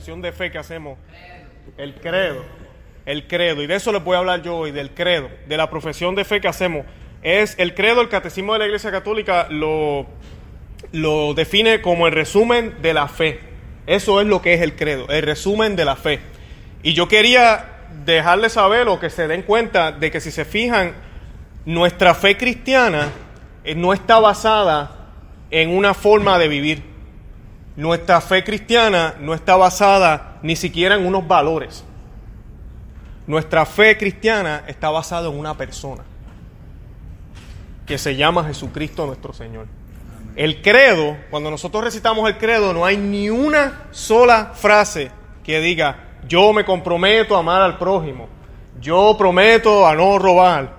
profesión 0.00 0.22
de 0.22 0.32
fe 0.32 0.50
que 0.50 0.56
hacemos, 0.56 0.96
el 1.76 1.94
credo, 1.96 2.42
el 3.04 3.26
credo, 3.26 3.62
y 3.62 3.66
de 3.66 3.74
eso 3.74 3.92
les 3.92 4.02
voy 4.02 4.16
a 4.16 4.20
hablar 4.20 4.40
yo 4.40 4.56
hoy, 4.56 4.70
del 4.70 4.92
credo, 4.92 5.28
de 5.46 5.56
la 5.58 5.68
profesión 5.68 6.14
de 6.14 6.24
fe 6.24 6.40
que 6.40 6.48
hacemos. 6.48 6.86
Es 7.22 7.54
el 7.58 7.74
credo, 7.74 8.00
el 8.00 8.08
catecismo 8.08 8.54
de 8.54 8.60
la 8.60 8.64
Iglesia 8.64 8.90
Católica 8.90 9.48
lo, 9.50 10.06
lo 10.92 11.34
define 11.34 11.82
como 11.82 12.06
el 12.06 12.14
resumen 12.14 12.76
de 12.80 12.94
la 12.94 13.08
fe. 13.08 13.40
Eso 13.86 14.22
es 14.22 14.26
lo 14.26 14.40
que 14.40 14.54
es 14.54 14.62
el 14.62 14.74
credo, 14.74 15.06
el 15.10 15.20
resumen 15.20 15.76
de 15.76 15.84
la 15.84 15.96
fe. 15.96 16.20
Y 16.82 16.94
yo 16.94 17.06
quería 17.06 17.66
dejarles 18.06 18.54
saber 18.54 18.88
o 18.88 18.98
que 18.98 19.10
se 19.10 19.28
den 19.28 19.42
cuenta 19.42 19.92
de 19.92 20.10
que 20.10 20.20
si 20.20 20.30
se 20.30 20.46
fijan, 20.46 20.94
nuestra 21.66 22.14
fe 22.14 22.38
cristiana 22.38 23.08
eh, 23.64 23.74
no 23.74 23.92
está 23.92 24.18
basada 24.18 25.10
en 25.50 25.68
una 25.68 25.92
forma 25.92 26.38
de 26.38 26.48
vivir. 26.48 26.89
Nuestra 27.76 28.20
fe 28.20 28.44
cristiana 28.44 29.14
no 29.20 29.34
está 29.34 29.56
basada 29.56 30.38
ni 30.42 30.56
siquiera 30.56 30.96
en 30.96 31.06
unos 31.06 31.26
valores. 31.26 31.84
Nuestra 33.26 33.64
fe 33.64 33.96
cristiana 33.96 34.64
está 34.66 34.90
basada 34.90 35.28
en 35.28 35.38
una 35.38 35.56
persona 35.56 36.02
que 37.86 37.98
se 37.98 38.16
llama 38.16 38.44
Jesucristo 38.44 39.06
nuestro 39.06 39.32
Señor. 39.32 39.66
El 40.36 40.62
credo, 40.62 41.16
cuando 41.30 41.50
nosotros 41.50 41.82
recitamos 41.82 42.28
el 42.28 42.38
credo, 42.38 42.72
no 42.72 42.84
hay 42.84 42.96
ni 42.96 43.30
una 43.30 43.86
sola 43.90 44.52
frase 44.54 45.10
que 45.42 45.60
diga, 45.60 46.10
yo 46.28 46.52
me 46.52 46.64
comprometo 46.64 47.36
a 47.36 47.40
amar 47.40 47.62
al 47.62 47.78
prójimo, 47.78 48.28
yo 48.80 49.16
prometo 49.18 49.86
a 49.86 49.94
no 49.94 50.18
robar, 50.18 50.72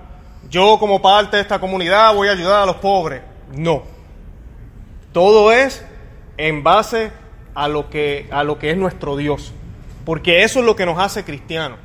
yo 0.48 0.78
como 0.78 1.02
parte 1.02 1.36
de 1.36 1.42
esta 1.42 1.58
comunidad 1.58 2.14
voy 2.14 2.28
a 2.28 2.32
ayudar 2.32 2.62
a 2.62 2.66
los 2.66 2.76
pobres. 2.76 3.22
No. 3.54 3.82
Todo 5.12 5.52
es 5.52 5.84
en 6.42 6.64
base 6.64 7.12
a 7.54 7.68
lo 7.68 7.88
que, 7.88 8.26
a 8.32 8.42
lo 8.42 8.58
que 8.58 8.72
es 8.72 8.76
nuestro 8.76 9.16
Dios. 9.16 9.52
Porque 10.04 10.42
eso 10.42 10.58
es 10.58 10.66
lo 10.66 10.74
que 10.74 10.84
nos 10.84 10.98
hace 10.98 11.24
cristianos. 11.24 11.78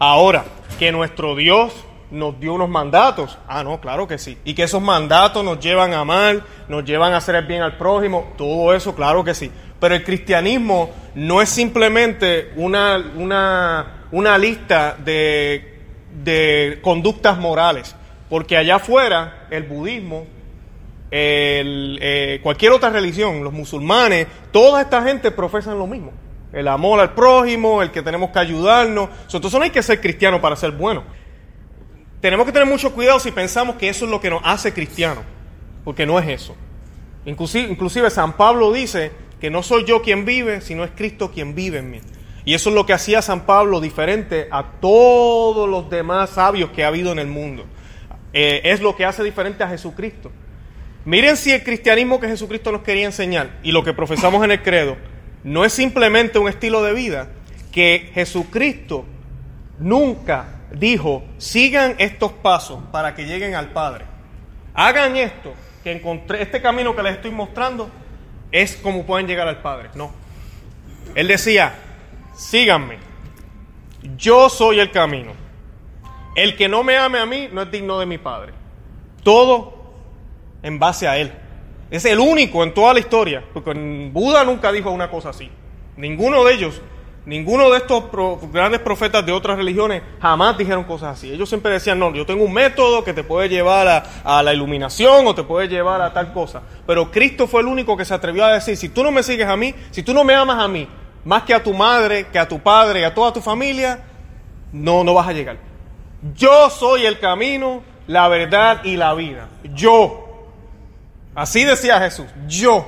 Ahora, 0.00 0.44
que 0.78 0.90
nuestro 0.90 1.36
Dios 1.36 1.72
nos 2.10 2.38
dio 2.40 2.54
unos 2.54 2.68
mandatos. 2.68 3.38
Ah, 3.46 3.62
no, 3.62 3.80
claro 3.80 4.08
que 4.08 4.18
sí. 4.18 4.36
Y 4.44 4.54
que 4.54 4.64
esos 4.64 4.82
mandatos 4.82 5.44
nos 5.44 5.60
llevan 5.60 5.92
a 5.92 6.00
amar, 6.00 6.42
nos 6.68 6.84
llevan 6.84 7.12
a 7.12 7.18
hacer 7.18 7.36
el 7.36 7.46
bien 7.46 7.62
al 7.62 7.76
prójimo. 7.76 8.32
Todo 8.36 8.74
eso, 8.74 8.92
claro 8.96 9.22
que 9.22 9.34
sí. 9.34 9.52
Pero 9.78 9.94
el 9.94 10.02
cristianismo 10.02 10.90
no 11.14 11.40
es 11.40 11.48
simplemente 11.48 12.50
una, 12.56 13.12
una, 13.16 14.06
una 14.10 14.36
lista 14.36 14.96
de, 14.98 15.78
de 16.24 16.80
conductas 16.82 17.38
morales. 17.38 17.94
Porque 18.28 18.56
allá 18.56 18.76
afuera, 18.76 19.46
el 19.48 19.62
budismo, 19.62 20.26
el, 21.12 21.98
eh, 22.00 22.40
cualquier 22.42 22.72
otra 22.72 22.88
religión, 22.88 23.44
los 23.44 23.52
musulmanes, 23.52 24.26
toda 24.50 24.80
esta 24.80 25.02
gente 25.02 25.30
profesan 25.30 25.78
lo 25.78 25.86
mismo. 25.86 26.10
El 26.54 26.66
amor 26.68 27.00
al 27.00 27.12
prójimo, 27.12 27.82
el 27.82 27.90
que 27.90 28.02
tenemos 28.02 28.30
que 28.30 28.38
ayudarnos. 28.38 29.10
Entonces 29.24 29.58
no 29.58 29.62
hay 29.62 29.70
que 29.70 29.82
ser 29.82 30.00
cristiano 30.00 30.40
para 30.40 30.56
ser 30.56 30.70
bueno. 30.72 31.04
Tenemos 32.22 32.46
que 32.46 32.52
tener 32.52 32.66
mucho 32.66 32.94
cuidado 32.94 33.20
si 33.20 33.30
pensamos 33.30 33.76
que 33.76 33.90
eso 33.90 34.06
es 34.06 34.10
lo 34.10 34.20
que 34.22 34.30
nos 34.30 34.40
hace 34.42 34.72
cristianos, 34.72 35.24
porque 35.84 36.06
no 36.06 36.18
es 36.18 36.28
eso. 36.28 36.56
Inclusive, 37.26 38.08
San 38.08 38.32
Pablo 38.32 38.72
dice 38.72 39.12
que 39.38 39.50
no 39.50 39.62
soy 39.62 39.84
yo 39.84 40.00
quien 40.00 40.24
vive, 40.24 40.62
sino 40.62 40.82
es 40.82 40.92
Cristo 40.92 41.30
quien 41.30 41.54
vive 41.54 41.78
en 41.78 41.90
mí. 41.90 42.00
Y 42.46 42.54
eso 42.54 42.70
es 42.70 42.74
lo 42.74 42.86
que 42.86 42.94
hacía 42.94 43.20
San 43.20 43.44
Pablo 43.44 43.80
diferente 43.80 44.48
a 44.50 44.64
todos 44.80 45.68
los 45.68 45.90
demás 45.90 46.30
sabios 46.30 46.70
que 46.70 46.84
ha 46.84 46.88
habido 46.88 47.12
en 47.12 47.18
el 47.18 47.26
mundo. 47.26 47.64
Eh, 48.32 48.62
es 48.64 48.80
lo 48.80 48.96
que 48.96 49.04
hace 49.04 49.22
diferente 49.22 49.62
a 49.62 49.68
Jesucristo. 49.68 50.32
Miren 51.04 51.36
si 51.36 51.50
el 51.50 51.64
cristianismo 51.64 52.20
que 52.20 52.28
Jesucristo 52.28 52.70
nos 52.70 52.82
quería 52.82 53.06
enseñar 53.06 53.58
y 53.62 53.72
lo 53.72 53.82
que 53.82 53.92
profesamos 53.92 54.44
en 54.44 54.52
el 54.52 54.62
credo 54.62 54.96
no 55.42 55.64
es 55.64 55.72
simplemente 55.72 56.38
un 56.38 56.48
estilo 56.48 56.82
de 56.82 56.92
vida, 56.92 57.28
que 57.72 58.10
Jesucristo 58.14 59.04
nunca 59.78 60.60
dijo, 60.72 61.24
sigan 61.38 61.96
estos 61.98 62.32
pasos 62.32 62.80
para 62.92 63.14
que 63.14 63.24
lleguen 63.24 63.54
al 63.54 63.70
Padre. 63.70 64.04
Hagan 64.74 65.16
esto, 65.16 65.54
que 65.82 65.92
encontré, 65.92 66.42
este 66.42 66.62
camino 66.62 66.94
que 66.94 67.02
les 67.02 67.14
estoy 67.14 67.32
mostrando 67.32 67.90
es 68.52 68.76
como 68.76 69.04
pueden 69.04 69.26
llegar 69.26 69.48
al 69.48 69.60
Padre. 69.60 69.90
No. 69.94 70.12
Él 71.14 71.26
decía, 71.26 71.74
síganme, 72.34 72.98
yo 74.16 74.48
soy 74.48 74.78
el 74.78 74.90
camino. 74.90 75.32
El 76.36 76.56
que 76.56 76.68
no 76.68 76.84
me 76.84 76.96
ame 76.96 77.18
a 77.18 77.26
mí 77.26 77.48
no 77.52 77.62
es 77.62 77.70
digno 77.70 77.98
de 77.98 78.06
mi 78.06 78.18
Padre. 78.18 78.52
Todo 79.22 79.81
en 80.62 80.78
base 80.78 81.08
a 81.08 81.16
Él. 81.18 81.32
Es 81.90 82.04
el 82.04 82.20
único 82.20 82.62
en 82.62 82.72
toda 82.72 82.94
la 82.94 83.00
historia, 83.00 83.44
porque 83.52 83.72
Buda 84.12 84.44
nunca 84.44 84.72
dijo 84.72 84.90
una 84.90 85.10
cosa 85.10 85.30
así. 85.30 85.50
Ninguno 85.96 86.42
de 86.44 86.54
ellos, 86.54 86.80
ninguno 87.26 87.70
de 87.70 87.78
estos 87.78 88.04
grandes 88.50 88.80
profetas 88.80 89.26
de 89.26 89.32
otras 89.32 89.58
religiones 89.58 90.02
jamás 90.20 90.56
dijeron 90.56 90.84
cosas 90.84 91.18
así. 91.18 91.30
Ellos 91.30 91.48
siempre 91.48 91.72
decían, 91.72 91.98
no, 91.98 92.14
yo 92.14 92.24
tengo 92.24 92.44
un 92.44 92.52
método 92.52 93.04
que 93.04 93.12
te 93.12 93.24
puede 93.24 93.50
llevar 93.50 93.88
a, 93.88 94.38
a 94.38 94.42
la 94.42 94.54
iluminación 94.54 95.26
o 95.26 95.34
te 95.34 95.42
puede 95.42 95.68
llevar 95.68 96.00
a 96.00 96.14
tal 96.14 96.32
cosa. 96.32 96.62
Pero 96.86 97.10
Cristo 97.10 97.46
fue 97.46 97.60
el 97.60 97.66
único 97.66 97.96
que 97.96 98.06
se 98.06 98.14
atrevió 98.14 98.44
a 98.44 98.54
decir, 98.54 98.76
si 98.76 98.88
tú 98.88 99.02
no 99.02 99.10
me 99.10 99.22
sigues 99.22 99.46
a 99.46 99.56
mí, 99.56 99.74
si 99.90 100.02
tú 100.02 100.14
no 100.14 100.24
me 100.24 100.34
amas 100.34 100.58
a 100.64 100.68
mí, 100.68 100.88
más 101.24 101.42
que 101.42 101.54
a 101.54 101.62
tu 101.62 101.74
madre, 101.74 102.26
que 102.32 102.38
a 102.38 102.48
tu 102.48 102.58
padre, 102.58 103.04
a 103.04 103.14
toda 103.14 103.32
tu 103.32 103.40
familia, 103.40 104.02
no, 104.72 105.04
no 105.04 105.14
vas 105.14 105.28
a 105.28 105.32
llegar. 105.32 105.58
Yo 106.34 106.70
soy 106.70 107.04
el 107.04 107.18
camino, 107.18 107.82
la 108.06 108.28
verdad 108.28 108.82
y 108.84 108.96
la 108.96 109.12
vida. 109.14 109.48
Yo. 109.74 110.31
Así 111.34 111.64
decía 111.64 111.98
Jesús. 112.00 112.26
Yo. 112.46 112.86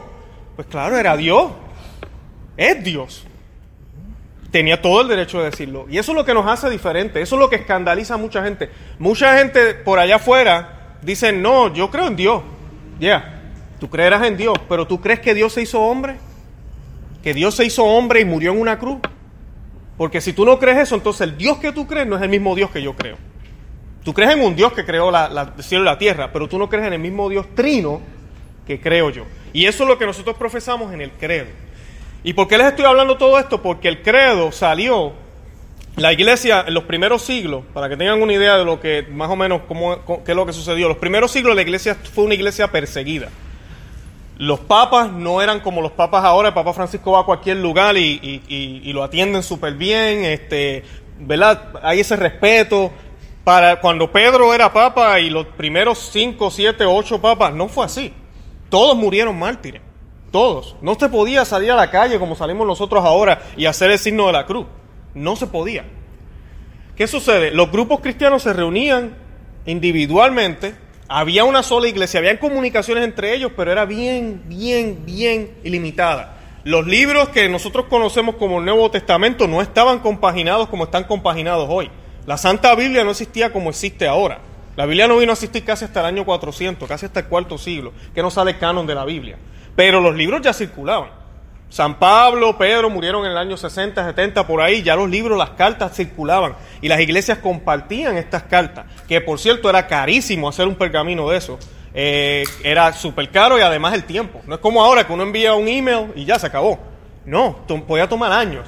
Pues 0.57 0.69
claro, 0.69 0.97
era 0.99 1.17
Dios. 1.17 1.53
Es 2.57 2.83
Dios. 2.85 3.27
Tenía 4.51 4.81
todo 4.81 5.01
el 5.01 5.09
derecho 5.09 5.39
de 5.41 5.51
decirlo. 5.51 5.87
Y 5.89 5.99
eso 5.99 6.13
es 6.13 6.17
lo 6.17 6.25
que 6.25 6.35
nos 6.35 6.47
hace 6.47 6.71
diferente. 6.71 7.21
Eso 7.21 7.37
es 7.37 7.41
lo 7.41 7.51
que 7.51 7.57
escandaliza 7.57 8.15
a 8.15 8.19
mucha 8.19 8.45
gente. 8.45 8.71
Mucha 8.99 9.37
gente 9.39 9.75
por 9.75 9.99
allá 9.99 10.17
afuera 10.17 10.97
dice, 11.03 11.33
no, 11.33 11.73
yo 11.75 11.91
creo 11.91 12.07
en 12.07 12.17
Dios. 12.17 12.43
Ya, 13.01 13.43
tú 13.81 13.91
creerás 13.91 14.25
en 14.25 14.37
Dios, 14.37 14.57
pero 14.69 14.87
tú 14.87 15.01
crees 15.01 15.21
que 15.21 15.35
Dios 15.35 15.53
se 15.53 15.63
hizo 15.63 15.81
hombre. 15.81 16.17
Que 17.23 17.35
Dios 17.35 17.57
se 17.57 17.65
hizo 17.65 17.85
hombre 17.85 18.21
y 18.21 18.25
murió 18.25 18.53
en 18.53 18.61
una 18.61 18.79
cruz. 18.79 18.99
Porque 19.97 20.21
si 20.21 20.33
tú 20.33 20.45
no 20.45 20.59
crees 20.59 20.79
eso, 20.79 20.95
entonces 20.95 21.23
el 21.23 21.37
Dios 21.37 21.59
que 21.59 21.73
tú 21.73 21.87
crees 21.87 22.07
no 22.07 22.17
es 22.17 22.23
el 22.23 22.29
mismo 22.29 22.55
Dios 22.55 22.71
que 22.71 22.83
yo 22.83 22.95
creo. 22.95 23.17
Tú 24.05 24.13
crees 24.13 24.33
en 24.33 24.43
un 24.43 24.55
Dios 24.55 24.73
que 24.73 24.85
creó 24.85 25.11
la, 25.11 25.53
el 25.57 25.65
cielo 25.65 25.85
y 25.85 25.87
la 25.87 25.99
tierra, 25.99 26.31
pero 26.33 26.49
tú 26.49 26.59
no 26.59 26.69
crees 26.69 26.87
en 26.87 26.93
el 26.93 26.99
mismo 26.99 27.29
Dios 27.29 27.47
trino 27.55 28.03
que 28.67 28.81
creo 28.81 29.11
yo. 29.11 29.25
Y 29.53 29.67
eso 29.67 29.85
es 29.85 29.89
lo 29.89 29.99
que 29.99 30.07
nosotros 30.07 30.37
profesamos 30.37 30.93
en 30.93 31.01
el 31.01 31.11
credo. 31.13 31.47
¿Y 32.23 32.33
por 32.33 32.49
qué 32.49 32.57
les 32.57 32.69
estoy 32.69 32.87
hablando 32.87 33.17
todo 33.17 33.39
esto? 33.39 33.63
Porque 33.63 33.89
el 33.89 34.03
credo 34.03 34.51
salió, 34.51 35.13
la 35.97 36.13
iglesia 36.13 36.65
en 36.67 36.75
los 36.75 36.85
primeros 36.85 37.23
siglos, 37.23 37.65
para 37.73 37.89
que 37.89 37.97
tengan 37.97 38.21
una 38.21 38.33
idea 38.33 38.57
de 38.57 38.65
lo 38.65 38.81
que 38.81 39.07
más 39.11 39.31
o 39.31 39.37
menos 39.37 39.63
cómo, 39.69 40.03
qué 40.25 40.33
es 40.33 40.37
lo 40.37 40.47
que 40.47 40.53
sucedió, 40.53 40.89
los 40.89 40.97
primeros 40.97 41.31
siglos 41.31 41.55
la 41.55 41.63
iglesia 41.63 41.95
fue 41.95 42.25
una 42.25 42.35
iglesia 42.35 42.69
perseguida. 42.69 43.29
Los 44.37 44.59
papas 44.61 45.13
no 45.13 45.41
eran 45.41 45.61
como 45.61 45.81
los 45.81 45.93
papas 45.93 46.25
ahora, 46.25 46.49
el 46.49 46.55
Papa 46.55 46.73
Francisco 46.73 47.13
va 47.13 47.21
a 47.21 47.25
cualquier 47.25 47.59
lugar 47.59 47.97
y, 47.97 48.91
lo 48.93 49.05
atienden 49.05 49.45
súper 49.45 49.75
bien, 49.75 50.25
este, 50.25 50.83
¿verdad? 51.21 51.71
Hay 51.83 52.01
ese 52.01 52.17
respeto. 52.17 52.91
Para 53.45 53.79
cuando 53.79 54.11
Pedro 54.11 54.55
era 54.55 54.73
papa 54.73 55.21
y 55.21 55.29
los 55.29 55.47
primeros 55.49 55.99
cinco, 56.11 56.51
siete, 56.51 56.87
ocho 56.87 57.21
papas, 57.21 57.53
no 57.53 57.69
fue 57.69 57.85
así. 57.85 58.11
Todos 58.75 58.97
murieron 58.97 59.39
mártires, 59.39 59.83
todos. 60.33 60.75
No 60.83 60.97
se 60.97 61.09
podía 61.09 61.45
salir 61.45 61.71
a 61.71 61.77
la 61.77 61.93
calle 61.93 62.19
como 62.19 62.35
salimos 62.35 62.67
nosotros 62.67 63.05
ahora 63.05 63.41
y 63.57 63.67
hacer 63.67 63.93
el 63.93 64.01
signo 64.01 64.27
de 64.27 64.33
la 64.33 64.47
cruz. 64.47 64.67
No 65.15 65.37
se 65.37 65.47
podía. 65.47 65.85
¿Qué 66.97 67.07
sucede? 67.07 67.53
Los 67.53 67.71
grupos 67.71 68.01
cristianos 68.01 68.43
se 68.43 68.53
reunían 68.53 69.15
individualmente 69.65 70.75
había 71.07 71.45
una 71.45 71.63
sola 71.63 71.87
iglesia, 71.87 72.19
había 72.19 72.41
comunicaciones 72.41 73.05
entre 73.05 73.33
ellos, 73.33 73.53
pero 73.57 73.71
era 73.71 73.85
bien, 73.85 74.43
bien, 74.47 75.05
bien 75.07 75.53
ilimitada. 75.63 76.39
Los 76.65 76.85
libros 76.85 77.29
que 77.29 77.49
nosotros 77.49 77.87
conocemos 77.89 78.35
como 78.35 78.59
el 78.59 78.65
Nuevo 78.65 78.91
Testamento 78.91 79.47
no 79.47 79.63
estaban 79.63 80.01
compaginados 80.01 80.69
como 80.69 80.83
están 80.83 81.05
compaginados 81.05 81.69
hoy. 81.71 81.93
La 82.27 82.39
Santa 82.39 82.75
Biblia 82.75 83.05
no 83.05 83.13
existía 83.13 83.53
como 83.53 83.71
existe 83.71 84.09
ahora. 84.09 84.41
La 84.77 84.87
Biblia 84.87 85.07
no 85.07 85.19
vino 85.19 85.33
a 85.33 85.35
existir 85.35 85.65
casi 85.65 85.85
hasta 85.85 86.01
el 86.01 86.07
año 86.07 86.25
400, 86.25 86.89
casi 86.89 87.07
hasta 87.07 87.21
el 87.21 87.27
cuarto 87.27 87.59
siglo, 87.59 87.93
que 88.15 88.23
no 88.23 88.31
sale 88.31 88.59
canon 88.59 88.87
de 88.87 88.95
la 88.95 89.05
Biblia. 89.05 89.37
Pero 89.77 90.01
los 90.01 90.15
libros 90.15 90.41
ya 90.43 90.53
circulaban. 90.53 91.11
San 91.69 91.99
Pablo, 91.99 92.57
Pedro 92.57 92.89
murieron 92.89 93.25
en 93.25 93.33
el 93.33 93.37
año 93.37 93.57
60, 93.57 94.05
70, 94.05 94.47
por 94.47 94.61
ahí, 94.61 94.83
ya 94.83 94.95
los 94.95 95.11
libros, 95.11 95.37
las 95.37 95.51
cartas 95.51 95.97
circulaban 95.97 96.55
y 96.81 96.89
las 96.89 97.01
iglesias 97.01 97.39
compartían 97.39 98.17
estas 98.17 98.45
cartas, 98.45 98.87
que 99.09 99.21
por 99.21 99.41
cierto 99.41 99.69
era 99.69 99.87
carísimo 99.87 100.49
hacer 100.49 100.69
un 100.69 100.77
pergamino 100.77 101.29
de 101.29 101.37
eso. 101.37 101.59
Eh, 101.93 102.45
era 102.63 102.93
súper 102.93 103.31
caro 103.31 103.59
y 103.59 103.63
además 103.63 103.95
el 103.95 104.05
tiempo. 104.05 104.41
No 104.47 104.57
es 104.57 104.61
como 104.61 104.85
ahora 104.85 105.07
que 105.07 105.13
uno 105.13 105.23
envía 105.23 105.55
un 105.55 105.69
email 105.69 106.13
y 106.15 106.25
ya 106.25 106.39
se 106.39 106.47
acabó. 106.47 106.79
No, 107.25 107.65
podía 107.87 108.09
tomar 108.09 108.33
años. 108.33 108.67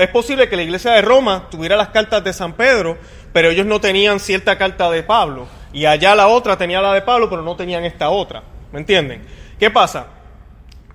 es 0.00 0.08
posible 0.08 0.48
que 0.48 0.56
la 0.56 0.62
iglesia 0.62 0.92
de 0.92 1.02
Roma 1.02 1.48
tuviera 1.50 1.76
las 1.76 1.88
cartas 1.88 2.24
de 2.24 2.32
San 2.32 2.54
Pedro, 2.54 2.98
pero 3.32 3.50
ellos 3.50 3.66
no 3.66 3.80
tenían 3.80 4.20
cierta 4.20 4.58
carta 4.58 4.90
de 4.90 5.02
Pablo. 5.02 5.46
Y 5.72 5.86
allá 5.86 6.14
la 6.14 6.28
otra 6.28 6.56
tenía 6.56 6.80
la 6.82 6.92
de 6.92 7.02
Pablo, 7.02 7.30
pero 7.30 7.42
no 7.42 7.56
tenían 7.56 7.84
esta 7.84 8.10
otra. 8.10 8.42
¿Me 8.72 8.78
entienden? 8.80 9.22
¿Qué 9.58 9.70
pasa? 9.70 10.06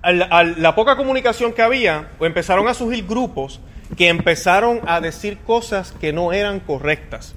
la 0.00 0.74
poca 0.76 0.96
comunicación 0.96 1.52
que 1.52 1.60
había, 1.60 2.08
empezaron 2.20 2.68
a 2.68 2.72
surgir 2.72 3.04
grupos 3.04 3.60
que 3.96 4.08
empezaron 4.08 4.80
a 4.86 5.00
decir 5.00 5.38
cosas 5.38 5.92
que 5.92 6.12
no 6.12 6.32
eran 6.32 6.60
correctas. 6.60 7.34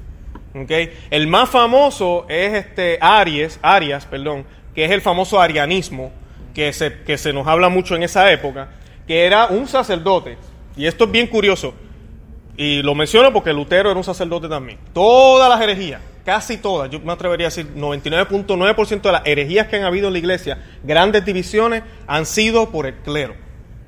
¿okay? 0.54 0.94
El 1.10 1.28
más 1.28 1.50
famoso 1.50 2.26
es 2.28 2.54
este 2.54 2.98
Aries, 3.02 3.60
Arias, 3.62 4.06
perdón, 4.06 4.46
que 4.76 4.86
es 4.86 4.92
el 4.92 5.02
famoso 5.02 5.40
arianismo, 5.40 6.12
que 6.54 6.74
se, 6.74 7.02
que 7.04 7.18
se 7.18 7.34
nos 7.34 7.48
habla 7.48 7.70
mucho 7.70 7.96
en 7.96 8.04
esa 8.04 8.32
época, 8.32 8.70
que 9.08 9.26
era 9.26 9.48
un 9.48 9.68
sacerdote. 9.68 10.38
Y 10.76 10.86
esto 10.86 11.06
es 11.06 11.12
bien 11.12 11.28
curioso. 11.28 11.74
Y 12.62 12.84
lo 12.84 12.94
menciono 12.94 13.34
porque 13.34 13.54
Lutero 13.54 13.90
era 13.90 13.98
un 13.98 14.04
sacerdote 14.04 14.48
también. 14.48 14.78
Todas 14.94 15.50
las 15.50 15.60
herejías, 15.62 16.00
casi 16.24 16.58
todas, 16.58 16.92
yo 16.92 17.00
me 17.00 17.12
atrevería 17.12 17.48
a 17.48 17.50
decir 17.50 17.74
99.9% 17.76 19.02
de 19.02 19.12
las 19.12 19.26
herejías 19.26 19.66
que 19.66 19.78
han 19.78 19.84
habido 19.84 20.10
en 20.10 20.14
la 20.14 20.20
iglesia, 20.20 20.64
grandes 20.84 21.26
divisiones, 21.26 21.82
han 22.06 22.28
sido 22.28 22.70
por 22.70 22.86
el 22.86 22.94
clero. 22.98 23.34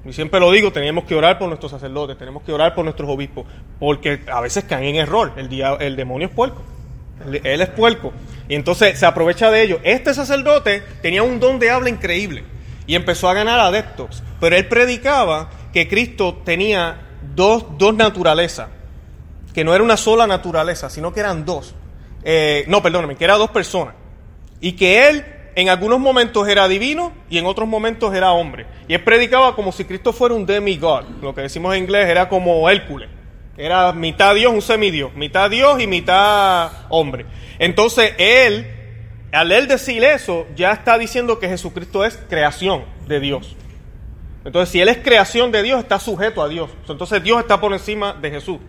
Y 0.03 0.11
siempre 0.11 0.39
lo 0.39 0.49
digo, 0.49 0.71
tenemos 0.71 1.03
que 1.03 1.13
orar 1.13 1.37
por 1.37 1.49
nuestros 1.49 1.71
sacerdotes, 1.71 2.17
tenemos 2.17 2.41
que 2.41 2.51
orar 2.51 2.73
por 2.73 2.83
nuestros 2.83 3.07
obispos, 3.07 3.45
porque 3.79 4.21
a 4.25 4.41
veces 4.41 4.63
caen 4.63 4.85
en 4.85 4.95
error. 4.95 5.33
El, 5.37 5.51
el 5.79 5.95
demonio 5.95 6.29
es 6.29 6.33
puerco. 6.33 6.63
Él 7.43 7.61
es 7.61 7.69
puerco. 7.69 8.11
Y 8.49 8.55
entonces 8.55 8.97
se 8.97 9.05
aprovecha 9.05 9.51
de 9.51 9.61
ello. 9.61 9.79
Este 9.83 10.15
sacerdote 10.15 10.81
tenía 11.03 11.21
un 11.21 11.39
don 11.39 11.59
de 11.59 11.69
habla 11.69 11.91
increíble 11.91 12.43
y 12.87 12.95
empezó 12.95 13.29
a 13.29 13.35
ganar 13.35 13.59
adeptos. 13.59 14.23
Pero 14.39 14.55
él 14.55 14.67
predicaba 14.67 15.51
que 15.71 15.87
Cristo 15.87 16.41
tenía 16.43 17.12
dos, 17.35 17.65
dos 17.77 17.95
naturalezas, 17.95 18.69
que 19.53 19.63
no 19.63 19.73
era 19.73 19.83
una 19.83 19.97
sola 19.97 20.27
naturaleza, 20.27 20.89
sino 20.89 21.13
que 21.13 21.19
eran 21.19 21.45
dos. 21.45 21.75
Eh, 22.23 22.65
no, 22.67 22.81
perdóname, 22.81 23.15
que 23.15 23.23
eran 23.25 23.37
dos 23.37 23.51
personas. 23.51 23.95
Y 24.59 24.73
que 24.73 25.09
él 25.09 25.25
en 25.55 25.69
algunos 25.69 25.99
momentos 25.99 26.47
era 26.47 26.67
divino 26.67 27.13
y 27.29 27.37
en 27.37 27.45
otros 27.45 27.67
momentos 27.67 28.13
era 28.13 28.31
hombre. 28.31 28.65
Y 28.87 28.93
él 28.93 29.03
predicaba 29.03 29.55
como 29.55 29.71
si 29.71 29.85
Cristo 29.85 30.13
fuera 30.13 30.35
un 30.35 30.45
demigod. 30.45 31.03
Lo 31.21 31.35
que 31.35 31.41
decimos 31.41 31.75
en 31.75 31.83
inglés 31.83 32.07
era 32.09 32.29
como 32.29 32.69
Hércules. 32.69 33.09
Era 33.55 33.93
mitad 33.93 34.33
Dios, 34.33 34.51
un 34.51 34.61
semidios. 34.61 35.13
Mitad 35.15 35.49
Dios 35.49 35.79
y 35.81 35.87
mitad 35.87 36.71
hombre. 36.89 37.25
Entonces 37.59 38.13
él, 38.17 38.67
al 39.31 39.51
él 39.51 39.67
decir 39.67 40.03
eso, 40.03 40.47
ya 40.55 40.71
está 40.71 40.97
diciendo 40.97 41.39
que 41.39 41.47
Jesucristo 41.47 42.03
es 42.03 42.17
creación 42.29 42.85
de 43.07 43.19
Dios. 43.19 43.55
Entonces, 44.45 44.69
si 44.69 44.81
él 44.81 44.89
es 44.89 44.97
creación 44.97 45.51
de 45.51 45.63
Dios, 45.63 45.79
está 45.79 45.99
sujeto 45.99 46.41
a 46.41 46.47
Dios. 46.47 46.69
Entonces 46.87 47.23
Dios 47.23 47.39
está 47.39 47.61
por 47.61 47.73
encima 47.73 48.13
de 48.13 48.31
Jesús. 48.31 48.59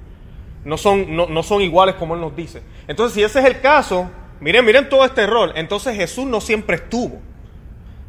No 0.65 0.79
son, 0.79 1.15
no, 1.15 1.27
no 1.27 1.43
son 1.43 1.63
iguales 1.63 1.97
como 1.97 2.15
él 2.15 2.21
nos 2.21 2.35
dice. 2.35 2.63
Entonces, 2.87 3.15
si 3.15 3.23
ese 3.23 3.41
es 3.41 3.45
el 3.45 3.61
caso, 3.61 4.09
Miren, 4.45 4.65
miren 4.65 4.89
todo 4.91 5.05
este 5.07 5.27
rol. 5.27 5.53
Entonces 5.55 5.97
Jesús 5.97 6.27
no 6.27 6.41
siempre 6.41 6.77
estuvo. 6.77 7.21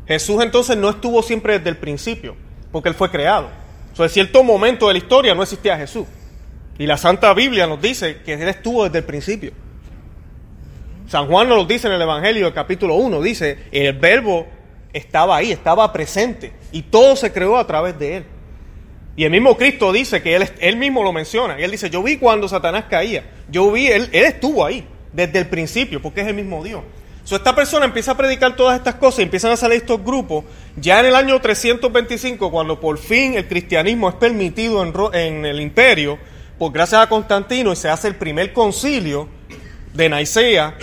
Jesús 0.05 0.43
entonces 0.43 0.75
no 0.77 0.89
estuvo 0.89 1.23
siempre 1.23 1.57
desde 1.57 1.69
el 1.69 1.77
principio, 1.77 2.35
porque 2.73 2.89
Él 2.89 2.95
fue 2.95 3.09
creado. 3.09 3.49
O 3.93 3.95
sea, 3.95 4.05
en 4.05 4.11
cierto 4.11 4.43
momento 4.43 4.87
de 4.87 4.93
la 4.93 4.99
historia 4.99 5.33
no 5.33 5.43
existía 5.43 5.77
Jesús. 5.77 6.05
Y 6.77 6.85
la 6.87 6.97
Santa 6.97 7.33
Biblia 7.33 7.67
nos 7.67 7.81
dice 7.81 8.17
que 8.17 8.33
Él 8.33 8.49
estuvo 8.49 8.83
desde 8.83 8.97
el 8.97 9.05
principio. 9.05 9.53
San 11.07 11.27
Juan 11.27 11.47
nos 11.47 11.57
lo 11.59 11.65
dice 11.65 11.87
en 11.87 11.93
el 11.93 12.01
Evangelio, 12.01 12.47
el 12.47 12.53
capítulo 12.53 12.95
1, 12.95 13.21
dice, 13.21 13.69
el 13.71 13.93
verbo 13.93 14.47
estaba 14.95 15.35
ahí, 15.35 15.51
estaba 15.51 15.91
presente, 15.91 16.53
y 16.71 16.81
todo 16.83 17.17
se 17.17 17.33
creó 17.33 17.57
a 17.57 17.67
través 17.67 17.99
de 17.99 18.17
Él. 18.17 18.25
Y 19.17 19.25
el 19.25 19.31
mismo 19.31 19.57
Cristo 19.57 19.91
dice 19.91 20.21
que 20.21 20.35
Él, 20.35 20.49
él 20.59 20.77
mismo 20.77 21.03
lo 21.03 21.11
menciona. 21.11 21.59
Y 21.59 21.63
Él 21.63 21.71
dice, 21.71 21.89
yo 21.89 22.01
vi 22.01 22.17
cuando 22.17 22.47
Satanás 22.47 22.85
caía, 22.89 23.25
yo 23.49 23.71
vi, 23.71 23.87
Él, 23.87 24.09
él 24.13 24.23
estuvo 24.25 24.65
ahí 24.65 24.87
desde 25.11 25.39
el 25.39 25.47
principio, 25.47 26.01
porque 26.01 26.21
es 26.21 26.27
el 26.27 26.33
mismo 26.33 26.63
Dios. 26.63 26.81
So, 27.25 27.35
esta 27.35 27.53
persona 27.55 27.85
empieza 27.85 28.11
a 28.11 28.17
predicar 28.17 28.55
todas 28.55 28.77
estas 28.77 28.95
cosas 28.95 29.19
y 29.19 29.23
empiezan 29.23 29.51
a 29.51 29.57
salir 29.57 29.77
estos 29.77 30.01
grupos. 30.03 30.45
Ya 30.77 30.99
en 30.99 31.07
el 31.07 31.15
año 31.15 31.41
325, 31.41 32.51
cuando 32.51 32.79
por 32.79 32.97
fin 32.97 33.33
el 33.33 33.47
cristianismo 33.47 34.07
es 34.07 34.15
permitido 34.15 34.83
en, 34.83 34.93
en 35.13 35.45
el 35.45 35.59
imperio, 35.59 36.19
por 36.57 36.71
gracias 36.71 37.01
a 37.01 37.09
Constantino, 37.09 37.73
y 37.73 37.75
se 37.75 37.89
hace 37.89 38.07
el 38.07 38.15
primer 38.15 38.53
concilio 38.53 39.27
de 39.93 40.09
Nicea, 40.09 40.77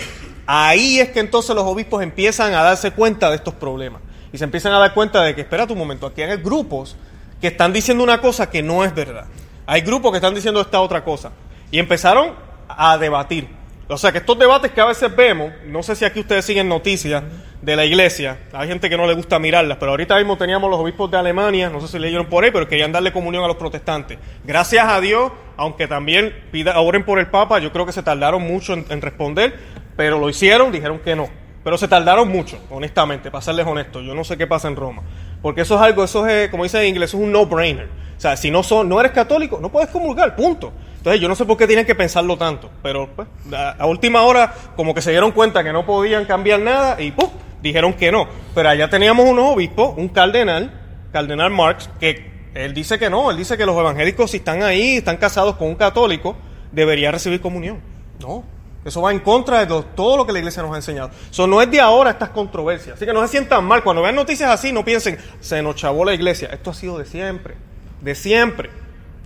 ahí 0.45 0.99
es 0.99 1.09
que 1.09 1.19
entonces 1.19 1.55
los 1.55 1.65
obispos 1.65 2.03
empiezan 2.03 2.53
a 2.53 2.61
darse 2.61 2.91
cuenta 2.91 3.29
de 3.29 3.37
estos 3.37 3.53
problemas. 3.53 4.01
Y 4.33 4.37
se 4.37 4.43
empiezan 4.43 4.73
a 4.73 4.79
dar 4.79 4.93
cuenta 4.93 5.23
de 5.23 5.33
que, 5.33 5.41
espera 5.41 5.63
un 5.63 5.77
momento, 5.77 6.07
aquí 6.07 6.21
hay 6.21 6.37
grupos 6.37 6.97
que 7.39 7.47
están 7.47 7.71
diciendo 7.71 8.03
una 8.03 8.19
cosa 8.19 8.49
que 8.49 8.61
no 8.61 8.83
es 8.83 8.93
verdad. 8.93 9.25
Hay 9.65 9.81
grupos 9.81 10.11
que 10.11 10.17
están 10.17 10.35
diciendo 10.35 10.59
esta 10.59 10.81
otra 10.81 11.05
cosa. 11.05 11.31
Y 11.71 11.79
empezaron 11.79 12.33
a 12.67 12.97
debatir. 12.97 13.47
O 13.87 13.97
sea 13.97 14.11
que 14.11 14.19
estos 14.19 14.39
debates 14.39 14.71
que 14.71 14.81
a 14.81 14.85
veces 14.85 15.13
vemos, 15.15 15.51
no 15.67 15.83
sé 15.83 15.95
si 15.95 16.05
aquí 16.05 16.21
ustedes 16.21 16.45
siguen 16.45 16.69
noticias 16.69 17.21
de 17.61 17.75
la 17.75 17.85
iglesia, 17.85 18.39
hay 18.53 18.67
gente 18.67 18.89
que 18.89 18.97
no 18.97 19.05
le 19.05 19.13
gusta 19.13 19.39
mirarlas, 19.39 19.77
pero 19.77 19.91
ahorita 19.91 20.15
mismo 20.17 20.37
teníamos 20.37 20.69
los 20.69 20.79
obispos 20.79 21.11
de 21.11 21.17
Alemania, 21.17 21.69
no 21.69 21.79
sé 21.81 21.87
si 21.87 21.99
leyeron 21.99 22.25
por 22.25 22.43
ahí, 22.43 22.51
pero 22.51 22.67
querían 22.67 22.91
darle 22.91 23.11
comunión 23.11 23.43
a 23.43 23.47
los 23.47 23.57
protestantes. 23.57 24.17
Gracias 24.43 24.85
a 24.87 24.99
Dios, 25.01 25.31
aunque 25.57 25.87
también 25.87 26.33
pida, 26.51 26.79
oren 26.79 27.03
por 27.03 27.19
el 27.19 27.27
Papa, 27.27 27.59
yo 27.59 27.71
creo 27.71 27.85
que 27.85 27.91
se 27.91 28.03
tardaron 28.03 28.41
mucho 28.41 28.73
en, 28.73 29.01
responder, 29.01 29.59
pero 29.95 30.17
lo 30.17 30.29
hicieron, 30.29 30.71
dijeron 30.71 30.99
que 30.99 31.15
no. 31.15 31.29
Pero 31.63 31.77
se 31.77 31.87
tardaron 31.87 32.27
mucho, 32.27 32.59
honestamente, 32.69 33.31
para 33.31 33.41
serles 33.41 33.65
honesto. 33.65 34.01
Yo 34.01 34.13
no 34.13 34.23
sé 34.23 34.37
qué 34.37 34.47
pasa 34.47 34.67
en 34.67 34.75
Roma. 34.75 35.01
Porque 35.41 35.61
eso 35.61 35.75
es 35.75 35.81
algo, 35.81 36.03
eso 36.03 36.27
es, 36.27 36.49
como 36.49 36.63
dice 36.63 36.81
en 36.81 36.89
inglés, 36.89 37.11
es 37.11 37.19
un 37.19 37.31
no-brainer. 37.31 37.87
O 38.17 38.19
sea, 38.19 38.35
si 38.35 38.51
no, 38.51 38.63
son, 38.63 38.89
no 38.89 38.99
eres 38.99 39.11
católico, 39.11 39.59
no 39.61 39.69
puedes 39.69 39.89
comulgar, 39.89 40.35
punto. 40.35 40.73
Entonces 40.97 41.21
yo 41.21 41.27
no 41.27 41.35
sé 41.35 41.43
por 41.43 41.57
qué 41.57 41.67
tienen 41.67 41.85
que 41.85 41.95
pensarlo 41.95 42.37
tanto, 42.37 42.69
pero 42.81 43.09
pues, 43.13 43.27
a, 43.53 43.85
última 43.85 44.21
hora 44.21 44.53
como 44.77 44.93
que 44.93 45.01
se 45.01 45.11
dieron 45.11 45.31
cuenta 45.31 45.61
que 45.61 45.73
no 45.73 45.85
podían 45.85 46.23
cambiar 46.23 46.61
nada 46.61 47.01
y 47.01 47.11
¡pum! 47.11 47.29
dijeron 47.61 47.91
que 47.91 48.09
no. 48.09 48.25
Pero 48.55 48.69
allá 48.69 48.89
teníamos 48.89 49.25
unos 49.27 49.53
obispos, 49.53 49.97
un 49.97 50.07
cardenal, 50.07 50.71
cardenal 51.11 51.51
Marx, 51.51 51.89
que 51.99 52.31
él 52.53 52.73
dice 52.73 52.97
que 52.97 53.09
no, 53.09 53.31
él 53.31 53.35
dice 53.35 53.57
que 53.57 53.65
los 53.65 53.77
evangélicos 53.77 54.31
si 54.31 54.37
están 54.37 54.63
ahí, 54.63 54.95
están 54.95 55.17
casados 55.17 55.57
con 55.57 55.67
un 55.67 55.75
católico, 55.75 56.37
debería 56.71 57.11
recibir 57.11 57.41
comunión. 57.41 57.81
No, 58.21 58.45
eso 58.85 59.01
va 59.01 59.11
en 59.11 59.19
contra 59.19 59.65
de 59.65 59.83
todo 59.95 60.17
lo 60.17 60.25
que 60.25 60.33
la 60.33 60.39
iglesia 60.39 60.61
nos 60.61 60.73
ha 60.73 60.75
enseñado. 60.75 61.11
Eso 61.31 61.47
no 61.47 61.61
es 61.61 61.71
de 61.71 61.79
ahora 61.79 62.11
estas 62.11 62.29
controversias. 62.29 62.97
Así 62.97 63.05
que 63.05 63.13
no 63.13 63.21
se 63.21 63.29
sientan 63.29 63.63
mal. 63.63 63.83
Cuando 63.83 64.01
vean 64.01 64.15
noticias 64.15 64.49
así, 64.49 64.73
no 64.73 64.83
piensen, 64.83 65.17
se 65.39 65.61
nos 65.61 65.75
chavó 65.75 66.03
la 66.03 66.13
iglesia. 66.13 66.49
Esto 66.51 66.71
ha 66.71 66.73
sido 66.73 66.97
de 66.97 67.05
siempre. 67.05 67.55
De 68.01 68.13
siempre. 68.13 68.69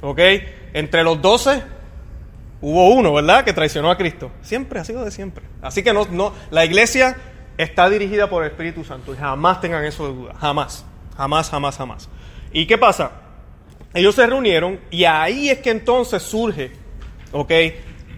¿Ok? 0.01 0.19
Entre 0.73 1.03
los 1.03 1.21
doce 1.21 1.63
hubo 2.61 2.89
uno, 2.89 3.13
¿verdad?, 3.13 3.43
que 3.43 3.53
traicionó 3.53 3.89
a 3.89 3.97
Cristo. 3.97 4.31
Siempre 4.41 4.79
ha 4.79 4.85
sido 4.85 5.03
de 5.03 5.11
siempre. 5.11 5.45
Así 5.61 5.83
que 5.83 5.93
no, 5.93 6.05
no, 6.11 6.33
la 6.51 6.65
iglesia 6.65 7.17
está 7.57 7.89
dirigida 7.89 8.29
por 8.29 8.43
el 8.43 8.51
Espíritu 8.51 8.83
Santo 8.83 9.13
y 9.13 9.17
jamás 9.17 9.59
tengan 9.59 9.83
eso 9.85 10.07
de 10.07 10.13
duda. 10.13 10.35
Jamás. 10.39 10.85
Jamás, 11.15 11.49
jamás, 11.49 11.77
jamás. 11.77 12.09
¿Y 12.51 12.67
qué 12.67 12.77
pasa? 12.77 13.11
Ellos 13.93 14.13
se 14.13 14.27
reunieron 14.27 14.79
y 14.91 15.05
ahí 15.05 15.49
es 15.49 15.59
que 15.59 15.71
entonces 15.71 16.21
surge, 16.21 16.71
¿ok?, 17.31 17.51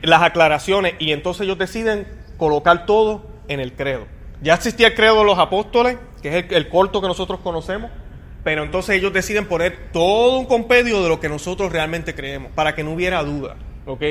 las 0.02 0.22
aclaraciones 0.22 0.94
y 1.00 1.12
entonces 1.12 1.42
ellos 1.42 1.58
deciden 1.58 2.08
colocar 2.38 2.86
todo 2.86 3.26
en 3.48 3.60
el 3.60 3.74
credo. 3.74 4.06
Ya 4.42 4.54
existía 4.54 4.88
el 4.88 4.96
credo 4.96 5.20
de 5.20 5.26
los 5.26 5.40
apóstoles, 5.40 5.98
que 6.22 6.40
es 6.40 6.46
el 6.52 6.70
corto 6.70 7.02
que 7.02 7.08
nosotros 7.08 7.40
conocemos, 7.42 7.92
pero 8.44 8.64
entonces 8.64 8.96
ellos 8.96 9.12
deciden 9.12 9.46
poner 9.46 9.92
todo 9.92 10.40
un 10.40 10.46
compendio 10.46 11.04
de 11.04 11.10
lo 11.10 11.20
que 11.20 11.28
nosotros 11.28 11.72
realmente 11.72 12.16
creemos, 12.16 12.52
para 12.54 12.74
que 12.74 12.84
no 12.84 12.92
hubiera 12.92 13.22
duda, 13.24 13.58
¿ok? 13.86 14.02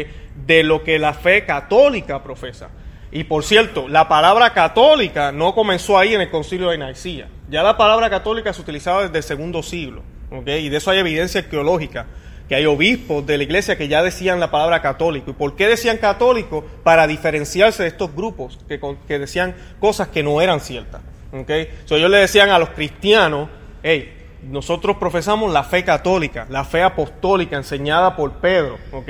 De 0.46 0.62
lo 0.62 0.84
que 0.84 0.98
la 0.98 1.14
fe 1.14 1.46
católica 1.46 2.22
profesa. 2.22 2.68
Y 3.10 3.24
por 3.24 3.42
cierto, 3.42 3.88
la 3.88 4.06
palabra 4.06 4.52
católica 4.52 5.32
no 5.32 5.54
comenzó 5.54 5.98
ahí 5.98 6.14
en 6.14 6.20
el 6.20 6.30
concilio 6.30 6.68
de 6.68 6.76
Nicea. 6.76 7.28
Ya 7.48 7.62
la 7.62 7.78
palabra 7.78 8.10
católica 8.10 8.52
se 8.52 8.60
utilizaba 8.60 9.04
desde 9.04 9.16
el 9.16 9.22
segundo 9.24 9.62
siglo. 9.62 10.02
Y 10.30 10.68
de 10.68 10.76
eso 10.76 10.90
hay 10.90 10.98
evidencia 10.98 11.40
arqueológica, 11.40 12.04
que 12.48 12.54
hay 12.54 12.66
obispos 12.66 13.26
de 13.26 13.36
la 13.36 13.42
iglesia 13.42 13.76
que 13.76 13.88
ya 13.88 14.02
decían 14.02 14.40
la 14.40 14.50
palabra 14.50 14.80
católico. 14.80 15.30
¿Y 15.30 15.34
por 15.34 15.54
qué 15.54 15.68
decían 15.68 15.98
católico? 15.98 16.64
Para 16.82 17.06
diferenciarse 17.06 17.82
de 17.82 17.90
estos 17.90 18.14
grupos 18.14 18.58
que, 18.66 18.80
que 19.06 19.18
decían 19.18 19.54
cosas 19.78 20.08
que 20.08 20.22
no 20.22 20.40
eran 20.40 20.60
ciertas, 20.60 21.02
¿ok? 21.32 21.50
So, 21.84 21.96
ellos 21.96 22.10
le 22.10 22.18
decían 22.18 22.50
a 22.50 22.58
los 22.58 22.70
cristianos, 22.70 23.48
hey, 23.82 24.14
nosotros 24.42 24.96
profesamos 24.96 25.52
la 25.52 25.64
fe 25.64 25.84
católica, 25.84 26.46
la 26.48 26.64
fe 26.64 26.82
apostólica 26.82 27.56
enseñada 27.56 28.16
por 28.16 28.32
Pedro, 28.34 28.78
¿ok? 28.92 29.08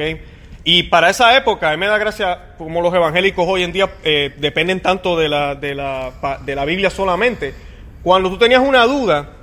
Y 0.64 0.84
para 0.84 1.08
esa 1.08 1.36
época, 1.36 1.68
a 1.68 1.72
mí 1.72 1.78
me 1.78 1.86
da 1.86 1.96
gracia 1.96 2.54
como 2.58 2.82
los 2.82 2.92
evangélicos 2.92 3.46
hoy 3.48 3.62
en 3.62 3.72
día 3.72 3.88
eh, 4.02 4.34
dependen 4.36 4.80
tanto 4.80 5.16
de 5.16 5.28
la, 5.28 5.54
de, 5.54 5.74
la, 5.74 6.12
de 6.44 6.54
la 6.54 6.64
Biblia 6.64 6.90
solamente. 6.90 7.54
Cuando 8.02 8.28
tú 8.28 8.36
tenías 8.36 8.60
una 8.60 8.84
duda 8.84 9.37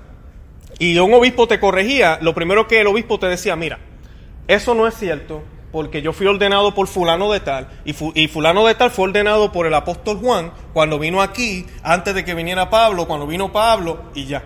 y 0.80 0.98
un 0.98 1.14
obispo 1.14 1.48
te 1.48 1.60
corregía, 1.60 2.20
lo 2.22 2.34
primero 2.34 2.68
que 2.68 2.82
el 2.82 2.88
obispo 2.88 3.20
te 3.20 3.28
decía, 3.28 3.56
mira, 3.56 3.80
eso 4.48 4.74
no 4.76 4.88
es 4.88 4.96
cierto, 4.96 5.44
porque 5.72 6.02
yo 6.02 6.14
fui 6.14 6.28
ordenado 6.28 6.74
por 6.74 6.88
fulano 6.88 7.32
de 7.32 7.40
tal, 7.40 7.68
y, 7.86 7.96
y, 8.14 8.28
fulano 8.28 8.66
de 8.66 8.76
tal 8.76 8.92
fue 8.92 9.06
ordenado 9.06 9.52
por 9.52 9.68
el 9.68 9.74
apóstol 9.74 10.18
Juan 10.18 10.52
cuando 10.74 11.00
vino 11.00 11.22
aquí, 11.22 11.66
antes 11.84 12.16
de 12.16 12.24
que 12.24 12.34
viniera 12.34 12.70
Pablo, 12.70 13.08
cuando 13.08 13.28
vino 13.28 13.52
Pablo, 13.52 14.04
y 14.14 14.26
ya. 14.26 14.44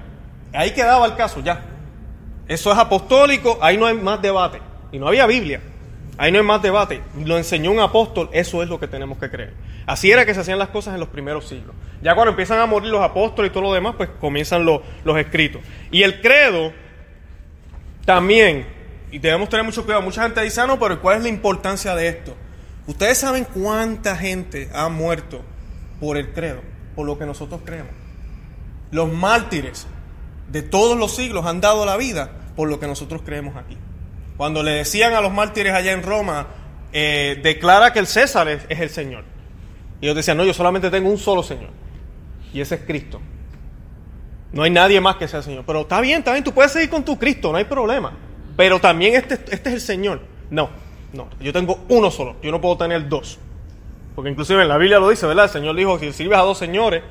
Ahí 0.53 0.71
quedaba 0.71 1.05
el 1.05 1.15
caso, 1.15 1.41
ya. 1.41 1.65
Eso 2.47 2.71
es 2.71 2.77
apostólico, 2.77 3.59
ahí 3.61 3.77
no 3.77 3.85
hay 3.85 3.95
más 3.95 4.21
debate. 4.21 4.59
Y 4.91 4.97
no 4.97 5.07
había 5.07 5.27
Biblia. 5.27 5.61
Ahí 6.19 6.33
no 6.33 6.37
hay 6.37 6.43
más 6.43 6.61
debate. 6.61 7.01
Lo 7.23 7.37
enseñó 7.37 7.71
un 7.71 7.79
apóstol, 7.79 8.29
eso 8.33 8.61
es 8.61 8.67
lo 8.67 8.77
que 8.77 8.89
tenemos 8.89 9.17
que 9.17 9.29
creer. 9.29 9.53
Así 9.85 10.11
era 10.11 10.25
que 10.25 10.33
se 10.33 10.41
hacían 10.41 10.59
las 10.59 10.67
cosas 10.67 10.93
en 10.93 10.99
los 10.99 11.07
primeros 11.07 11.47
siglos. 11.47 11.73
Ya 12.01 12.13
cuando 12.13 12.31
empiezan 12.31 12.59
a 12.59 12.65
morir 12.65 12.91
los 12.91 13.01
apóstoles 13.01 13.49
y 13.49 13.53
todo 13.53 13.63
lo 13.63 13.73
demás, 13.73 13.95
pues 13.95 14.09
comienzan 14.19 14.65
los, 14.65 14.81
escritos. 15.17 15.61
Y 15.91 16.03
el 16.03 16.19
credo 16.19 16.73
también, 18.03 18.67
y 19.13 19.19
debemos 19.19 19.47
tener 19.47 19.65
mucho 19.65 19.85
cuidado, 19.85 20.01
mucha 20.01 20.21
gente 20.23 20.41
dice, 20.41 20.59
ah, 20.59 20.67
no, 20.67 20.77
pero 20.77 21.01
¿cuál 21.01 21.19
es 21.19 21.23
la 21.23 21.29
importancia 21.29 21.95
de 21.95 22.09
esto? 22.09 22.35
Ustedes 22.85 23.17
saben 23.17 23.45
cuánta 23.45 24.17
gente 24.17 24.69
ha 24.73 24.89
muerto 24.89 25.41
por 26.01 26.17
el 26.17 26.33
credo, 26.33 26.59
por 26.97 27.05
lo 27.05 27.17
que 27.17 27.25
nosotros 27.25 27.61
creemos. 27.63 27.93
Los 28.91 29.09
mártires 29.09 29.87
de 30.49 30.63
todos 30.63 30.97
los 30.97 31.15
siglos 31.15 31.45
han 31.45 31.61
dado 31.61 31.85
la 31.85 31.95
vida 31.95 32.29
por 32.57 32.67
lo 32.67 32.77
que 32.77 32.87
nosotros 32.87 33.21
creemos 33.23 33.55
aquí. 33.55 33.77
Cuando 34.39 34.63
le 34.63 34.71
decían 34.71 35.11
a 35.15 35.19
los 35.19 35.33
mártires 35.33 35.73
allá 35.73 35.91
en 35.91 36.01
Roma, 36.01 36.47
eh, 36.93 37.41
declara 37.43 37.91
que 37.91 37.99
el 37.99 38.07
César 38.07 38.47
es, 38.47 38.65
el 38.69 38.89
Señor. 38.89 39.25
Y 39.99 40.05
ellos 40.05 40.15
decían, 40.15 40.37
no, 40.37 40.45
yo 40.45 40.53
solamente 40.53 40.89
tengo 40.89 41.09
un 41.09 41.17
solo 41.17 41.43
Señor. 41.43 41.71
Y 42.53 42.61
ese 42.61 42.75
es 42.75 42.81
Cristo. 42.83 43.19
No 44.53 44.63
hay 44.63 44.71
nadie 44.71 45.01
más 45.01 45.17
que 45.17 45.27
sea 45.27 45.41
Señor. 45.41 45.65
Pero 45.67 45.81
está 45.81 45.99
bien, 45.99 46.19
está 46.19 46.31
bien, 46.31 46.45
tú 46.45 46.53
puedes 46.53 46.71
seguir 46.71 46.89
con 46.89 47.03
tu 47.03 47.19
Cristo, 47.19 47.51
no 47.51 47.57
hay 47.57 47.65
problema. 47.65 48.13
Pero 48.55 48.79
también 48.79 49.15
este, 49.15 49.33
este 49.33 49.67
es 49.71 49.75
el 49.75 49.81
Señor. 49.81 50.21
No, 50.49 50.69
no, 51.11 51.27
yo 51.41 51.51
tengo 51.51 51.83
uno 51.89 52.09
solo, 52.09 52.37
yo 52.41 52.49
no 52.49 52.61
puedo 52.61 52.77
tener 52.77 53.09
dos. 53.09 53.39
Porque 54.15 54.31
inclusive 54.31 54.61
en 54.61 54.69
la 54.69 54.77
Biblia 54.77 54.99
lo 54.99 55.09
dice, 55.09 55.27
¿verdad? 55.27 55.43
El 55.43 55.51
Señor 55.51 55.75
dijo, 55.75 55.99
si 55.99 56.13
sirves 56.13 56.37
a 56.37 56.43
dos 56.43 56.57
señores, 56.57 57.03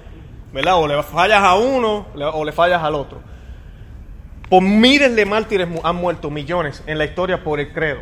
¿verdad? 0.55 0.77
O 0.79 0.89
le 0.89 1.03
fallas 1.03 1.43
a 1.43 1.57
uno 1.57 2.07
o 2.15 2.43
le 2.47 2.53
fallas 2.53 2.83
al 2.83 2.95
otro. 2.95 3.21
Por 4.49 4.63
miles 4.63 5.15
de 5.15 5.27
mártires 5.27 5.69
han 5.83 5.97
muerto, 5.97 6.31
millones, 6.31 6.83
en 6.87 6.99
la 6.99 7.05
historia 7.05 7.45
por 7.45 7.61
el 7.61 7.73
credo. 7.73 8.01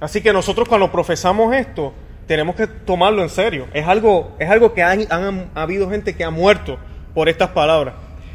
Así 0.00 0.20
que 0.20 0.32
nosotros 0.32 0.68
cuando 0.68 0.90
profesamos 0.92 1.54
esto, 1.54 1.92
tenemos 2.26 2.54
que 2.54 2.66
tomarlo 2.66 3.22
en 3.22 3.28
serio. 3.28 3.66
Es 3.72 3.86
algo, 3.86 4.34
es 4.38 4.48
algo 4.48 4.74
que 4.74 4.82
han, 4.82 5.06
han 5.10 5.50
habido 5.54 5.90
gente 5.90 6.14
que 6.14 6.24
ha 6.24 6.30
muerto 6.30 6.78
por 7.14 7.28
estas 7.28 7.50
palabras. 7.50 7.94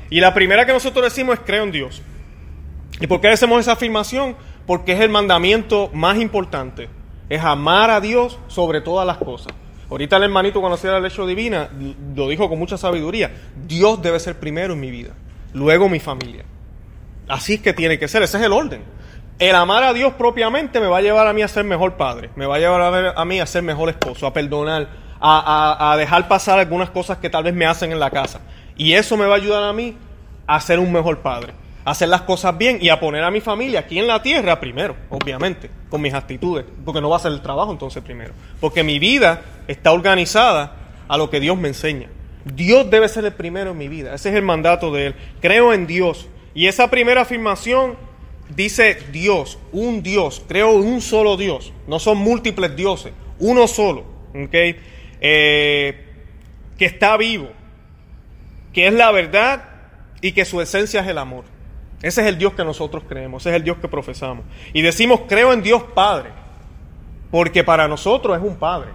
Y 0.10 0.20
la 0.20 0.34
primera 0.34 0.66
que 0.66 0.74
nosotros 0.74 1.04
decimos 1.04 1.36
es 1.36 1.42
creo 1.46 1.64
en 1.64 1.72
Dios. 1.72 2.02
¿Y 3.00 3.08
por 3.08 3.22
qué 3.22 3.30
hacemos 3.30 3.60
esa 3.60 3.74
afirmación? 3.74 4.36
Porque 4.66 4.94
es 4.94 5.00
el 5.00 5.10
mandamiento 5.10 5.90
más 5.94 6.18
importante. 6.18 6.90
Es 7.30 7.42
amar 7.42 7.90
a 7.90 8.02
Dios 8.02 8.40
sobre 8.48 8.82
todas 8.82 9.06
las 9.06 9.18
cosas. 9.18 9.54
Ahorita 9.90 10.18
el 10.18 10.24
hermanito 10.24 10.60
cuando 10.60 10.76
hacía 10.76 10.92
la 10.92 11.00
lección 11.00 11.28
divina 11.28 11.70
lo 12.16 12.28
dijo 12.28 12.50
con 12.50 12.60
mucha 12.60 12.78
sabiduría. 12.78 13.32
Dios 13.68 14.02
debe 14.02 14.20
ser 14.20 14.38
primero 14.38 14.74
en 14.74 14.80
mi 14.82 14.92
vida, 14.92 15.12
luego 15.54 15.88
mi 15.88 16.00
familia. 16.00 16.44
Así 17.28 17.56
es 17.56 17.62
que 17.62 17.74
tiene 17.74 18.00
que 18.00 18.08
ser, 18.08 18.24
ese 18.24 18.38
es 18.38 18.44
el 18.44 18.54
orden. 18.54 18.84
El 19.40 19.56
amar 19.56 19.84
a 19.84 19.94
Dios 19.94 20.14
propiamente 20.14 20.80
me 20.80 20.88
va 20.88 20.98
a 20.98 21.02
llevar 21.02 21.28
a 21.28 21.34
mí 21.34 21.44
a 21.44 21.48
ser 21.48 21.64
mejor 21.64 21.94
padre, 21.94 22.32
me 22.36 22.46
va 22.46 22.56
a 22.56 22.60
llevar 22.60 23.14
a, 23.16 23.26
mí 23.26 23.40
a 23.40 23.46
ser 23.46 23.62
mejor 23.62 23.90
esposo, 23.90 24.26
a 24.26 24.34
perdonar, 24.34 24.88
a, 25.20 25.92
a, 25.92 25.98
dejar 25.98 26.28
pasar 26.28 26.58
algunas 26.58 26.90
cosas 26.90 27.20
que 27.20 27.30
tal 27.30 27.44
vez 27.44 27.54
me 27.54 27.68
hacen 27.68 27.92
en 27.92 28.00
la 28.00 28.10
casa. 28.10 28.42
Y 28.78 28.94
eso 28.94 29.16
me 29.16 29.26
va 29.26 29.36
a 29.36 29.38
ayudar 29.38 29.64
a 29.64 29.74
mí 29.74 29.96
a 30.48 30.60
ser 30.60 30.80
un 30.80 30.92
mejor 30.92 31.20
padre, 31.20 31.54
a 31.86 31.92
hacer 31.92 32.10
las 32.10 32.22
cosas 32.22 32.58
bien 32.58 32.80
y 32.82 32.90
a 32.90 33.00
poner 33.00 33.24
a 33.24 33.30
mi 33.30 33.42
familia 33.42 33.82
aquí 33.82 34.00
en 34.00 34.08
la 34.08 34.24
tierra 34.24 34.60
primero, 34.60 34.96
obviamente, 35.10 35.70
con 35.90 36.02
mis 36.02 36.14
actitudes, 36.14 36.66
porque 36.84 37.02
no 37.02 37.10
va 37.10 37.18
a 37.18 37.20
ser 37.20 37.32
el 37.32 37.42
trabajo 37.42 37.72
entonces 37.72 38.04
primero, 38.04 38.34
porque 38.60 38.84
mi 38.84 38.98
vida 38.98 39.42
está 39.68 39.92
organizada 39.92 40.74
a 41.08 41.18
lo 41.18 41.30
que 41.30 41.40
Dios 41.40 41.58
me 41.58 41.68
enseña. 41.68 42.10
Dios 42.44 42.90
debe 42.90 43.08
ser 43.10 43.26
el 43.26 43.34
primero 43.34 43.72
en 43.72 43.78
mi 43.78 43.88
vida, 43.88 44.16
ese 44.16 44.30
es 44.30 44.36
el 44.36 44.42
mandato 44.42 44.92
de 44.92 45.08
Él. 45.08 45.16
Creo 45.42 45.74
en 45.74 45.86
Dios, 45.86 46.28
y 46.58 46.66
esa 46.66 46.90
primera 46.90 47.22
afirmación 47.22 47.96
dice 48.50 48.98
Dios, 49.12 49.60
un 49.72 50.02
Dios, 50.02 50.44
creo 50.48 50.72
un 50.72 51.02
solo 51.02 51.38
Dios, 51.38 51.72
no 51.86 52.00
son 52.00 52.18
múltiples 52.18 52.76
dioses, 52.76 53.14
uno 53.38 53.68
solo. 53.68 54.06
Eh, 55.22 56.04
que 56.80 56.86
está 56.86 57.16
vivo, 57.16 57.50
que 58.74 58.88
es 58.88 58.94
la 58.94 59.12
verdad 59.12 59.66
y 60.20 60.32
que 60.32 60.46
su 60.46 60.60
esencia 60.60 61.02
es 61.02 61.08
el 61.08 61.20
amor. 61.20 61.44
Ese 62.02 62.22
es 62.22 62.28
el 62.28 62.40
Dios 62.40 62.54
que 62.54 62.66
nosotros 62.66 63.04
creemos, 63.08 63.44
ese 63.44 63.52
es 63.52 63.56
el 63.58 63.64
Dios 63.64 63.78
que 63.78 63.88
profesamos. 63.88 64.44
Y 64.74 64.82
decimos, 64.82 65.22
creo 65.30 65.54
en 65.54 65.62
Dios 65.62 65.84
Padre, 65.94 66.32
porque 67.30 67.64
para 67.64 67.88
nosotros 67.88 68.36
es 68.36 68.44
un 68.44 68.56
Padre. 68.56 68.90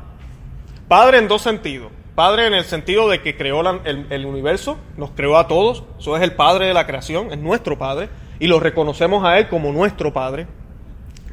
Padre 0.88 1.18
en 1.18 1.28
dos 1.28 1.42
sentidos. 1.42 1.92
Padre 2.14 2.46
en 2.46 2.54
el 2.54 2.64
sentido 2.64 3.08
de 3.08 3.22
que 3.22 3.36
creó 3.36 3.62
el, 3.84 4.26
universo, 4.26 4.76
nos 4.98 5.10
creó 5.12 5.38
a 5.38 5.48
todos, 5.48 5.84
eso 5.98 6.16
es 6.16 6.22
el 6.22 6.32
Padre 6.32 6.66
de 6.66 6.74
la 6.74 6.86
creación, 6.86 7.32
es 7.32 7.38
nuestro 7.38 7.78
Padre, 7.78 8.10
y 8.38 8.48
lo 8.48 8.60
reconocemos 8.60 9.24
a 9.24 9.38
Él 9.38 9.48
como 9.48 9.72
nuestro 9.72 10.12
Padre, 10.12 10.46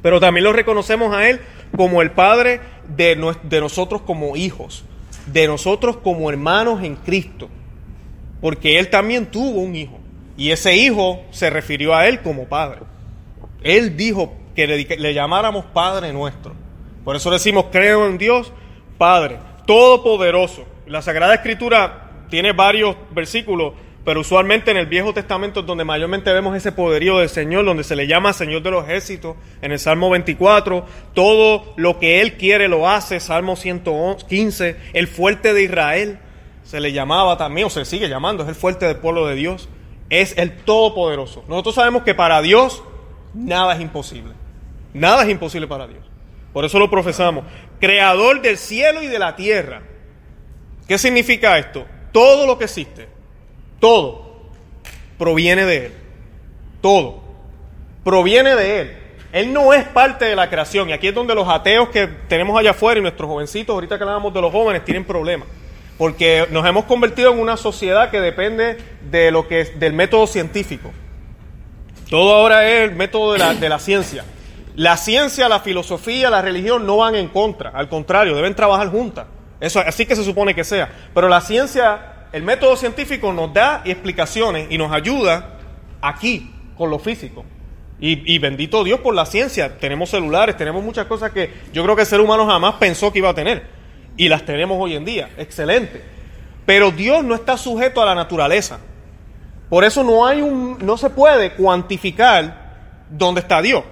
pero 0.02 0.22
también 0.22 0.46
lo 0.46 0.54
reconocemos 0.54 1.14
a 1.14 1.30
Él 1.30 1.42
como 1.76 2.02
el 2.02 2.12
Padre 2.12 2.62
de, 2.88 3.36
de 3.44 3.60
nosotros 3.60 4.02
como 4.04 4.38
hijos, 4.38 4.86
de 5.26 5.48
nosotros 5.48 5.98
como 5.98 6.30
hermanos 6.30 6.82
en 6.82 6.96
Cristo, 6.96 7.50
porque 8.40 8.80
Él 8.80 8.90
también 8.90 9.26
tuvo 9.26 9.60
un 9.60 9.76
hijo, 9.76 10.00
y 10.38 10.52
ese 10.52 10.78
hijo 10.78 11.22
se 11.32 11.50
refirió 11.50 11.94
a 11.94 12.08
Él 12.08 12.22
como 12.22 12.46
Padre. 12.46 12.80
Él 13.64 13.98
dijo 13.98 14.34
que 14.56 14.66
le, 14.66 14.86
le 14.98 15.14
llamáramos 15.14 15.66
Padre 15.66 16.14
nuestro. 16.14 16.54
Por 17.04 17.18
eso 17.18 17.30
decimos, 17.30 17.66
creo 17.70 18.08
en 18.08 18.18
Dios, 18.18 18.54
Padre 18.98 19.40
todopoderoso. 19.70 20.66
La 20.90 21.04
Sagrada 21.04 21.36
Escritura 21.36 22.10
tiene 22.32 22.52
varios 22.52 22.96
versículos, 23.12 23.74
pero 24.04 24.22
usualmente 24.22 24.72
en 24.72 24.78
el 24.78 24.88
Viejo 24.88 25.14
Testamento 25.14 25.60
es 25.60 25.68
donde 25.68 25.84
mayormente 25.84 26.34
vemos 26.34 26.58
ese 26.58 26.72
poderío 26.72 27.20
del 27.20 27.30
Señor, 27.30 27.64
donde 27.64 27.84
se 27.84 27.96
le 27.96 28.08
llama 28.08 28.34
Señor 28.34 28.64
de 28.64 28.72
los 28.72 28.86
ejércitos, 28.86 29.36
en 29.62 29.72
el 29.72 29.78
Salmo 29.78 30.10
24, 30.10 30.84
todo 31.14 31.76
lo 31.78 32.00
que 32.00 32.22
Él 32.22 32.38
quiere 32.38 32.68
lo 32.68 32.90
hace, 32.90 33.20
Salmo 33.20 33.56
115, 33.56 34.78
el 34.94 35.08
fuerte 35.08 35.54
de 35.54 35.62
Israel, 35.62 36.18
se 36.64 36.80
le 36.80 36.92
llamaba 36.92 37.38
también, 37.38 37.68
o 37.68 37.70
se 37.70 37.86
sigue 37.86 38.10
llamando, 38.10 38.42
es 38.42 38.50
el 38.50 38.56
fuerte 38.56 38.88
del 38.88 38.98
pueblo 38.98 39.28
de 39.28 39.36
Dios, 39.36 39.70
es 40.10 40.36
el 40.40 40.58
todopoderoso. 40.58 41.46
Nosotros 41.48 41.76
sabemos 41.76 42.02
que 42.02 42.16
para 42.16 42.42
Dios 42.42 42.84
nada 43.36 43.76
es 43.76 43.82
imposible, 43.82 44.34
nada 44.96 45.22
es 45.22 45.30
imposible 45.30 45.68
para 45.68 45.86
Dios. 45.86 46.02
Por 46.52 46.66
eso 46.66 46.80
lo 46.80 46.90
profesamos. 46.90 47.46
Creador 47.80 48.42
del 48.42 48.58
cielo 48.58 49.04
y 49.04 49.08
de 49.08 49.20
la 49.20 49.36
tierra. 49.36 49.84
¿Qué 50.90 50.98
significa 50.98 51.56
esto? 51.60 51.86
Todo 52.12 52.48
lo 52.48 52.58
que 52.58 52.64
existe, 52.64 53.08
todo, 53.80 54.40
proviene 55.20 55.64
de 55.64 55.86
Él. 55.86 55.94
Todo. 56.82 57.22
Proviene 58.04 58.56
de 58.56 58.82
Él. 58.82 58.98
Él 59.32 59.54
no 59.54 59.72
es 59.72 59.84
parte 59.84 60.26
de 60.26 60.36
la 60.36 60.50
creación. 60.50 60.90
Y 60.90 60.94
aquí 60.94 61.10
es 61.10 61.14
donde 61.14 61.36
los 61.36 61.48
ateos 61.48 61.90
que 61.90 62.08
tenemos 62.28 62.60
allá 62.60 62.72
afuera 62.72 62.98
y 62.98 63.04
nuestros 63.04 63.30
jovencitos, 63.30 63.72
ahorita 63.72 64.00
que 64.00 64.04
hablamos 64.04 64.34
de 64.34 64.42
los 64.42 64.52
jóvenes, 64.52 64.84
tienen 64.84 65.06
problemas. 65.06 65.48
Porque 66.00 66.48
nos 66.50 66.66
hemos 66.66 66.86
convertido 66.86 67.34
en 67.34 67.40
una 67.40 67.56
sociedad 67.56 68.10
que 68.10 68.20
depende 68.20 68.80
de 69.12 69.30
lo 69.30 69.48
que 69.48 69.62
es, 69.62 69.80
del 69.80 69.94
método 69.94 70.26
científico. 70.26 70.92
Todo 72.10 72.34
ahora 72.34 72.68
es 72.68 72.90
el 72.90 72.96
método 72.96 73.34
de 73.34 73.38
la, 73.38 73.54
de 73.54 73.70
la 73.70 73.78
ciencia. 73.78 74.26
La 74.76 74.98
ciencia, 74.98 75.48
la 75.50 75.60
filosofía, 75.60 76.32
la 76.32 76.42
religión 76.42 76.88
no 76.88 76.98
van 76.98 77.14
en 77.14 77.28
contra, 77.28 77.70
al 77.70 77.90
contrario, 77.90 78.36
deben 78.36 78.56
trabajar 78.56 78.90
juntas. 78.90 79.28
Eso 79.60 79.80
así 79.80 80.06
que 80.06 80.16
se 80.16 80.24
supone 80.24 80.56
que 80.56 80.64
sea. 80.64 80.90
Pero 81.14 81.28
la 81.28 81.42
ciencia, 81.42 82.28
el 82.32 82.44
método 82.44 82.76
científico 82.76 83.34
nos 83.34 83.54
da 83.54 83.82
explicaciones 83.86 84.68
y 84.70 84.78
nos 84.78 84.92
ayuda 84.92 85.58
aquí 86.02 86.52
con 86.78 86.90
lo 86.90 87.00
físico. 87.00 87.46
Y, 88.02 88.34
y, 88.34 88.40
bendito 88.40 88.84
Dios 88.86 89.02
por 89.02 89.14
la 89.14 89.26
ciencia. 89.26 89.78
Tenemos 89.78 90.10
celulares, 90.10 90.56
tenemos 90.56 90.82
muchas 90.84 91.06
cosas 91.08 91.32
que 91.32 91.54
yo 91.74 91.84
creo 91.84 91.96
que 91.96 92.04
el 92.04 92.08
ser 92.08 92.22
humano 92.22 92.48
jamás 92.48 92.76
pensó 92.76 93.12
que 93.12 93.20
iba 93.20 93.30
a 93.30 93.34
tener. 93.34 93.64
Y 94.16 94.30
las 94.30 94.46
tenemos 94.46 94.78
hoy 94.80 94.96
en 94.96 95.04
día. 95.04 95.30
Excelente. 95.38 96.02
Pero 96.66 96.92
Dios 96.92 97.24
no 97.24 97.36
está 97.36 97.58
sujeto 97.58 98.02
a 98.02 98.06
la 98.06 98.16
naturaleza. 98.16 98.80
Por 99.70 99.84
eso 99.84 100.04
no 100.04 100.26
hay 100.26 100.42
un, 100.42 100.78
no 100.82 100.98
se 100.98 101.10
puede 101.10 101.54
cuantificar 101.54 102.70
dónde 103.10 103.42
está 103.42 103.62
Dios. 103.62 103.84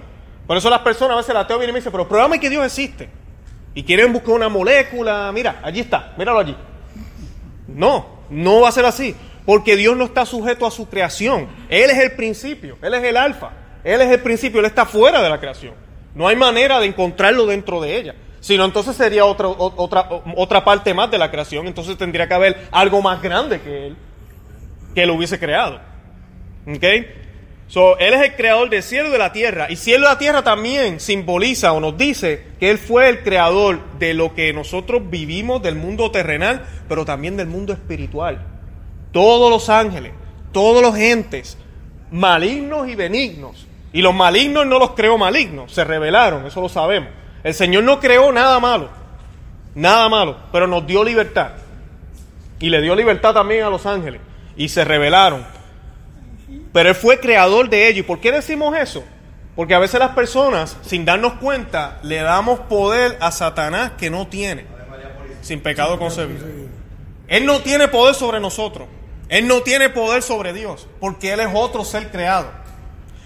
Por 0.46 0.56
eso 0.56 0.70
las 0.70 0.80
personas 0.80 1.14
a 1.14 1.16
veces 1.18 1.34
la 1.34 1.40
ateo 1.40 1.58
viene 1.58 1.70
y 1.70 1.74
me 1.74 1.80
dice, 1.80 1.90
pero 1.90 2.08
pruébame 2.08 2.40
que 2.40 2.48
Dios 2.48 2.64
existe. 2.64 3.10
Y 3.78 3.84
quieren 3.84 4.12
buscar 4.12 4.34
una 4.34 4.48
molécula, 4.48 5.30
mira, 5.32 5.60
allí 5.62 5.78
está, 5.78 6.12
míralo 6.18 6.40
allí. 6.40 6.56
No, 7.68 8.24
no 8.28 8.62
va 8.62 8.70
a 8.70 8.72
ser 8.72 8.84
así, 8.84 9.14
porque 9.46 9.76
Dios 9.76 9.96
no 9.96 10.06
está 10.06 10.26
sujeto 10.26 10.66
a 10.66 10.72
su 10.72 10.88
creación. 10.88 11.46
Él 11.68 11.88
es 11.88 11.98
el 11.98 12.10
principio, 12.16 12.76
Él 12.82 12.94
es 12.94 13.04
el 13.04 13.16
alfa, 13.16 13.52
Él 13.84 14.00
es 14.00 14.10
el 14.10 14.18
principio, 14.18 14.58
Él 14.58 14.66
está 14.66 14.84
fuera 14.84 15.22
de 15.22 15.28
la 15.28 15.38
creación. 15.38 15.74
No 16.12 16.26
hay 16.26 16.34
manera 16.34 16.80
de 16.80 16.86
encontrarlo 16.86 17.46
dentro 17.46 17.80
de 17.80 17.96
ella. 17.96 18.16
Sino 18.40 18.64
entonces 18.64 18.96
sería 18.96 19.24
otra, 19.24 19.46
otra, 19.46 20.08
otra 20.34 20.64
parte 20.64 20.92
más 20.92 21.08
de 21.12 21.18
la 21.18 21.30
creación. 21.30 21.68
Entonces 21.68 21.96
tendría 21.96 22.26
que 22.26 22.34
haber 22.34 22.66
algo 22.72 23.00
más 23.00 23.22
grande 23.22 23.60
que 23.60 23.86
Él, 23.86 23.96
que 24.92 25.04
Él 25.04 25.10
hubiese 25.10 25.38
creado. 25.38 25.78
¿Ok? 26.66 26.84
So, 27.68 27.98
él 27.98 28.14
es 28.14 28.22
el 28.22 28.34
creador 28.34 28.70
del 28.70 28.82
cielo 28.82 29.08
y 29.08 29.12
de 29.12 29.18
la 29.18 29.30
tierra. 29.30 29.70
Y 29.70 29.76
cielo 29.76 30.06
y 30.06 30.08
la 30.08 30.18
tierra 30.18 30.42
también 30.42 31.00
simboliza 31.00 31.72
o 31.72 31.80
nos 31.80 31.98
dice 31.98 32.42
que 32.58 32.70
Él 32.70 32.78
fue 32.78 33.10
el 33.10 33.22
creador 33.22 33.80
de 33.98 34.14
lo 34.14 34.34
que 34.34 34.54
nosotros 34.54 35.02
vivimos 35.10 35.62
del 35.62 35.74
mundo 35.74 36.10
terrenal, 36.10 36.64
pero 36.88 37.04
también 37.04 37.36
del 37.36 37.46
mundo 37.46 37.74
espiritual. 37.74 38.42
Todos 39.12 39.50
los 39.50 39.68
ángeles, 39.68 40.12
todos 40.50 40.80
los 40.80 40.96
entes, 40.96 41.58
malignos 42.10 42.88
y 42.88 42.94
benignos. 42.94 43.66
Y 43.92 44.00
los 44.00 44.14
malignos 44.14 44.66
no 44.66 44.78
los 44.78 44.92
creó 44.92 45.18
malignos, 45.18 45.72
se 45.72 45.84
rebelaron, 45.84 46.46
eso 46.46 46.62
lo 46.62 46.70
sabemos. 46.70 47.10
El 47.44 47.52
Señor 47.52 47.84
no 47.84 48.00
creó 48.00 48.32
nada 48.32 48.58
malo, 48.60 48.88
nada 49.74 50.08
malo, 50.08 50.36
pero 50.52 50.66
nos 50.66 50.86
dio 50.86 51.04
libertad. 51.04 51.52
Y 52.60 52.70
le 52.70 52.80
dio 52.80 52.96
libertad 52.96 53.34
también 53.34 53.64
a 53.64 53.70
los 53.70 53.84
ángeles. 53.84 54.20
Y 54.56 54.70
se 54.70 54.84
rebelaron. 54.84 55.57
Pero 56.78 56.90
Él 56.90 56.94
fue 56.94 57.18
creador 57.18 57.68
de 57.68 57.88
ellos. 57.88 57.98
¿Y 57.98 58.02
por 58.04 58.20
qué 58.20 58.30
decimos 58.30 58.72
eso? 58.76 59.02
Porque 59.56 59.74
a 59.74 59.80
veces 59.80 59.98
las 59.98 60.10
personas, 60.10 60.76
sin 60.82 61.04
darnos 61.04 61.32
cuenta, 61.32 61.98
le 62.04 62.18
damos 62.18 62.60
poder 62.60 63.18
a 63.20 63.32
Satanás 63.32 63.94
que 63.98 64.10
no 64.10 64.28
tiene. 64.28 64.64
Sin 65.42 65.60
pecado 65.60 65.98
concebido. 65.98 66.46
Él 67.26 67.46
no 67.46 67.62
tiene 67.62 67.88
poder 67.88 68.14
sobre 68.14 68.38
nosotros. 68.38 68.86
Él 69.28 69.48
no 69.48 69.62
tiene 69.62 69.88
poder 69.88 70.22
sobre 70.22 70.52
Dios. 70.52 70.86
Porque 71.00 71.32
Él 71.32 71.40
es 71.40 71.48
otro 71.52 71.84
ser 71.84 72.12
creado. 72.12 72.48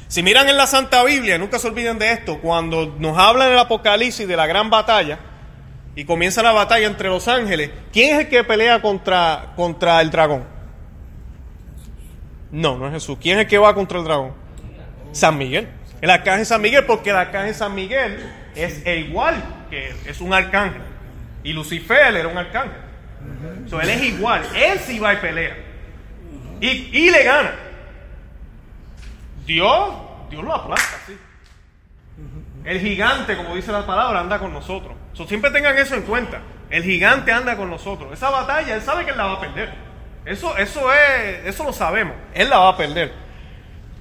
Si 0.09 0.23
miran 0.23 0.49
en 0.49 0.57
la 0.57 0.67
Santa 0.67 1.05
Biblia, 1.05 1.37
nunca 1.37 1.59
se 1.59 1.69
olviden 1.69 1.99
de 1.99 2.11
esto, 2.11 2.39
cuando 2.41 2.97
nos 2.99 3.19
hablan 3.19 3.49
en 3.49 3.53
el 3.53 3.59
Apocalipsis 3.59 4.27
de 4.27 4.35
la 4.35 4.47
gran 4.47 4.71
batalla, 4.71 5.19
y 5.95 6.07
comienza 6.07 6.43
la 6.43 6.53
batalla 6.53 6.87
entre 6.87 7.11
los 7.11 7.29
ángeles, 7.29 7.71
¿quién 7.93 8.15
es 8.15 8.21
el 8.23 8.29
que 8.31 8.45
pelea 8.45 8.81
contra, 8.81 9.53
contra 9.57 10.01
el 10.01 10.11
dragón? 10.11 10.62
No, 12.53 12.77
no 12.77 12.87
es 12.87 12.93
Jesús. 12.93 13.19
¿Quién 13.21 13.39
es 13.39 13.45
el 13.45 13.51
que 13.51 13.59
va 13.59 13.75
contra 13.75 13.99
el 13.99 14.05
dragón? 14.05 14.33
San 15.13 15.37
Miguel. 15.39 15.69
El 16.01 16.11
arcángel 16.11 16.47
San 16.47 16.61
Miguel, 16.61 16.85
porque 16.85 17.11
el 17.11 17.17
arcángel 17.17 17.55
San 17.55 17.75
Miguel 17.75 18.19
es 18.55 18.87
igual 18.87 19.43
que 19.71 19.89
él, 19.89 19.97
es 20.07 20.21
un 20.21 20.35
arcángel. 20.35 20.83
Y 21.43 21.53
Lucifer 21.53 22.15
era 22.15 22.29
un 22.29 22.37
arcángel. 22.37 22.79
él 23.83 23.91
es 23.91 24.03
igual, 24.03 24.43
él 24.55 24.79
sí 24.81 24.99
va 24.99 25.15
y 25.15 25.17
pelea. 25.17 25.57
Y, 26.61 26.69
y 26.93 27.11
le 27.11 27.25
gana. 27.25 27.55
Dios, 29.47 29.95
Dios 30.31 30.45
lo 30.45 30.55
aplasta, 30.55 30.99
sí. 31.07 31.17
El 32.65 32.81
gigante, 32.81 33.37
como 33.37 33.57
dice 33.57 33.73
la 33.73 33.85
palabra, 33.85 34.21
anda 34.21 34.39
con 34.39 34.53
nosotros. 34.53 34.95
siempre 35.27 35.51
tengan 35.51 35.77
eso 35.79 35.95
en 35.95 36.03
cuenta. 36.03 36.41
El 36.71 36.85
gigante 36.85 37.33
anda 37.33 37.57
con 37.57 37.69
nosotros. 37.69 38.13
Esa 38.13 38.31
batalla, 38.31 38.75
él 38.75 38.83
sabe 38.83 39.05
que 39.05 39.11
él 39.11 39.17
la 39.17 39.27
va 39.27 39.33
a 39.35 39.41
perder. 39.41 39.92
Eso, 40.25 40.57
eso, 40.57 40.93
es, 40.93 41.47
eso 41.47 41.65
lo 41.65 41.73
sabemos. 41.73 42.15
Él 42.35 42.49
la 42.49 42.59
va 42.59 42.69
a 42.71 42.77
perder. 42.77 43.13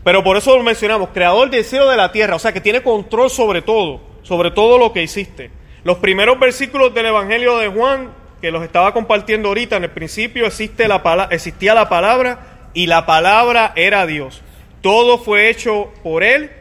Pero 0.03 0.23
por 0.23 0.37
eso 0.37 0.55
lo 0.55 0.63
mencionamos, 0.63 1.09
creador 1.13 1.49
del 1.49 1.63
cielo 1.63 1.89
de 1.89 1.97
la 1.97 2.11
tierra. 2.11 2.35
O 2.35 2.39
sea, 2.39 2.53
que 2.53 2.61
tiene 2.61 2.81
control 2.81 3.29
sobre 3.29 3.61
todo, 3.61 4.01
sobre 4.23 4.51
todo 4.51 4.77
lo 4.77 4.93
que 4.93 5.03
hiciste. 5.03 5.51
Los 5.83 5.97
primeros 5.97 6.39
versículos 6.39 6.93
del 6.93 7.07
Evangelio 7.07 7.57
de 7.57 7.67
Juan, 7.67 8.11
que 8.41 8.51
los 8.51 8.63
estaba 8.63 8.93
compartiendo 8.93 9.49
ahorita, 9.49 9.77
en 9.77 9.83
el 9.83 9.91
principio 9.91 10.45
existe 10.45 10.87
la, 10.87 11.27
existía 11.31 11.73
la 11.73 11.89
palabra 11.89 12.69
y 12.73 12.87
la 12.87 13.05
palabra 13.05 13.73
era 13.75 14.05
Dios. 14.05 14.41
Todo 14.81 15.17
fue 15.17 15.49
hecho 15.49 15.91
por 16.03 16.23
Él 16.23 16.51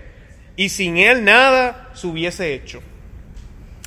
y 0.57 0.71
sin 0.71 0.97
Él 0.97 1.25
nada 1.25 1.91
se 1.95 2.07
hubiese 2.07 2.55
hecho. 2.55 2.83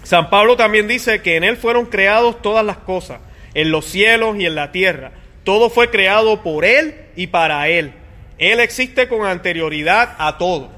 San 0.03 0.30
Pablo 0.30 0.58
también 0.58 0.88
dice 0.88 1.22
que 1.22 1.36
en 1.36 1.44
Él 1.44 1.58
fueron 1.58 1.86
creados 1.86 2.42
todas 2.42 2.65
las 2.65 2.77
cosas, 2.77 3.20
en 3.53 3.72
los 3.72 3.86
cielos 3.86 4.36
y 4.38 4.46
en 4.46 4.56
la 4.56 4.72
tierra. 4.72 5.12
Todo 5.43 5.69
fue 5.69 5.89
creado 5.89 6.41
por 6.41 6.65
Él 6.65 6.95
y 7.15 7.27
para 7.27 7.67
Él. 7.67 7.93
Él 8.38 8.59
existe 8.59 9.07
con 9.07 9.25
anterioridad 9.25 10.15
a 10.17 10.38
todo. 10.38 10.69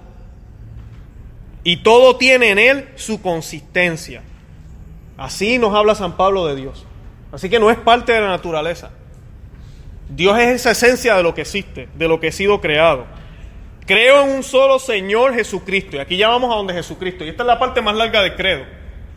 Y 1.64 1.78
todo 1.78 2.18
tiene 2.18 2.52
en 2.52 2.60
Él 2.60 2.90
su 2.96 3.22
consistencia. 3.22 4.22
Así 5.18 5.58
nos 5.58 5.74
habla 5.74 5.96
San 5.96 6.18
Pablo 6.18 6.46
de 6.46 6.56
Dios. 6.56 6.86
Así 7.32 7.50
que 7.50 7.60
no 7.60 7.72
es 7.72 7.78
parte 7.78 8.12
de 8.12 8.22
la 8.22 8.28
naturaleza. 8.28 8.92
Dios 10.10 10.38
es 10.40 10.48
esa 10.48 10.72
esencia 10.72 11.16
de 11.16 11.24
lo 11.24 11.34
que 11.34 11.42
existe, 11.42 11.90
de 11.96 12.08
lo 12.08 12.20
que 12.20 12.28
ha 12.28 12.32
sido 12.32 12.62
creado. 12.62 13.06
Creo 13.86 14.24
en 14.24 14.30
un 14.30 14.44
solo 14.44 14.80
Señor 14.80 15.34
Jesucristo. 15.34 15.98
Y 15.98 16.00
aquí 16.00 16.18
ya 16.18 16.28
vamos 16.28 16.52
a 16.52 16.58
donde 16.58 16.74
Jesucristo. 16.74 17.24
Y 17.24 17.30
esta 17.30 17.44
es 17.44 17.48
la 17.48 17.60
parte 17.60 17.82
más 17.82 17.96
larga 17.96 18.22
del 18.22 18.36
credo. 18.36 18.64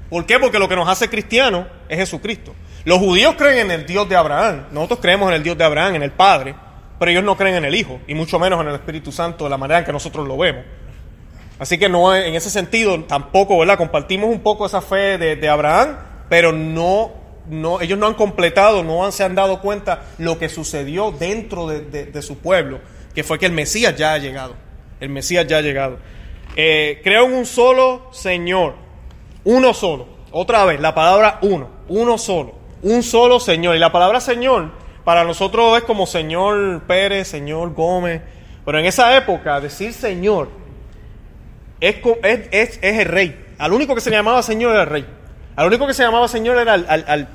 ¿Por 0.09 0.27
qué? 0.27 0.39
Porque 0.39 0.59
lo 0.59 0.69
que 0.69 0.77
nos 0.77 0.89
hace 0.89 1.09
cristianos 1.09 1.67
es 1.89 1.99
Jesucristo. 1.99 2.55
Los 2.85 2.99
judíos 2.99 3.35
creen 3.37 3.71
en 3.71 3.81
el 3.81 3.87
Dios 3.87 4.09
de 4.09 4.17
Abraham. 4.17 4.67
Nosotros 4.73 5.01
creemos 5.01 5.29
en 5.29 5.35
el 5.35 5.43
Dios 5.43 5.59
de 5.59 5.65
Abraham, 5.65 5.97
en 5.97 6.03
el 6.03 6.13
Padre. 6.13 6.55
Pero 6.99 7.11
ellos 7.11 7.25
no 7.25 7.37
creen 7.37 7.57
en 7.57 7.65
el 7.65 7.75
Hijo. 7.75 8.01
Y 8.07 8.15
mucho 8.15 8.39
menos 8.39 8.61
en 8.61 8.69
el 8.69 8.75
Espíritu 8.75 9.13
Santo 9.13 9.45
de 9.45 9.51
la 9.51 9.59
manera 9.59 9.81
en 9.81 9.85
que 9.85 9.93
nosotros 9.93 10.27
lo 10.27 10.37
vemos. 10.37 10.65
Así 11.59 11.77
que 11.77 11.89
no, 11.89 12.15
en 12.15 12.35
ese 12.35 12.51
sentido 12.51 13.05
tampoco, 13.05 13.59
¿verdad? 13.59 13.77
Compartimos 13.77 14.31
un 14.31 14.41
poco 14.41 14.67
esa 14.67 14.81
fe 14.81 15.19
de, 15.19 15.49
Abraham, 15.49 15.97
pero 16.29 16.53
no, 16.53 17.13
no, 17.49 17.81
ellos 17.81 17.99
no 17.99 18.07
han 18.07 18.15
completado, 18.15 18.85
no 18.85 19.11
se 19.11 19.25
han 19.25 19.35
dado 19.35 19.61
cuenta 19.61 20.05
lo 20.19 20.39
que 20.39 20.49
sucedió 20.49 21.11
dentro 21.11 21.67
de 21.67 22.23
su 22.23 22.39
pueblo 22.39 22.79
que 23.19 23.25
fue 23.25 23.41
que 23.41 23.47
el 23.47 23.53
Mesías 23.53 23.97
ya 23.97 24.13
ha 24.13 24.19
llegado. 24.19 24.55
El 25.01 25.09
Mesías 25.09 25.45
ya 25.45 25.59
ha 25.59 25.61
llegado. 25.61 25.99
Eh, 26.55 27.01
creo 27.03 27.27
en 27.27 27.33
un 27.33 27.47
solo 27.47 28.11
Señor, 28.13 28.77
uno 29.49 29.73
solo. 29.73 30.07
Otra 30.31 30.67
vez, 30.67 30.79
la 30.79 30.95
palabra 30.95 31.39
uno, 31.41 31.69
uno 31.89 32.19
solo, 32.19 32.53
un 32.83 33.03
solo 33.03 33.41
Señor. 33.41 33.77
Y 33.77 33.79
la 33.79 33.91
palabra 33.91 34.21
Señor 34.21 34.71
para 35.05 35.25
nosotros 35.25 35.79
es 35.79 35.85
como 35.85 36.07
Señor 36.07 36.83
Pérez, 36.83 37.29
Señor 37.29 37.73
Gómez. 37.73 38.21
Pero 38.67 38.79
en 38.79 38.85
esa 38.85 39.17
época 39.17 39.59
decir 39.59 39.95
Señor 39.95 40.51
es, 41.81 41.97
es, 42.23 42.79
es, 42.83 42.83
el 42.83 43.07
rey. 43.07 43.47
Al 43.57 43.73
único 43.73 43.95
que 43.95 44.03
se 44.03 44.11
llamaba 44.11 44.43
Señor 44.43 44.73
era 44.73 44.83
el 44.83 44.89
rey. 44.89 45.07
Al 45.57 45.67
único 45.67 45.87
que 45.87 45.95
se 45.95 46.03
llamaba 46.03 46.29
Señor 46.29 46.59
era 46.59 46.75
al, 46.75 47.29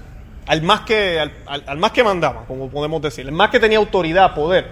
al, 0.45 0.61
más, 0.61 0.81
que, 0.81 1.19
al, 1.19 1.77
más 1.79 1.91
que 1.93 2.03
mandaba, 2.03 2.45
como 2.45 2.69
podemos 2.69 3.01
decir. 3.01 3.25
El 3.25 3.31
más 3.31 3.49
que 3.49 3.59
tenía 3.59 3.79
autoridad, 3.79 4.35
poder. 4.35 4.67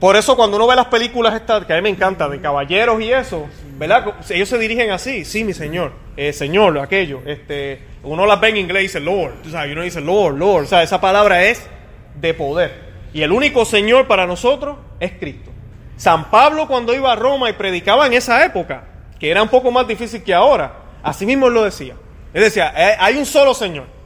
Por 0.00 0.14
eso 0.14 0.36
cuando 0.36 0.56
uno 0.56 0.66
ve 0.68 0.76
las 0.76 0.86
películas 0.86 1.34
estas, 1.34 1.64
que 1.66 1.72
a 1.72 1.76
mí 1.76 1.82
me 1.82 1.88
encanta, 1.88 2.28
de 2.28 2.40
caballeros 2.40 3.00
y 3.00 3.12
eso, 3.12 3.46
¿verdad? 3.78 4.14
Ellos 4.30 4.48
se 4.48 4.58
dirigen 4.58 4.92
así, 4.92 5.24
sí, 5.24 5.42
mi 5.42 5.52
señor, 5.52 5.92
eh, 6.16 6.32
señor, 6.32 6.78
aquello. 6.78 7.20
Este, 7.26 7.82
uno 8.04 8.24
las 8.24 8.40
ve 8.40 8.50
en 8.50 8.58
inglés 8.58 8.80
y 8.80 8.82
dice 8.84 9.00
Lord, 9.00 9.34
sabes, 9.50 9.70
y 9.70 9.72
uno 9.72 9.82
dice 9.82 10.00
Lord, 10.00 10.36
Lord. 10.36 10.64
O 10.64 10.66
sea, 10.66 10.84
esa 10.84 11.00
palabra 11.00 11.44
es 11.44 11.66
de 12.14 12.32
poder. 12.32 12.88
Y 13.12 13.22
el 13.22 13.32
único 13.32 13.64
señor 13.64 14.06
para 14.06 14.26
nosotros 14.26 14.76
es 15.00 15.12
Cristo. 15.12 15.50
San 15.96 16.30
Pablo 16.30 16.68
cuando 16.68 16.94
iba 16.94 17.12
a 17.12 17.16
Roma 17.16 17.50
y 17.50 17.54
predicaba 17.54 18.06
en 18.06 18.12
esa 18.12 18.44
época, 18.44 18.84
que 19.18 19.30
era 19.30 19.42
un 19.42 19.48
poco 19.48 19.72
más 19.72 19.88
difícil 19.88 20.22
que 20.22 20.32
ahora, 20.32 20.74
así 21.02 21.26
mismo 21.26 21.48
él 21.48 21.54
lo 21.54 21.64
decía. 21.64 21.96
Él 22.32 22.42
decía, 22.42 22.72
eh, 22.76 22.96
hay 23.00 23.16
un 23.16 23.26
solo 23.26 23.52
Señor. 23.52 23.97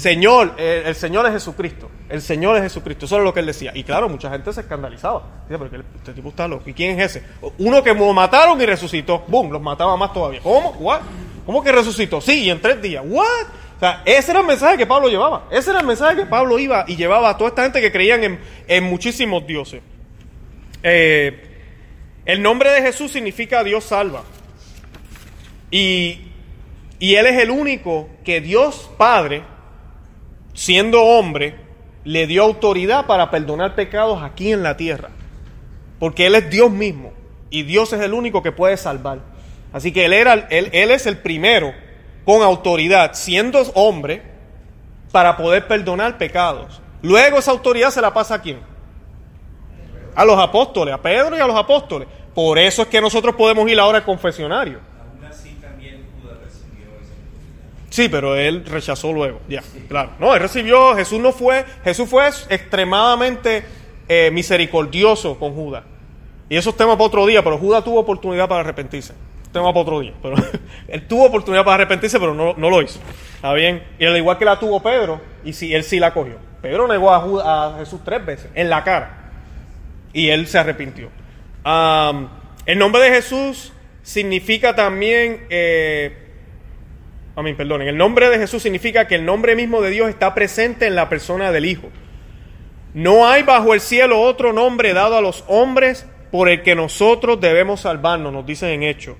Señor, 0.00 0.54
el 0.56 0.94
Señor 0.94 1.26
es 1.26 1.32
Jesucristo. 1.32 1.90
El 2.08 2.22
Señor 2.22 2.56
es 2.56 2.62
Jesucristo. 2.62 3.04
Eso 3.04 3.18
es 3.18 3.22
lo 3.22 3.34
que 3.34 3.40
él 3.40 3.46
decía. 3.46 3.70
Y 3.74 3.84
claro, 3.84 4.08
mucha 4.08 4.30
gente 4.30 4.50
se 4.50 4.62
escandalizaba. 4.62 5.44
Porque 5.46 5.82
este 5.94 6.14
tipo 6.14 6.30
está 6.30 6.48
loco. 6.48 6.70
¿Y 6.70 6.72
quién 6.72 6.98
es 6.98 7.14
ese? 7.14 7.26
Uno 7.58 7.82
que 7.82 7.92
lo 7.92 8.10
mataron 8.14 8.58
y 8.62 8.64
resucitó. 8.64 9.22
¡Bum! 9.28 9.50
Los 9.50 9.60
mataba 9.60 9.98
más 9.98 10.14
todavía. 10.14 10.40
¿Cómo? 10.40 10.70
¿What? 10.78 11.02
¿Cómo 11.44 11.62
que 11.62 11.70
resucitó? 11.70 12.18
Sí, 12.22 12.44
y 12.44 12.50
en 12.50 12.62
tres 12.62 12.80
días. 12.80 13.04
¿What? 13.06 13.46
O 13.76 13.78
sea, 13.78 14.00
ese 14.06 14.30
era 14.30 14.40
el 14.40 14.46
mensaje 14.46 14.78
que 14.78 14.86
Pablo 14.86 15.10
llevaba. 15.10 15.48
Ese 15.50 15.68
era 15.68 15.80
el 15.80 15.86
mensaje 15.86 16.16
que 16.16 16.24
Pablo 16.24 16.58
iba 16.58 16.86
y 16.88 16.96
llevaba 16.96 17.28
a 17.28 17.36
toda 17.36 17.50
esta 17.50 17.64
gente 17.64 17.82
que 17.82 17.92
creían 17.92 18.38
en, 18.68 18.84
muchísimos 18.84 19.46
dioses. 19.46 19.82
Eh, 20.82 21.46
el 22.24 22.40
nombre 22.40 22.70
de 22.70 22.80
Jesús 22.80 23.12
significa 23.12 23.62
Dios 23.62 23.84
salva. 23.84 24.22
Y 25.70 26.22
Él 27.00 27.26
es 27.26 27.38
el 27.38 27.50
único 27.50 28.08
que 28.24 28.40
Dios 28.40 28.90
Padre 28.96 29.42
siendo 30.60 31.02
hombre, 31.02 31.56
le 32.04 32.26
dio 32.26 32.42
autoridad 32.42 33.06
para 33.06 33.30
perdonar 33.30 33.74
pecados 33.74 34.22
aquí 34.22 34.52
en 34.52 34.62
la 34.62 34.76
tierra. 34.76 35.08
Porque 35.98 36.26
Él 36.26 36.34
es 36.34 36.50
Dios 36.50 36.70
mismo 36.70 37.14
y 37.48 37.62
Dios 37.62 37.94
es 37.94 38.00
el 38.02 38.12
único 38.12 38.42
que 38.42 38.52
puede 38.52 38.76
salvar. 38.76 39.20
Así 39.72 39.90
que 39.90 40.04
Él, 40.04 40.12
era, 40.12 40.34
él, 40.50 40.68
él 40.72 40.90
es 40.90 41.06
el 41.06 41.16
primero 41.16 41.72
con 42.26 42.42
autoridad, 42.42 43.12
siendo 43.14 43.58
hombre, 43.72 44.22
para 45.10 45.38
poder 45.38 45.66
perdonar 45.66 46.18
pecados. 46.18 46.82
Luego 47.00 47.38
esa 47.38 47.52
autoridad 47.52 47.90
se 47.90 48.02
la 48.02 48.12
pasa 48.12 48.34
a 48.34 48.42
quién? 48.42 48.60
A 50.14 50.26
los 50.26 50.38
apóstoles, 50.38 50.92
a 50.92 51.00
Pedro 51.00 51.38
y 51.38 51.40
a 51.40 51.46
los 51.46 51.56
apóstoles. 51.56 52.06
Por 52.34 52.58
eso 52.58 52.82
es 52.82 52.88
que 52.88 53.00
nosotros 53.00 53.34
podemos 53.34 53.66
ir 53.70 53.80
ahora 53.80 53.98
al 53.98 54.04
confesionario. 54.04 54.89
Sí, 57.90 58.08
pero 58.08 58.36
él 58.36 58.64
rechazó 58.64 59.12
luego, 59.12 59.40
ya, 59.48 59.62
claro. 59.88 60.10
No, 60.20 60.32
él 60.34 60.40
recibió, 60.40 60.94
Jesús 60.94 61.18
no 61.18 61.32
fue, 61.32 61.64
Jesús 61.82 62.08
fue 62.08 62.28
extremadamente 62.28 63.64
eh, 64.08 64.30
misericordioso 64.32 65.36
con 65.38 65.54
Judas. 65.54 65.82
Y 66.48 66.56
eso 66.56 66.70
es 66.70 66.76
tema 66.76 66.94
para 66.94 67.04
otro 67.04 67.26
día, 67.26 67.42
pero 67.42 67.58
Judas 67.58 67.84
tuvo 67.84 68.00
oportunidad 68.00 68.48
para 68.48 68.60
arrepentirse. 68.60 69.14
Tema 69.52 69.72
para 69.72 69.80
otro 69.80 70.00
día. 70.00 70.12
Pero 70.22 70.36
él 70.88 71.06
tuvo 71.08 71.26
oportunidad 71.26 71.64
para 71.64 71.76
arrepentirse, 71.76 72.18
pero 72.20 72.34
no, 72.34 72.70
lo 72.70 72.82
hizo. 72.82 73.00
¿Está 73.36 73.52
bien? 73.54 73.82
Y 73.98 74.04
al 74.04 74.16
igual 74.16 74.38
que 74.38 74.44
la 74.44 74.58
tuvo 74.58 74.80
Pedro, 74.80 75.20
y 75.44 75.52
sí, 75.52 75.74
él 75.74 75.82
sí 75.82 75.98
la 75.98 76.12
cogió. 76.12 76.38
Pedro 76.62 76.86
negó 76.86 77.12
a, 77.12 77.76
Jesús 77.78 78.00
tres 78.04 78.24
veces, 78.24 78.50
en 78.54 78.70
la 78.70 78.84
cara. 78.84 79.30
Y 80.12 80.28
él 80.28 80.46
se 80.46 80.58
arrepintió. 80.58 81.08
el 81.64 82.78
nombre 82.78 83.02
de 83.02 83.10
Jesús 83.10 83.72
significa 84.02 84.74
también 84.74 85.46
eh, 85.50 86.19
Amén, 87.36 87.56
perdón. 87.56 87.82
El 87.82 87.96
nombre 87.96 88.28
de 88.28 88.38
Jesús 88.38 88.62
significa 88.62 89.06
que 89.06 89.14
el 89.14 89.24
nombre 89.24 89.56
mismo 89.56 89.80
de 89.80 89.90
Dios 89.90 90.08
está 90.08 90.34
presente 90.34 90.86
en 90.86 90.94
la 90.94 91.08
persona 91.08 91.52
del 91.52 91.66
Hijo. 91.66 91.88
No 92.92 93.28
hay 93.28 93.44
bajo 93.44 93.72
el 93.72 93.80
cielo 93.80 94.20
otro 94.20 94.52
nombre 94.52 94.92
dado 94.92 95.16
a 95.16 95.20
los 95.20 95.44
hombres 95.46 96.06
por 96.30 96.48
el 96.48 96.62
que 96.62 96.74
nosotros 96.74 97.40
debemos 97.40 97.82
salvarnos, 97.82 98.32
nos 98.32 98.46
dicen 98.46 98.70
en 98.70 98.82
Hechos. 98.82 99.16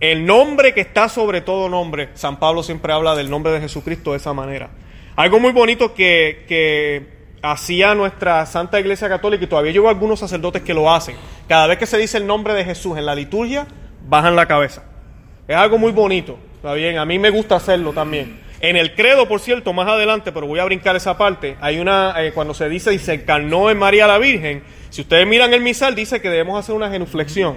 El 0.00 0.26
nombre 0.26 0.74
que 0.74 0.80
está 0.80 1.08
sobre 1.08 1.40
todo 1.40 1.68
nombre. 1.68 2.10
San 2.14 2.38
Pablo 2.38 2.62
siempre 2.62 2.92
habla 2.92 3.14
del 3.14 3.30
nombre 3.30 3.52
de 3.52 3.60
Jesucristo 3.60 4.10
de 4.10 4.18
esa 4.18 4.32
manera. 4.32 4.70
Algo 5.14 5.40
muy 5.40 5.52
bonito 5.52 5.94
que, 5.94 6.44
que 6.46 7.16
hacía 7.42 7.94
nuestra 7.94 8.44
Santa 8.44 8.78
Iglesia 8.78 9.08
Católica 9.08 9.44
y 9.44 9.46
todavía 9.46 9.72
llevo 9.72 9.88
algunos 9.88 10.20
sacerdotes 10.20 10.62
que 10.62 10.74
lo 10.74 10.92
hacen. 10.92 11.16
Cada 11.48 11.66
vez 11.66 11.78
que 11.78 11.86
se 11.86 11.96
dice 11.96 12.18
el 12.18 12.26
nombre 12.26 12.54
de 12.54 12.64
Jesús 12.64 12.98
en 12.98 13.06
la 13.06 13.14
liturgia, 13.14 13.66
bajan 14.06 14.36
la 14.36 14.46
cabeza. 14.46 14.84
Es 15.48 15.56
algo 15.56 15.78
muy 15.78 15.92
bonito, 15.92 16.38
¿está 16.66 16.74
bien? 16.74 16.98
A 16.98 17.04
mí 17.04 17.20
me 17.20 17.30
gusta 17.30 17.54
hacerlo 17.54 17.92
también. 17.92 18.40
En 18.58 18.76
el 18.76 18.96
credo, 18.96 19.28
por 19.28 19.38
cierto, 19.38 19.72
más 19.72 19.86
adelante, 19.86 20.32
pero 20.32 20.48
voy 20.48 20.58
a 20.58 20.64
brincar 20.64 20.96
esa 20.96 21.16
parte, 21.16 21.56
hay 21.60 21.78
una, 21.78 22.14
eh, 22.20 22.32
cuando 22.32 22.54
se 22.54 22.68
dice 22.68 22.92
y 22.92 22.98
se 22.98 23.14
encarnó 23.14 23.70
en 23.70 23.78
María 23.78 24.08
la 24.08 24.18
Virgen, 24.18 24.64
si 24.90 25.02
ustedes 25.02 25.28
miran 25.28 25.54
el 25.54 25.60
misal, 25.60 25.94
dice 25.94 26.20
que 26.20 26.28
debemos 26.28 26.58
hacer 26.58 26.74
una 26.74 26.90
genuflexión. 26.90 27.56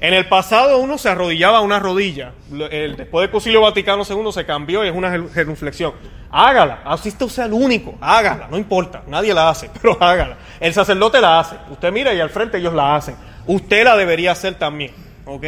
En 0.00 0.14
el 0.14 0.26
pasado 0.26 0.78
uno 0.78 0.98
se 0.98 1.08
arrodillaba 1.08 1.58
a 1.58 1.60
una 1.60 1.78
rodilla. 1.78 2.32
El, 2.72 2.96
después 2.96 3.22
del 3.22 3.30
Concilio 3.30 3.60
Vaticano 3.60 4.02
II 4.02 4.32
se 4.32 4.44
cambió 4.44 4.84
y 4.84 4.88
es 4.88 4.96
una 4.96 5.12
genuflexión. 5.32 5.92
Hágala, 6.32 6.80
así 6.84 7.10
usted 7.10 7.28
sea 7.28 7.44
el 7.44 7.52
único, 7.52 7.96
hágala, 8.00 8.48
no 8.50 8.58
importa, 8.58 9.04
nadie 9.06 9.32
la 9.32 9.48
hace, 9.48 9.70
pero 9.80 9.96
hágala. 10.02 10.38
El 10.58 10.74
sacerdote 10.74 11.20
la 11.20 11.38
hace, 11.38 11.54
usted 11.70 11.92
mira 11.92 12.12
y 12.12 12.18
al 12.18 12.30
frente 12.30 12.58
ellos 12.58 12.74
la 12.74 12.96
hacen. 12.96 13.14
Usted 13.46 13.84
la 13.84 13.96
debería 13.96 14.32
hacer 14.32 14.54
también, 14.54 14.90
¿ok? 15.24 15.44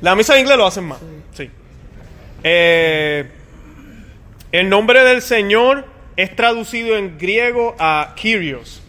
La 0.00 0.14
misa 0.14 0.32
de 0.32 0.40
inglés 0.40 0.56
lo 0.56 0.66
hacen 0.66 0.84
más. 0.84 0.98
Eh, 2.44 3.26
el 4.52 4.68
nombre 4.68 5.04
del 5.04 5.22
Señor 5.22 5.86
es 6.16 6.34
traducido 6.36 6.96
en 6.96 7.18
griego 7.18 7.74
a 7.78 8.14
Kyrios, 8.16 8.82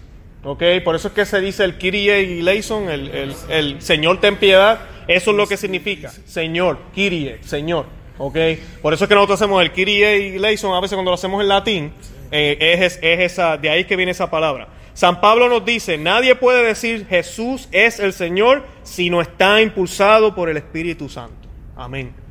¿ok? 0.44 0.64
Por 0.84 0.96
eso 0.96 1.10
es 1.10 1.14
que 1.14 1.26
se 1.26 1.40
dice 1.40 1.64
el 1.64 1.78
Kyrie 1.78 2.22
y 2.22 2.42
Leison, 2.42 2.90
el, 2.90 3.10
el, 3.10 3.36
el 3.50 3.82
Señor 3.82 4.20
ten 4.20 4.36
piedad, 4.38 4.80
eso 5.08 5.32
es 5.32 5.38
lo 5.38 5.48
que 5.48 5.58
significa, 5.58 6.10
Señor, 6.26 6.80
Kyrie, 6.94 7.40
Señor. 7.44 7.86
¿ok? 8.18 8.38
Por 8.82 8.94
eso 8.94 9.06
es 9.06 9.08
que 9.08 9.16
nosotros 9.16 9.42
hacemos 9.42 9.62
el 9.62 9.72
Kyrie 9.72 10.18
y 10.18 10.40
Leison, 10.40 10.74
a 10.74 10.80
veces 10.80 10.96
cuando 10.96 11.12
lo 11.12 11.16
hacemos 11.16 11.42
en 11.42 11.48
latín, 11.48 11.94
eh, 12.32 12.58
es, 12.60 13.00
es, 13.02 13.20
esa, 13.20 13.58
de 13.58 13.70
ahí 13.70 13.86
que 13.86 13.96
viene 13.96 14.12
esa 14.12 14.30
palabra. 14.30 14.68
San 14.94 15.22
Pablo 15.22 15.50
nos 15.50 15.66
dice, 15.66 15.98
nadie 15.98 16.36
puede 16.36 16.64
decir 16.64 17.08
Jesús 17.08 17.68
es 17.72 18.00
el 18.00 18.14
Señor 18.14 18.64
si 18.84 19.10
no 19.10 19.22
está 19.22 19.62
impulsado 19.62 20.36
por 20.36 20.50
el 20.50 20.58
Espíritu 20.58 21.10
Santo. 21.10 21.48
Amén. 21.76 22.23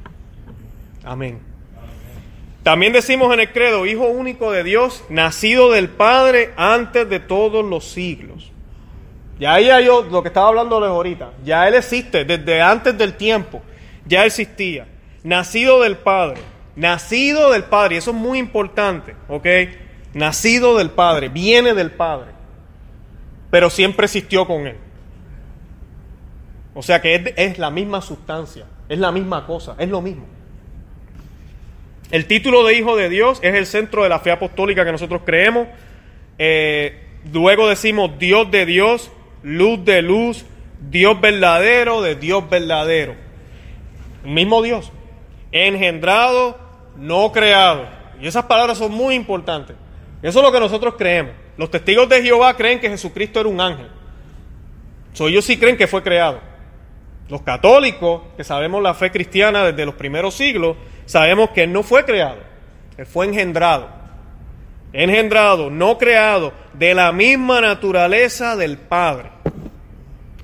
Amén. 1.05 1.41
También 2.63 2.93
decimos 2.93 3.33
en 3.35 3.41
el 3.41 3.53
credo, 3.53 3.87
Hijo 3.87 4.07
único 4.07 4.53
de 4.53 4.63
Dios, 4.63 5.05
nacido 5.09 5.73
del 5.73 5.89
Padre 5.89 6.53
antes 6.57 7.09
de 7.09 7.19
todos 7.19 7.65
los 7.65 7.85
siglos. 7.85 8.53
Ya 9.41 9.55
ahí 9.55 9.69
hay 9.71 9.87
lo 9.87 10.23
que 10.23 10.29
estaba 10.29 10.49
hablando 10.49 10.77
ahorita. 10.77 11.33
Ya 11.45 11.67
Él 11.67 11.75
existe 11.75 12.25
desde 12.25 12.63
antes 12.63 12.97
del 12.97 13.15
tiempo. 13.15 13.61
Ya 14.07 14.25
existía 14.25 14.87
nacido 15.23 15.81
del 15.83 15.97
Padre, 15.97 16.41
nacido 16.77 17.51
del 17.51 17.65
Padre, 17.65 17.97
eso 17.97 18.11
es 18.11 18.17
muy 18.17 18.39
importante, 18.39 19.15
¿ok? 19.29 19.47
Nacido 20.15 20.77
del 20.77 20.91
Padre, 20.91 21.29
viene 21.29 21.75
del 21.75 21.91
Padre, 21.91 22.31
pero 23.51 23.71
siempre 23.71 24.07
existió 24.07 24.47
con 24.47 24.67
Él. 24.67 24.77
O 26.75 26.83
sea 26.83 27.01
que 27.01 27.35
es, 27.37 27.59
la 27.59 27.71
misma 27.71 28.01
sustancia, 28.01 28.67
es 28.89 28.99
la 28.99 29.13
misma 29.13 29.47
cosa, 29.47 29.75
es 29.79 29.89
lo 29.89 30.01
mismo. 30.01 30.27
El 32.13 32.27
título 32.27 32.65
de 32.65 32.75
Hijo 32.75 32.95
de 32.95 33.09
Dios 33.09 33.41
es 33.43 33.55
el 33.55 33.67
centro 33.67 34.05
de 34.05 34.09
la 34.09 34.21
fe 34.21 34.31
apostólica 34.31 34.85
que 34.85 34.93
nosotros 34.93 35.23
creemos. 35.25 35.67
Eh, 36.39 37.07
luego 37.33 37.67
decimos 37.67 38.19
Dios 38.19 38.51
de 38.51 38.67
Dios, 38.67 39.11
luz 39.43 39.85
de 39.85 40.03
luz, 40.03 40.45
Dios 40.91 41.21
verdadero 41.21 42.03
de 42.03 42.15
Dios 42.15 42.49
verdadero. 42.49 43.17
Mismo 44.25 44.63
Dios 44.63 44.93
engendrado, 45.53 46.59
no 46.97 47.31
creado. 47.33 47.87
Y 48.21 48.27
esas 48.27 48.45
palabras 48.45 48.79
son 48.79 48.93
muy 48.93 49.15
importantes. 49.15 49.77
Eso 50.23 50.39
es 50.39 50.45
lo 50.45 50.53
que 50.53 50.61
nosotros 50.61 50.95
creemos. 50.97 51.33
Los 51.57 51.71
testigos 51.71 52.09
de 52.09 52.23
Jehová 52.23 52.57
creen 52.57 52.81
que 52.81 52.89
Jesucristo 52.89 53.41
era 53.41 53.49
un 53.49 53.61
ángel. 53.61 53.89
So, 55.13 55.29
ellos 55.29 55.45
sí 55.45 55.59
creen 55.59 55.77
que 55.77 55.87
fue 55.87 56.03
creado. 56.03 56.41
Los 57.33 57.43
católicos, 57.43 58.23
que 58.37 58.45
sabemos 58.45 58.83
la 58.83 58.95
fe 58.95 59.11
cristiana 59.11 59.65
desde 59.65 59.85
los 59.85 59.97
primeros 59.97 60.35
siglos, 60.35 60.77
sabemos 61.07 61.51
que 61.51 61.65
Él 61.65 61.73
no 61.73 61.83
fue 61.83 62.05
creado. 62.05 62.39
Él 62.97 63.07
fue 63.07 63.27
engendrado. 63.27 63.89
Engendrado, 64.93 65.71
no 65.71 65.99
creado, 65.99 66.53
de 66.75 66.95
la 66.95 67.11
misma 67.11 67.61
naturaleza 67.61 68.55
del 68.55 68.77
Padre 68.77 69.31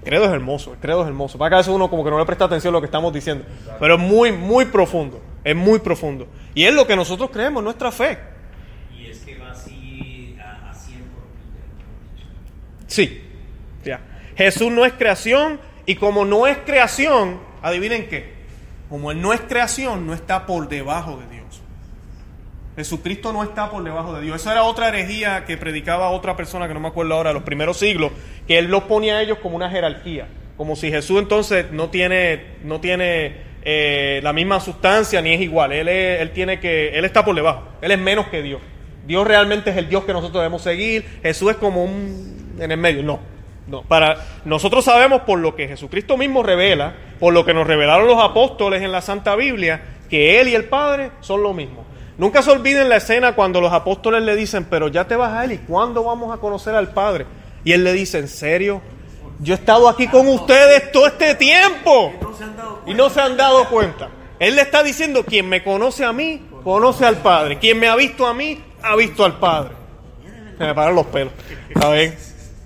credo 0.09 0.25
es 0.25 0.33
hermoso, 0.33 0.73
el 0.73 0.79
credo 0.79 1.03
es 1.03 1.09
hermoso. 1.09 1.37
Para 1.37 1.51
que 1.51 1.55
a 1.57 1.59
veces 1.59 1.73
uno 1.73 1.91
como 1.91 2.03
que 2.03 2.11
no 2.11 2.19
le 2.19 2.25
presta 2.25 2.47
atención 2.47 2.73
a 2.73 2.77
lo 2.77 2.81
que 2.81 2.87
estamos 2.87 3.13
diciendo. 3.13 3.45
Pero 3.79 3.97
es 3.97 4.01
muy, 4.01 4.33
muy 4.33 4.65
profundo. 4.65 5.21
Es 5.45 5.55
muy 5.55 5.81
profundo. 5.81 6.27
Y 6.55 6.65
es 6.65 6.73
lo 6.73 6.87
que 6.87 6.97
nosotros 6.97 7.29
creemos, 7.31 7.63
nuestra 7.63 7.93
fe. 7.93 8.19
Y 8.99 9.11
es 9.11 9.19
que 9.19 9.37
va 9.37 9.51
así 9.51 10.35
a, 10.43 10.71
a 10.71 10.75
Sí. 12.87 13.23
Ya. 13.85 14.01
Jesús 14.35 14.73
no 14.73 14.87
es 14.87 14.95
creación 14.95 15.61
y 15.89 15.95
como 15.95 16.27
no 16.27 16.47
es 16.47 16.59
creación, 16.59 17.41
adivinen 17.63 18.11
qué. 18.11 18.35
Como 18.91 19.11
Él 19.11 19.23
no 19.23 19.33
es 19.33 19.41
creación, 19.41 20.07
no 20.07 20.13
está 20.13 20.45
por 20.45 20.69
debajo 20.69 21.17
de 21.17 21.35
Dios. 21.35 21.63
Jesucristo 22.77 23.33
no 23.33 23.43
está 23.43 23.71
por 23.71 23.83
debajo 23.83 24.13
de 24.13 24.21
Dios. 24.21 24.37
Esa 24.37 24.53
era 24.53 24.65
otra 24.65 24.89
herejía 24.89 25.47
que 25.47 25.57
predicaba 25.57 26.11
otra 26.11 26.37
persona 26.37 26.69
que 26.69 26.75
no 26.75 26.81
me 26.81 26.89
acuerdo 26.89 27.15
ahora, 27.15 27.33
los 27.33 27.43
primeros 27.43 27.79
siglos, 27.79 28.13
que 28.47 28.59
él 28.59 28.67
los 28.67 28.83
ponía 28.83 29.17
a 29.17 29.23
ellos 29.23 29.39
como 29.39 29.57
una 29.57 29.71
jerarquía, 29.71 30.29
como 30.59 30.77
si 30.77 30.91
Jesús 30.91 31.21
entonces 31.21 31.73
no 31.73 31.89
tiene, 31.89 32.59
no 32.65 32.83
tiene 32.83 33.37
eh, 33.63 34.21
la 34.23 34.35
misma 34.35 34.61
sustancia 34.61 35.23
ni 35.23 35.33
es 35.33 35.41
igual. 35.41 35.73
Él, 35.73 35.89
él 35.89 36.31
tiene 36.33 36.61
que, 36.61 36.99
él 36.99 37.07
está 37.07 37.25
por 37.25 37.35
debajo. 37.35 37.63
Él 37.81 37.93
es 37.93 37.99
menos 37.99 38.27
que 38.27 38.43
Dios. 38.43 38.61
Dios 39.07 39.27
realmente 39.27 39.71
es 39.71 39.77
el 39.79 39.89
Dios 39.89 40.05
que 40.05 40.13
nosotros 40.13 40.43
debemos 40.43 40.61
seguir. 40.61 41.07
Jesús 41.23 41.53
es 41.53 41.57
como 41.57 41.83
un 41.83 42.57
en 42.61 42.73
el 42.73 42.79
medio. 42.79 43.03
No, 43.03 43.21
no. 43.69 43.83
Para 43.83 44.25
nosotros 44.45 44.85
sabemos 44.85 45.23
por 45.23 45.39
lo 45.39 45.55
que 45.55 45.69
Jesucristo 45.69 46.17
mismo 46.17 46.43
revela, 46.43 46.95
por 47.21 47.35
lo 47.35 47.45
que 47.45 47.55
nos 47.55 47.67
revelaron 47.67 48.07
los 48.07 48.23
apóstoles 48.23 48.83
en 48.83 48.91
la 48.91 49.03
Santa 49.03 49.37
Biblia, 49.37 49.83
que 50.09 50.41
él 50.41 50.49
y 50.49 50.55
el 50.55 50.65
Padre 50.65 51.11
son 51.21 51.43
lo 51.43 51.53
mismo. 51.53 51.85
Nunca 52.17 52.43
se 52.43 52.51
olviden 52.51 52.89
la 52.89 52.97
escena 52.97 53.35
cuando 53.35 53.61
los 53.61 53.73
apóstoles 53.73 54.23
le 54.23 54.35
dicen, 54.35 54.67
pero 54.69 54.89
ya 54.89 55.07
te 55.07 55.15
vas 55.15 55.35
a 55.35 55.45
él 55.45 55.53
y 55.53 55.59
cuándo 55.59 56.03
vamos 56.03 56.35
a 56.35 56.41
conocer 56.41 56.75
al 56.75 56.89
Padre. 56.93 57.27
Y 57.63 57.73
él 57.73 57.85
le 57.85 57.93
dice, 57.93 58.19
¿en 58.19 58.29
serio? 58.29 58.81
Yo 59.41 59.55
he 59.55 59.57
estado 59.57 59.89
aquí 59.89 60.09
con 60.09 60.27
ustedes 60.27 60.91
todo 60.91 61.07
este 61.07 61.35
tiempo 61.37 62.13
y 62.87 62.95
no 62.95 63.11
se 63.11 63.21
han 63.21 63.37
dado 63.37 63.69
cuenta. 63.69 64.09
Él 64.41 64.57
le 64.57 64.63
está 64.63 64.83
diciendo, 64.83 65.25
quien 65.25 65.49
me 65.49 65.63
conoce 65.63 66.05
a 66.05 66.13
mí, 66.13 66.43
conoce 66.65 67.05
al 67.05 67.19
Padre. 67.19 67.59
Quien 67.59 67.79
me 67.79 67.87
ha 67.87 67.95
visto 67.95 68.27
a 68.27 68.35
mí, 68.35 68.61
ha 68.83 68.97
visto 68.97 69.25
al 69.25 69.39
Padre. 69.39 69.75
Se 70.57 70.65
me 70.65 70.75
paran 70.75 70.95
los 70.95 71.07
pelos. 71.07 71.33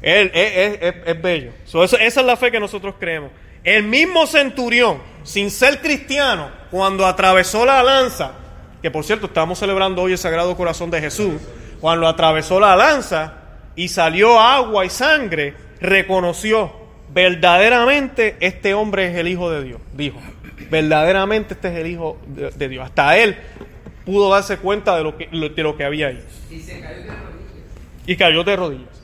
Él, 0.02 0.30
es, 0.34 1.22
bello. 1.22 1.52
esa 1.64 1.96
es 1.96 2.16
la 2.16 2.36
fe 2.36 2.50
que 2.50 2.60
nosotros 2.60 2.96
creemos. 2.98 3.30
El 3.62 3.84
mismo 3.84 4.26
centurión, 4.26 4.98
sin 5.22 5.50
ser 5.50 5.80
cristiano, 5.80 6.50
cuando 6.70 7.06
atravesó 7.06 7.64
la 7.64 7.82
lanza, 7.82 8.32
que 8.82 8.90
por 8.90 9.04
cierto 9.04 9.26
estamos 9.26 9.60
celebrando 9.60 10.02
hoy 10.02 10.12
el 10.12 10.18
Sagrado 10.18 10.56
Corazón 10.56 10.90
de 10.90 11.00
Jesús, 11.00 11.34
cuando 11.80 12.08
atravesó 12.08 12.58
la 12.58 12.74
lanza 12.74 13.34
y 13.76 13.88
salió 13.88 14.40
agua 14.40 14.84
y 14.84 14.90
sangre, 14.90 15.54
reconoció 15.80 16.72
verdaderamente 17.12 18.36
este 18.40 18.74
hombre 18.74 19.08
es 19.08 19.16
el 19.16 19.28
Hijo 19.28 19.50
de 19.50 19.62
Dios, 19.62 19.80
dijo, 19.94 20.18
verdaderamente 20.70 21.54
este 21.54 21.68
es 21.68 21.76
el 21.76 21.86
Hijo 21.86 22.18
de, 22.26 22.68
Dios. 22.68 22.84
Hasta 22.84 23.16
él 23.18 23.36
pudo 24.04 24.30
darse 24.30 24.56
cuenta 24.56 24.96
de 24.96 25.04
lo 25.04 25.16
que, 25.16 25.28
de 25.28 25.62
lo 25.62 25.76
que 25.76 25.84
había 25.84 26.08
ahí. 26.08 26.24
Y 26.50 26.60
se 26.60 26.80
cayó 26.80 27.02
de 27.02 27.06
rodillas. 27.06 28.06
Y 28.06 28.16
cayó 28.16 28.44
de 28.44 28.56
rodillas. 28.56 29.02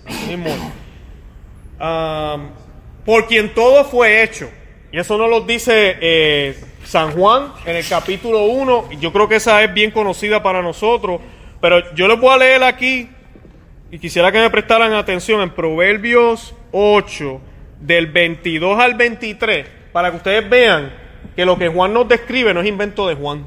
Por 1.78 3.26
quien 3.26 3.54
todo 3.54 3.84
fue 3.84 4.22
hecho. 4.22 4.50
Y 4.90 4.98
eso 4.98 5.18
no 5.18 5.28
lo 5.28 5.42
dice 5.42 5.96
eh, 6.00 6.58
San 6.84 7.12
Juan 7.12 7.52
en 7.66 7.76
el 7.76 7.86
capítulo 7.86 8.44
1, 8.44 8.92
yo 9.00 9.12
creo 9.12 9.28
que 9.28 9.36
esa 9.36 9.62
es 9.62 9.72
bien 9.74 9.90
conocida 9.90 10.42
para 10.42 10.62
nosotros, 10.62 11.20
pero 11.60 11.94
yo 11.94 12.08
les 12.08 12.18
voy 12.18 12.30
a 12.30 12.38
leer 12.38 12.64
aquí 12.64 13.08
y 13.90 13.98
quisiera 13.98 14.32
que 14.32 14.38
me 14.38 14.50
prestaran 14.50 14.92
atención 14.94 15.40
en 15.40 15.50
Proverbios 15.50 16.54
8, 16.72 17.40
del 17.80 18.06
22 18.06 18.78
al 18.78 18.94
23, 18.94 19.66
para 19.92 20.10
que 20.10 20.16
ustedes 20.16 20.48
vean 20.48 20.92
que 21.36 21.44
lo 21.44 21.58
que 21.58 21.68
Juan 21.68 21.92
nos 21.92 22.08
describe 22.08 22.52
no 22.52 22.60
es 22.60 22.66
invento 22.66 23.06
de 23.08 23.14
Juan. 23.14 23.46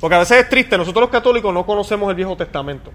Porque 0.00 0.16
a 0.16 0.20
veces 0.20 0.38
es 0.38 0.48
triste, 0.48 0.76
nosotros 0.76 1.02
los 1.02 1.10
católicos 1.10 1.52
no 1.54 1.64
conocemos 1.64 2.08
el 2.10 2.16
Viejo 2.16 2.36
Testamento. 2.36 2.92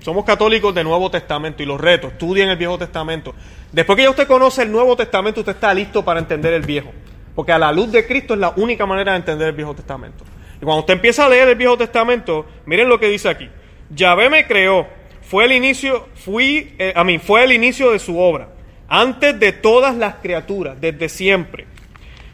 Somos 0.00 0.24
católicos 0.24 0.74
de 0.74 0.84
Nuevo 0.84 1.10
Testamento 1.10 1.62
y 1.62 1.66
los 1.66 1.80
retos, 1.80 2.12
estudien 2.12 2.48
el 2.48 2.56
Viejo 2.56 2.78
Testamento. 2.78 3.34
Después 3.72 3.96
que 3.96 4.04
ya 4.04 4.10
usted 4.10 4.26
conoce 4.26 4.62
el 4.62 4.72
Nuevo 4.72 4.96
Testamento, 4.96 5.40
usted 5.40 5.54
está 5.54 5.74
listo 5.74 6.04
para 6.04 6.20
entender 6.20 6.54
el 6.54 6.62
Viejo. 6.62 6.92
Porque 7.34 7.52
a 7.52 7.58
la 7.58 7.72
luz 7.72 7.92
de 7.92 8.06
Cristo 8.06 8.34
es 8.34 8.40
la 8.40 8.52
única 8.56 8.86
manera 8.86 9.12
de 9.12 9.18
entender 9.18 9.48
el 9.48 9.54
Viejo 9.54 9.74
Testamento. 9.74 10.24
Y 10.60 10.64
cuando 10.64 10.80
usted 10.80 10.94
empieza 10.94 11.26
a 11.26 11.28
leer 11.28 11.48
el 11.48 11.54
Viejo 11.56 11.76
Testamento, 11.76 12.46
miren 12.66 12.88
lo 12.88 12.98
que 12.98 13.08
dice 13.08 13.28
aquí. 13.28 13.48
Yahvé 13.90 14.28
me 14.30 14.46
creó, 14.46 14.86
fue 15.22 15.44
el 15.44 15.52
inicio, 15.52 16.08
fui, 16.14 16.74
eh, 16.78 16.92
a 16.94 17.04
mí, 17.04 17.18
fue 17.18 17.44
el 17.44 17.52
inicio 17.52 17.90
de 17.90 17.98
su 17.98 18.18
obra, 18.18 18.48
antes 18.88 19.38
de 19.38 19.52
todas 19.52 19.96
las 19.96 20.16
criaturas, 20.16 20.80
desde 20.80 21.08
siempre. 21.08 21.66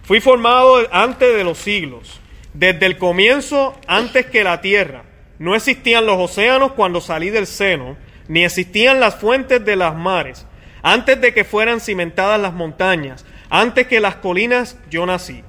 Fui 0.02 0.20
formado 0.20 0.86
antes 0.92 1.34
de 1.34 1.44
los 1.44 1.58
siglos, 1.58 2.20
desde 2.52 2.86
el 2.86 2.98
comienzo, 2.98 3.74
antes 3.86 4.26
que 4.26 4.44
la 4.44 4.60
tierra. 4.60 5.04
No 5.44 5.54
existían 5.54 6.06
los 6.06 6.16
océanos 6.18 6.72
cuando 6.72 7.02
salí 7.02 7.28
del 7.28 7.46
seno, 7.46 7.98
ni 8.28 8.44
existían 8.44 8.98
las 8.98 9.16
fuentes 9.16 9.62
de 9.62 9.76
las 9.76 9.94
mares. 9.94 10.46
Antes 10.82 11.20
de 11.20 11.34
que 11.34 11.44
fueran 11.44 11.80
cimentadas 11.80 12.40
las 12.40 12.54
montañas, 12.54 13.26
antes 13.50 13.86
que 13.86 14.00
las 14.00 14.14
colinas, 14.14 14.78
yo 14.88 15.04
nací. 15.04 15.44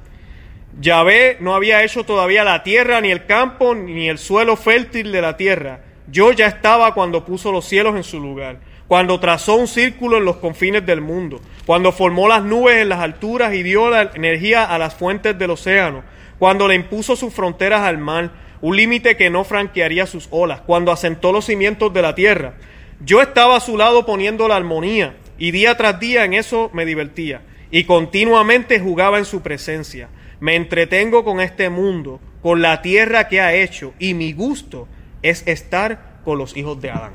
Yahvé 0.82 1.38
no 1.40 1.56
había 1.56 1.82
hecho 1.82 2.04
todavía 2.04 2.44
la 2.44 2.62
tierra, 2.62 3.00
ni 3.00 3.10
el 3.10 3.26
campo, 3.26 3.74
ni 3.74 4.10
el 4.10 4.18
suelo 4.18 4.58
fértil 4.58 5.14
de 5.14 5.22
la 5.22 5.38
tierra. 5.38 5.80
Yo 6.12 6.34
ya 6.34 6.48
estaba 6.48 6.94
cuando 6.94 7.24
puso 7.24 7.54
los 7.54 7.64
cielos 7.64 7.96
en 7.96 8.04
su 8.04 8.20
lugar, 8.20 8.58
cuando 8.90 9.22
trazó 9.22 9.56
un 9.56 9.70
círculo 9.70 10.18
en 10.18 10.26
los 10.26 10.36
confines 10.36 10.86
del 10.86 11.00
mundo, 11.00 11.40
cuando 11.66 11.94
formó 11.94 12.28
las 12.28 12.44
nubes 12.44 12.82
en 12.82 12.90
las 12.90 13.00
alturas 13.00 13.54
y 13.54 13.64
dio 13.64 13.90
la 13.90 14.12
energía 14.14 14.66
a 14.66 14.78
las 14.78 14.94
fuentes 14.94 15.40
del 15.40 15.52
océano, 15.52 16.04
cuando 16.38 16.68
le 16.68 16.76
impuso 16.76 17.16
sus 17.16 17.34
fronteras 17.34 17.84
al 17.84 17.98
mar, 17.98 18.44
un 18.66 18.76
límite 18.76 19.16
que 19.16 19.30
no 19.30 19.44
franquearía 19.44 20.08
sus 20.08 20.28
olas, 20.32 20.62
cuando 20.62 20.92
asentó 20.92 21.32
los 21.32 21.46
cimientos 21.46 21.94
de 21.94 22.02
la 22.02 22.16
tierra. 22.16 22.56
Yo 23.00 23.22
estaba 23.22 23.58
a 23.58 23.60
su 23.60 23.78
lado 23.78 24.08
poniendo 24.08 24.48
la 24.48 24.56
armonía, 24.56 25.18
y 25.38 25.52
día 25.52 25.78
tras 25.78 26.00
día 26.00 26.26
en 26.26 26.34
eso 26.34 26.72
me 26.74 26.84
divertía, 26.84 27.44
y 27.70 27.84
continuamente 27.84 28.80
jugaba 28.80 29.20
en 29.20 29.26
su 29.26 29.44
presencia. 29.44 30.10
Me 30.40 30.56
entretengo 30.56 31.24
con 31.24 31.42
este 31.42 31.70
mundo, 31.70 32.20
con 32.42 32.64
la 32.64 32.82
tierra 32.82 33.28
que 33.28 33.40
ha 33.40 33.54
hecho, 33.54 33.94
y 34.00 34.16
mi 34.16 34.34
gusto 34.34 34.88
es 35.22 35.46
estar 35.46 36.22
con 36.26 36.40
los 36.40 36.58
hijos 36.58 36.82
de 36.82 36.90
Adán. 36.90 37.14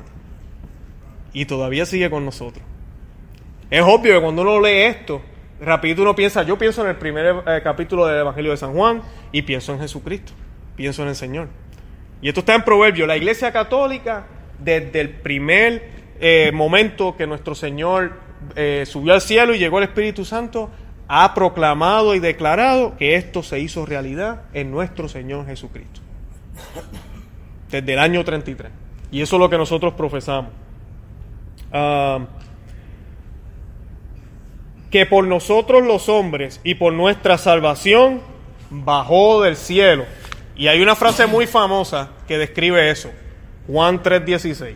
Y 1.33 1.47
todavía 1.47 1.85
sigue 1.85 2.09
con 2.09 2.23
nosotros. 2.23 2.63
Es 3.69 3.81
obvio 3.81 4.13
que 4.13 4.21
cuando 4.21 4.43
uno 4.43 4.61
lee 4.61 4.83
esto, 4.83 5.21
rapidito 5.59 6.03
uno 6.03 6.15
piensa, 6.15 6.43
yo 6.43 6.57
pienso 6.57 6.81
en 6.81 6.91
el 6.91 6.95
primer 6.95 7.43
eh, 7.45 7.59
capítulo 7.61 8.05
del 8.05 8.21
Evangelio 8.21 8.51
de 8.51 8.57
San 8.57 8.73
Juan 8.73 9.01
y 9.33 9.41
pienso 9.41 9.73
en 9.73 9.81
Jesucristo, 9.81 10.31
pienso 10.75 11.03
en 11.03 11.09
el 11.09 11.15
Señor. 11.15 11.49
Y 12.21 12.27
esto 12.27 12.41
está 12.41 12.55
en 12.55 12.63
Proverbio. 12.63 13.07
La 13.07 13.17
Iglesia 13.17 13.51
Católica, 13.51 14.25
desde 14.59 15.01
el 15.01 15.09
primer 15.09 15.89
eh, 16.19 16.51
momento 16.53 17.15
que 17.17 17.25
nuestro 17.25 17.55
Señor 17.55 18.13
eh, 18.55 18.85
subió 18.85 19.13
al 19.13 19.21
cielo 19.21 19.53
y 19.53 19.59
llegó 19.59 19.79
el 19.79 19.85
Espíritu 19.85 20.25
Santo, 20.25 20.69
ha 21.07 21.33
proclamado 21.33 22.15
y 22.15 22.19
declarado 22.19 22.95
que 22.97 23.15
esto 23.15 23.43
se 23.43 23.59
hizo 23.59 23.85
realidad 23.85 24.43
en 24.53 24.71
nuestro 24.71 25.09
Señor 25.09 25.45
Jesucristo 25.45 26.01
desde 27.71 27.93
el 27.93 27.99
año 27.99 28.23
33. 28.23 28.71
Y 29.11 29.21
eso 29.21 29.35
es 29.35 29.39
lo 29.39 29.49
que 29.49 29.57
nosotros 29.57 29.93
profesamos. 29.93 30.51
Ah, 31.71 32.19
que 34.89 35.05
por 35.05 35.25
nosotros 35.25 35.83
los 35.85 36.09
hombres 36.09 36.59
y 36.63 36.75
por 36.75 36.91
nuestra 36.91 37.37
salvación 37.37 38.21
bajó 38.69 39.41
del 39.41 39.55
cielo. 39.55 40.05
Y 40.61 40.67
hay 40.67 40.79
una 40.79 40.95
frase 40.95 41.25
muy 41.25 41.47
famosa 41.47 42.11
que 42.27 42.37
describe 42.37 42.91
eso. 42.91 43.09
Juan 43.65 44.03
3:16. 44.03 44.75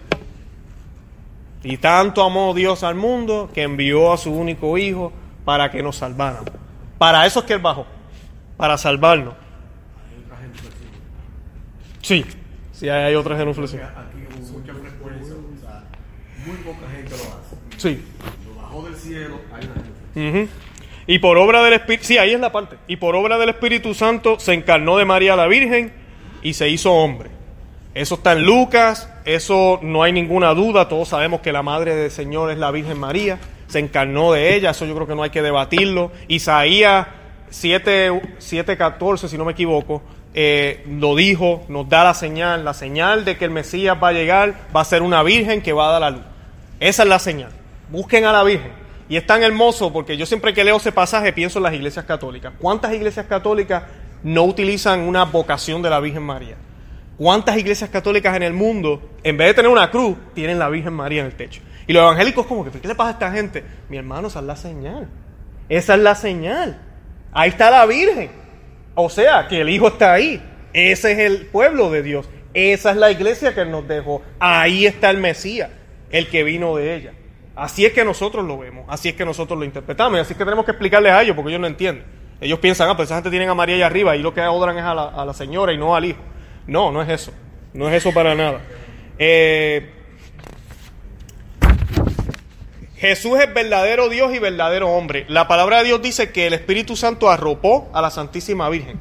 Y 1.62 1.78
tanto 1.78 2.24
amó 2.24 2.56
Dios 2.56 2.82
al 2.82 2.96
mundo 2.96 3.52
que 3.54 3.62
envió 3.62 4.12
a 4.12 4.18
su 4.18 4.32
único 4.34 4.80
Hijo 4.80 5.14
para 5.46 5.70
que 5.70 5.84
nos 5.84 5.98
salvara. 5.98 6.42
Para 6.98 7.28
eso 7.28 7.42
es 7.42 7.46
que 7.46 7.54
Él 7.54 7.60
bajó, 7.60 7.86
para 8.58 8.80
salvarnos. 8.80 9.36
Sí, 12.02 12.26
Sí, 12.72 12.90
hay 12.90 13.14
otra 13.14 13.38
genuflexión. 13.38 13.84
Muy 16.48 16.58
poca 16.58 16.90
gente 16.96 17.12
lo 17.12 17.16
hace. 17.16 17.58
Sí. 17.78 18.04
Lo 18.48 18.56
bajó 18.60 18.86
del 18.86 18.96
cielo, 18.96 19.40
hay 19.54 19.68
una 19.68 20.48
Y 21.08 21.20
por 21.20 21.38
obra 21.38 21.64
del 21.64 21.74
Espíritu, 21.74 22.06
sí, 22.06 22.18
ahí 22.18 22.34
es 22.34 22.40
la 22.40 22.52
parte. 22.52 22.78
Y 22.88 22.98
por 22.98 23.16
obra 23.16 23.38
del 23.38 23.50
Espíritu 23.50 23.94
Santo 23.94 24.40
se 24.40 24.54
encarnó 24.54 24.98
de 24.98 25.06
María 25.06 25.36
la 25.36 25.48
Virgen 25.48 25.94
y 26.42 26.54
se 26.54 26.70
hizo 26.70 26.92
hombre. 26.94 27.30
Eso 27.94 28.16
está 28.16 28.34
en 28.34 28.44
Lucas, 28.44 29.10
eso 29.24 29.80
no 29.82 30.04
hay 30.04 30.12
ninguna 30.12 30.54
duda, 30.54 30.90
todos 30.90 31.08
sabemos 31.08 31.42
que 31.42 31.54
la 31.54 31.64
madre 31.64 31.96
del 31.96 32.12
Señor 32.12 32.52
es 32.52 32.58
la 32.58 32.72
Virgen 32.72 33.00
María, 33.00 33.40
se 33.68 33.80
encarnó 33.80 34.34
de 34.34 34.56
ella, 34.56 34.72
eso 34.72 34.86
yo 34.86 34.94
creo 34.96 35.08
que 35.08 35.16
no 35.16 35.24
hay 35.24 35.30
que 35.30 35.42
debatirlo. 35.42 36.12
Isaías 36.28 37.08
7:14, 37.52 39.30
si 39.30 39.38
no 39.38 39.46
me 39.46 39.54
equivoco, 39.54 40.02
eh, 40.34 40.84
lo 40.90 41.16
dijo, 41.16 41.64
nos 41.70 41.88
da 41.88 42.04
la 42.04 42.14
señal, 42.14 42.66
la 42.66 42.74
señal 42.74 43.24
de 43.24 43.38
que 43.38 43.46
el 43.46 43.52
Mesías 43.52 43.98
va 44.02 44.10
a 44.10 44.14
llegar, 44.14 44.56
va 44.76 44.82
a 44.82 44.86
ser 44.86 45.02
una 45.02 45.24
virgen 45.24 45.62
que 45.62 45.72
va 45.72 45.88
a 45.88 45.92
dar 45.94 46.02
la 46.02 46.10
luz. 46.10 46.24
Esa 46.82 47.04
es 47.04 47.10
la 47.10 47.20
señal. 47.20 47.52
Busquen 47.90 48.26
a 48.26 48.34
la 48.34 48.44
Virgen. 48.44 48.85
Y 49.08 49.18
es 49.18 49.28
tan 49.28 49.44
hermoso 49.44 49.94
porque 49.94 50.18
yo 50.18 50.26
siempre 50.26 50.54
que 50.54 50.64
leo 50.64 50.78
ese 50.78 50.92
pasaje 50.92 51.32
pienso 51.32 51.60
en 51.60 51.64
las 51.64 51.74
iglesias 51.74 52.06
católicas. 52.06 52.54
¿Cuántas 52.60 52.94
iglesias 52.94 53.26
católicas 53.28 53.84
no 54.24 54.44
utilizan 54.46 55.02
una 55.02 55.26
vocación 55.26 55.82
de 55.82 55.90
la 55.90 56.00
Virgen 56.00 56.24
María? 56.24 56.56
¿Cuántas 57.18 57.58
iglesias 57.58 57.90
católicas 57.90 58.36
en 58.36 58.44
el 58.44 58.54
mundo, 58.54 59.12
en 59.24 59.38
vez 59.38 59.48
de 59.50 59.54
tener 59.54 59.72
una 59.72 59.90
cruz, 59.90 60.18
tienen 60.34 60.60
la 60.60 60.70
Virgen 60.70 60.94
María 60.94 61.22
en 61.22 61.28
el 61.28 61.36
techo? 61.36 61.62
Y 61.88 61.94
los 61.94 62.02
evangélicos 62.02 62.46
como 62.46 62.66
que, 62.66 62.72
¿qué 62.72 62.88
le 62.88 62.96
pasa 62.96 63.10
a 63.10 63.14
esta 63.14 63.32
gente? 63.32 63.64
Mi 63.90 63.98
hermano, 63.98 64.28
esa 64.28 64.40
es 64.40 64.46
la 64.46 64.56
señal. 64.56 65.08
Esa 65.70 65.94
es 65.94 66.00
la 66.02 66.16
señal. 66.16 66.82
Ahí 67.32 67.50
está 67.50 67.70
la 67.70 67.86
Virgen. 67.86 68.32
O 68.96 69.10
sea, 69.10 69.48
que 69.48 69.62
el 69.62 69.70
Hijo 69.70 69.90
está 69.90 70.14
ahí. 70.14 70.42
Ese 70.74 71.12
es 71.14 71.20
el 71.20 71.46
pueblo 71.46 71.92
de 71.92 72.02
Dios. 72.02 72.28
Esa 72.54 72.92
es 72.92 72.98
la 72.98 73.12
iglesia 73.12 73.54
que 73.54 73.66
nos 73.66 73.88
dejó. 73.88 74.22
Ahí 74.40 74.86
está 74.86 75.10
el 75.10 75.18
Mesías, 75.18 75.70
el 76.10 76.28
que 76.30 76.44
vino 76.44 76.76
de 76.76 76.96
ella. 76.96 77.14
Así 77.56 77.86
es 77.86 77.94
que 77.94 78.04
nosotros 78.04 78.46
lo 78.46 78.58
vemos, 78.58 78.86
así 78.90 79.10
es 79.10 79.16
que 79.16 79.24
nosotros 79.24 79.58
lo 79.58 79.64
interpretamos 79.64 80.18
y 80.18 80.22
así 80.22 80.34
es 80.34 80.38
que 80.38 80.44
tenemos 80.44 80.66
que 80.66 80.72
explicarles 80.72 81.14
a 81.14 81.22
ellos 81.22 81.36
porque 81.36 81.50
ellos 81.50 81.62
no 81.62 81.68
entienden. 81.68 82.06
Ellos 82.42 82.60
piensan, 82.60 82.90
ah, 82.90 82.98
pues 82.98 83.08
esa 83.08 83.16
gente 83.16 83.30
tienen 83.30 83.50
a 83.50 83.56
María 83.56 83.76
allá 83.76 83.86
arriba 83.86 84.16
y 84.16 84.22
lo 84.22 84.34
que 84.34 84.42
adoran 84.42 84.78
es 84.78 84.84
a 84.84 84.94
la, 84.94 85.34
señora 85.34 85.72
y 85.72 85.78
no 85.78 85.96
al 85.96 86.04
hijo. 86.04 86.20
No, 86.68 86.92
no 86.92 87.02
es 87.02 87.10
eso. 87.10 87.32
No 87.74 87.88
es 87.88 87.96
eso 87.96 88.14
para 88.14 88.36
nada. 88.36 88.60
Eh, 89.18 89.90
Jesús 92.98 93.40
es 93.40 93.54
verdadero 93.54 94.10
Dios 94.10 94.34
y 94.34 94.40
verdadero 94.40 94.90
hombre. 94.90 95.26
La 95.30 95.48
palabra 95.48 95.80
de 95.80 95.86
Dios 95.86 96.02
dice 96.02 96.32
que 96.32 96.48
el 96.48 96.54
Espíritu 96.54 96.96
Santo 96.96 97.30
arropó 97.30 97.90
a 97.94 98.02
la 98.02 98.10
Santísima 98.10 98.70
Virgen. 98.70 99.00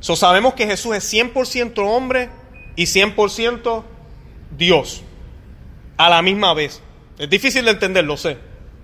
So, 0.00 0.16
sabemos 0.16 0.54
que 0.54 0.66
Jesús 0.66 0.96
es 0.96 1.12
100% 1.12 1.78
hombre 1.78 2.30
y 2.76 2.84
100% 2.84 3.82
Dios. 4.56 5.02
A 5.96 6.08
la 6.08 6.22
misma 6.22 6.54
vez. 6.54 6.82
Es 7.20 7.28
difícil 7.28 7.66
de 7.66 7.72
entender, 7.72 8.02
lo 8.02 8.16
sé. 8.16 8.38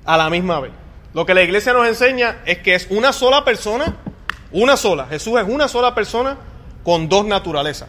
A 0.05 0.18
la 0.18 0.29
misma 0.29 0.61
vez. 0.61 0.70
Lo 1.14 1.25
que 1.25 1.33
la 1.33 1.42
iglesia 1.42 1.72
nos 1.72 1.88
enseña 1.88 2.42
es 2.44 2.59
que 2.59 2.75
es 2.75 2.87
una 2.90 3.14
sola 3.14 3.46
persona, 3.46 3.96
una 4.53 4.77
sola. 4.77 5.07
Jesús 5.07 5.40
es 5.40 5.49
una 5.49 5.68
sola 5.68 5.94
persona 5.94 6.37
con 6.85 7.09
dos 7.09 7.25
naturalezas. 7.25 7.88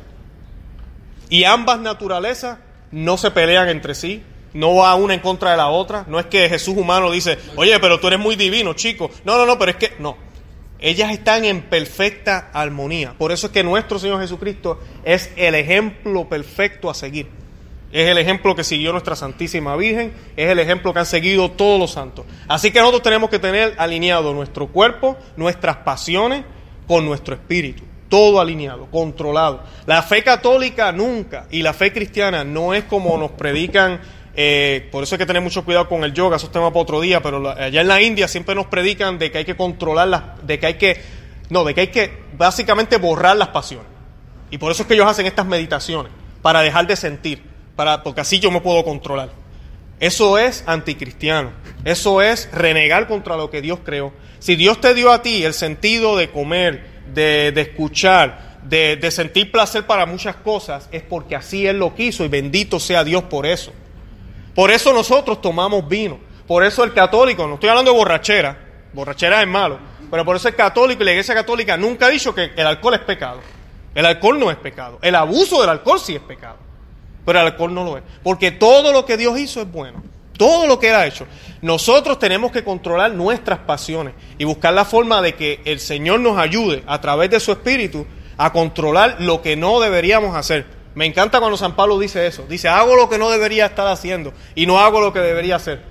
Y 1.29 1.43
ambas 1.43 1.79
naturalezas 1.81 2.59
no 2.91 3.17
se 3.17 3.31
pelean 3.31 3.67
entre 3.67 3.93
sí, 3.93 4.23
no 4.53 4.75
va 4.75 4.95
una 4.95 5.15
en 5.15 5.19
contra 5.19 5.51
de 5.51 5.57
la 5.57 5.67
otra. 5.67 6.05
No 6.07 6.17
es 6.17 6.27
que 6.27 6.47
Jesús 6.47 6.77
humano 6.77 7.11
dice, 7.11 7.37
oye, 7.57 7.77
pero 7.81 7.99
tú 7.99 8.07
eres 8.07 8.19
muy 8.19 8.37
divino, 8.37 8.73
chico. 8.73 9.11
No, 9.25 9.37
no, 9.37 9.45
no, 9.45 9.59
pero 9.59 9.71
es 9.71 9.77
que 9.77 9.95
no. 9.99 10.15
Ellas 10.79 11.11
están 11.11 11.43
en 11.43 11.63
perfecta 11.63 12.51
armonía. 12.53 13.15
Por 13.17 13.33
eso 13.33 13.47
es 13.47 13.53
que 13.53 13.65
nuestro 13.65 13.99
Señor 13.99 14.21
Jesucristo 14.21 14.79
es 15.03 15.29
el 15.35 15.55
ejemplo 15.55 16.29
perfecto 16.29 16.89
a 16.89 16.93
seguir. 16.93 17.27
Es 17.91 18.09
el 18.09 18.17
ejemplo 18.17 18.55
que 18.55 18.63
siguió 18.63 18.91
nuestra 18.91 19.15
Santísima 19.15 19.75
Virgen, 19.75 20.13
es 20.35 20.49
el 20.49 20.59
ejemplo 20.59 20.93
que 20.93 20.99
han 20.99 21.05
seguido 21.05 21.51
todos 21.51 21.79
los 21.79 21.91
santos. 21.91 22.25
Así 22.47 22.71
que 22.71 22.79
nosotros 22.79 23.03
tenemos 23.03 23.29
que 23.29 23.39
tener 23.39 23.75
alineado 23.77 24.33
nuestro 24.33 24.67
cuerpo, 24.67 25.17
nuestras 25.37 25.77
pasiones 25.77 26.43
con 26.87 27.05
nuestro 27.05 27.35
espíritu. 27.35 27.83
Todo 28.09 28.39
alineado, 28.39 28.87
controlado. 28.91 29.63
La 29.85 30.01
fe 30.01 30.23
católica 30.23 30.91
nunca 30.91 31.47
y 31.51 31.61
la 31.61 31.73
fe 31.73 31.91
cristiana 31.91 32.43
no 32.43 32.73
es 32.73 32.83
como 32.85 33.17
nos 33.17 33.31
predican 33.31 33.99
eh, 34.39 34.87
por 34.91 35.01
eso 35.01 35.15
hay 35.15 35.17
que 35.17 35.25
tener 35.25 35.41
mucho 35.41 35.65
cuidado 35.65 35.89
con 35.89 36.03
el 36.03 36.13
yoga, 36.13 36.35
eso 36.35 36.45
es 36.45 36.51
tema 36.51 36.69
para 36.69 36.81
otro 36.81 37.01
día, 37.01 37.23
pero 37.23 37.49
allá 37.49 37.81
en 37.81 37.87
la 37.87 37.99
India 37.99 38.27
siempre 38.27 38.53
nos 38.53 38.67
predican 38.67 39.17
de 39.17 39.31
que 39.31 39.39
hay 39.39 39.45
que 39.45 39.57
controlar 39.57 40.07
las, 40.07 40.45
de 40.45 40.59
que 40.59 40.67
hay 40.67 40.73
que, 40.75 41.01
no, 41.49 41.63
de 41.63 41.73
que 41.73 41.81
hay 41.81 41.87
que 41.87 42.13
básicamente 42.37 42.97
borrar 42.97 43.35
las 43.35 43.47
pasiones. 43.47 43.87
Y 44.51 44.59
por 44.59 44.71
eso 44.71 44.83
es 44.83 44.87
que 44.87 44.93
ellos 44.93 45.07
hacen 45.07 45.25
estas 45.25 45.47
meditaciones, 45.47 46.11
para 46.43 46.61
dejar 46.61 46.85
de 46.85 46.95
sentir, 46.95 47.41
para, 47.77 48.03
porque 48.03 48.19
así 48.19 48.41
yo 48.41 48.51
me 48.51 48.59
puedo 48.59 48.83
controlar. 48.83 49.29
Eso 50.01 50.37
es 50.37 50.63
anticristiano, 50.67 51.51
eso 51.85 52.21
es 52.21 52.51
renegar 52.51 53.07
contra 53.07 53.37
lo 53.37 53.49
que 53.49 53.61
Dios 53.61 53.79
creó. 53.85 54.11
Si 54.39 54.57
Dios 54.57 54.81
te 54.81 54.93
dio 54.93 55.11
a 55.11 55.21
ti 55.21 55.45
el 55.45 55.53
sentido 55.53 56.17
de 56.17 56.29
comer, 56.29 56.85
de, 57.13 57.53
escuchar, 57.55 58.59
de, 58.63 58.97
de 58.97 59.11
sentir 59.11 59.51
placer 59.51 59.87
para 59.87 60.05
muchas 60.05 60.35
cosas, 60.35 60.89
es 60.91 61.01
porque 61.01 61.35
así 61.35 61.65
Él 61.65 61.79
lo 61.79 61.95
quiso 61.95 62.25
y 62.25 62.27
bendito 62.27 62.79
sea 62.79 63.05
Dios 63.05 63.23
por 63.23 63.45
eso. 63.45 63.71
Por 64.53 64.71
eso 64.71 64.91
nosotros 64.91 65.41
tomamos 65.41 65.87
vino. 65.87 66.19
Por 66.47 66.63
eso 66.63 66.83
el 66.83 66.93
católico, 66.93 67.47
no 67.47 67.55
estoy 67.55 67.69
hablando 67.69 67.91
de 67.91 67.97
borrachera, 67.97 68.57
borrachera 68.93 69.41
es 69.41 69.47
malo, 69.47 69.79
pero 70.09 70.23
por 70.23 70.35
eso 70.35 70.47
el 70.47 70.55
católico 70.55 71.03
y 71.03 71.05
la 71.05 71.11
iglesia 71.11 71.35
católica 71.35 71.75
nunca 71.75 72.05
ha 72.05 72.09
dicho 72.09 72.33
que 72.33 72.51
el 72.55 72.65
alcohol 72.65 72.93
es 72.93 73.01
pecado. 73.01 73.41
El 73.93 74.05
alcohol 74.05 74.39
no 74.39 74.51
es 74.51 74.57
pecado. 74.57 74.99
El 75.01 75.15
abuso 75.15 75.59
del 75.59 75.71
alcohol 75.71 75.99
sí 75.99 76.15
es 76.15 76.21
pecado. 76.21 76.66
Pero 77.27 77.41
el 77.41 77.47
alcohol 77.47 77.73
no 77.73 77.83
lo 77.83 77.97
es. 77.97 78.03
Porque 78.23 78.51
todo 78.51 78.93
lo 78.93 79.05
que 79.05 79.17
Dios 79.17 79.37
hizo 79.37 79.59
es 79.59 79.69
bueno. 79.69 80.01
Todo 80.37 80.65
lo 80.65 80.79
que 80.79 80.87
Él 80.87 80.95
ha 80.95 81.05
hecho. 81.05 81.27
Nosotros 81.61 82.19
tenemos 82.19 82.53
que 82.53 82.63
controlar 82.63 83.11
nuestras 83.11 83.59
pasiones 83.59 84.13
y 84.37 84.45
buscar 84.45 84.73
la 84.73 84.85
forma 84.85 85.21
de 85.21 85.35
que 85.35 85.59
el 85.65 85.81
Señor 85.81 86.21
nos 86.21 86.37
ayude 86.37 86.83
a 86.87 87.01
través 87.01 87.29
de 87.29 87.41
su 87.41 87.51
Espíritu 87.51 88.07
a 88.37 88.53
controlar 88.53 89.17
lo 89.19 89.41
que 89.41 89.57
no 89.57 89.81
deberíamos 89.81 90.37
hacer. 90.37 90.67
Me 90.95 91.05
encanta 91.05 91.39
cuando 91.39 91.57
San 91.57 91.75
Pablo 91.75 91.99
dice 91.99 92.25
eso. 92.25 92.45
Dice, 92.47 92.69
hago 92.69 92.95
lo 92.95 93.09
que 93.09 93.17
no 93.17 93.29
debería 93.29 93.65
estar 93.65 93.87
haciendo 93.87 94.31
y 94.55 94.65
no 94.65 94.79
hago 94.79 95.01
lo 95.01 95.11
que 95.11 95.19
debería 95.19 95.57
hacer. 95.57 95.81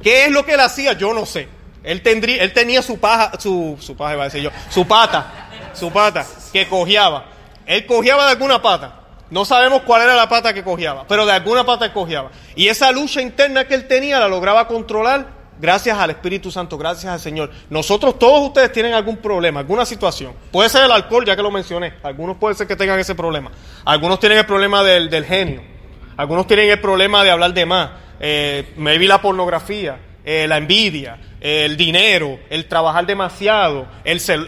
¿Qué 0.00 0.26
es 0.26 0.30
lo 0.30 0.46
que 0.46 0.54
él 0.54 0.60
hacía? 0.60 0.92
Yo 0.92 1.12
no 1.12 1.26
sé. 1.26 1.48
Él, 1.82 2.02
tendría, 2.02 2.40
él 2.40 2.52
tenía 2.52 2.82
su 2.82 3.00
paja, 3.00 3.32
su, 3.40 3.76
su 3.80 3.96
paja, 3.96 4.14
iba 4.14 4.22
a 4.22 4.26
decir 4.26 4.42
yo, 4.42 4.50
su 4.70 4.86
pata, 4.86 5.50
su 5.72 5.90
pata, 5.90 6.24
que 6.52 6.68
cojeaba. 6.68 7.26
Él 7.66 7.84
cojeaba 7.84 8.26
de 8.26 8.30
alguna 8.30 8.62
pata. 8.62 9.00
No 9.34 9.44
sabemos 9.44 9.82
cuál 9.82 10.02
era 10.02 10.14
la 10.14 10.28
pata 10.28 10.54
que 10.54 10.62
cojeaba, 10.62 11.04
pero 11.08 11.26
de 11.26 11.32
alguna 11.32 11.66
pata 11.66 11.92
cojeaba. 11.92 12.30
Y 12.54 12.68
esa 12.68 12.92
lucha 12.92 13.20
interna 13.20 13.64
que 13.64 13.74
él 13.74 13.88
tenía 13.88 14.20
la 14.20 14.28
lograba 14.28 14.68
controlar 14.68 15.26
gracias 15.58 15.98
al 15.98 16.10
Espíritu 16.10 16.52
Santo, 16.52 16.78
gracias 16.78 17.12
al 17.12 17.18
Señor. 17.18 17.50
Nosotros, 17.68 18.16
todos 18.16 18.46
ustedes 18.46 18.70
tienen 18.70 18.94
algún 18.94 19.16
problema, 19.16 19.58
alguna 19.58 19.84
situación. 19.84 20.34
Puede 20.52 20.68
ser 20.68 20.84
el 20.84 20.92
alcohol, 20.92 21.24
ya 21.24 21.34
que 21.34 21.42
lo 21.42 21.50
mencioné. 21.50 21.94
Algunos 22.04 22.36
puede 22.36 22.54
ser 22.54 22.68
que 22.68 22.76
tengan 22.76 22.96
ese 23.00 23.16
problema. 23.16 23.50
Algunos 23.84 24.20
tienen 24.20 24.38
el 24.38 24.46
problema 24.46 24.84
del, 24.84 25.10
del 25.10 25.24
genio. 25.24 25.62
Algunos 26.16 26.46
tienen 26.46 26.70
el 26.70 26.80
problema 26.80 27.24
de 27.24 27.32
hablar 27.32 27.52
de 27.52 27.66
más. 27.66 27.90
Eh, 28.20 28.72
maybe 28.76 29.08
la 29.08 29.20
pornografía, 29.20 29.98
eh, 30.24 30.46
la 30.46 30.58
envidia, 30.58 31.18
el 31.40 31.76
dinero, 31.76 32.38
el 32.50 32.68
trabajar 32.68 33.04
demasiado, 33.04 33.88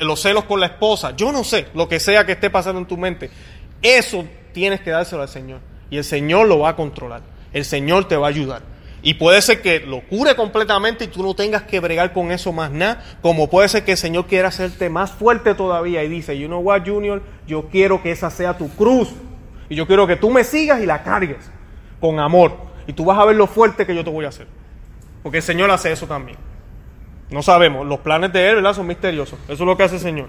los 0.03 0.22
celos 0.22 0.44
con 0.44 0.61
la 0.61 0.66
esposa. 0.66 1.12
Yo 1.16 1.33
no 1.33 1.42
sé 1.42 1.66
lo 1.75 1.88
que 1.88 1.99
sea 1.99 2.25
que 2.25 2.31
esté 2.31 2.51
pasando 2.51 2.79
en 2.79 2.87
tu 2.87 2.96
mente. 2.96 3.29
Eso 3.83 4.25
tienes 4.57 4.81
que 4.81 4.88
dárselo 4.88 5.21
al 5.21 5.29
Señor. 5.29 5.61
Y 5.90 5.99
el 5.99 6.05
Señor 6.05 6.49
lo 6.49 6.61
va 6.61 6.71
a 6.71 6.77
controlar. 6.77 7.21
El 7.53 7.66
Señor 7.66 8.09
te 8.09 8.16
va 8.16 8.29
a 8.29 8.31
ayudar. 8.31 8.62
Y 9.03 9.12
puede 9.12 9.42
ser 9.42 9.61
que 9.61 9.81
lo 9.81 10.01
cure 10.01 10.35
completamente 10.35 11.05
y 11.05 11.09
tú 11.09 11.23
no 11.23 11.35
tengas 11.35 11.64
que 11.64 11.79
bregar 11.79 12.14
con 12.14 12.33
eso 12.33 12.55
más 12.55 12.71
nada. 12.71 13.05
Como 13.21 13.51
puede 13.51 13.69
ser 13.69 13.85
que 13.85 13.92
el 13.92 13.99
Señor 13.99 14.25
quiera 14.25 14.49
hacerte 14.49 14.88
más 14.88 15.11
fuerte 15.11 15.55
todavía 15.55 16.03
y 16.05 16.09
dice, 16.09 16.38
you 16.38 16.47
know 16.47 16.61
what, 16.61 16.87
Junior, 16.87 17.23
yo 17.47 17.69
quiero 17.69 18.03
que 18.03 18.12
esa 18.12 18.31
sea 18.31 18.57
tu 18.57 18.71
cruz. 18.71 19.11
Y 19.69 19.75
yo 19.75 19.87
quiero 19.87 20.07
que 20.07 20.16
tú 20.16 20.31
me 20.31 20.42
sigas 20.42 20.81
y 20.81 20.87
la 20.87 21.03
cargues 21.03 21.51
con 22.01 22.19
amor. 22.19 22.57
Y 22.87 22.95
tú 22.95 23.05
vas 23.05 23.19
a 23.19 23.27
ver 23.27 23.37
lo 23.37 23.47
fuerte 23.47 23.85
que 23.85 23.95
yo 23.95 24.05
te 24.05 24.11
voy 24.11 24.25
a 24.25 24.29
hacer. 24.29 24.47
Porque 25.23 25.38
el 25.38 25.45
Señor 25.45 25.71
hace 25.71 25.92
eso 25.92 26.07
también. 26.07 26.38
No 27.29 27.42
sabemos. 27.42 27.87
Los 27.87 28.01
planes 28.01 28.33
de 28.33 28.49
Él, 28.49 28.55
¿verdad? 28.57 28.73
Son 28.73 28.87
misteriosos. 28.87 29.38
Eso 29.49 29.53
es 29.53 29.61
lo 29.61 29.77
que 29.77 29.83
hace 29.83 29.97
el 29.97 30.01
Señor. 30.01 30.29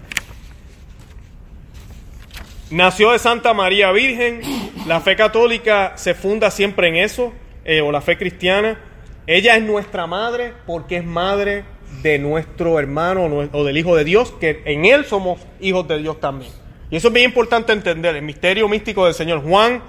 Nació 2.70 3.14
de 3.14 3.20
Santa 3.20 3.54
María 3.54 3.94
Virgen. 3.94 4.42
La 4.86 5.00
fe 5.00 5.16
católica 5.16 5.94
se 5.96 6.14
funda 6.14 6.52
siempre 6.52 6.90
en 6.90 6.98
eso, 6.98 7.32
eh, 7.64 7.80
o 7.80 7.94
la 7.94 8.02
fe 8.02 8.18
cristiana. 8.18 8.78
Ella 9.26 9.56
es 9.56 9.64
nuestra 9.64 10.06
madre 10.06 10.54
porque 10.66 10.98
es 10.98 11.06
madre 11.06 11.64
de 12.02 12.20
nuestro 12.20 12.78
hermano 12.78 13.50
o 13.54 13.64
del 13.64 13.78
Hijo 13.78 13.96
de 13.96 14.04
Dios, 14.04 14.34
que 14.34 14.64
en 14.66 14.84
Él 14.84 15.06
somos 15.06 15.40
hijos 15.62 15.88
de 15.88 15.98
Dios 16.00 16.20
también. 16.20 16.52
Y 16.90 16.98
eso 16.98 17.08
es 17.08 17.14
bien 17.14 17.28
importante 17.28 17.72
entender, 17.72 18.18
el 18.18 18.22
misterio 18.22 18.68
místico 18.68 19.06
del 19.06 19.14
Señor. 19.14 19.44
Juan 19.44 19.82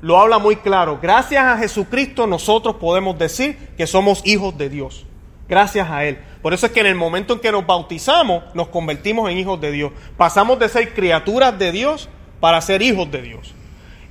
lo 0.00 0.16
habla 0.16 0.38
muy 0.38 0.54
claro. 0.54 1.00
Gracias 1.02 1.44
a 1.44 1.58
Jesucristo 1.58 2.28
nosotros 2.28 2.76
podemos 2.76 3.18
decir 3.18 3.56
que 3.76 3.88
somos 3.88 4.24
hijos 4.24 4.56
de 4.56 4.68
Dios. 4.68 5.04
Gracias 5.48 5.90
a 5.90 6.04
Él. 6.04 6.18
Por 6.42 6.54
eso 6.54 6.66
es 6.66 6.72
que 6.72 6.78
en 6.78 6.86
el 6.86 6.94
momento 6.94 7.34
en 7.34 7.40
que 7.40 7.50
nos 7.50 7.66
bautizamos, 7.66 8.44
nos 8.54 8.68
convertimos 8.68 9.28
en 9.28 9.36
hijos 9.36 9.60
de 9.60 9.72
Dios. 9.72 9.90
Pasamos 10.16 10.60
de 10.60 10.68
ser 10.68 10.94
criaturas 10.94 11.58
de 11.58 11.72
Dios 11.72 12.08
para 12.40 12.60
ser 12.60 12.82
hijos 12.82 13.10
de 13.10 13.22
Dios. 13.22 13.54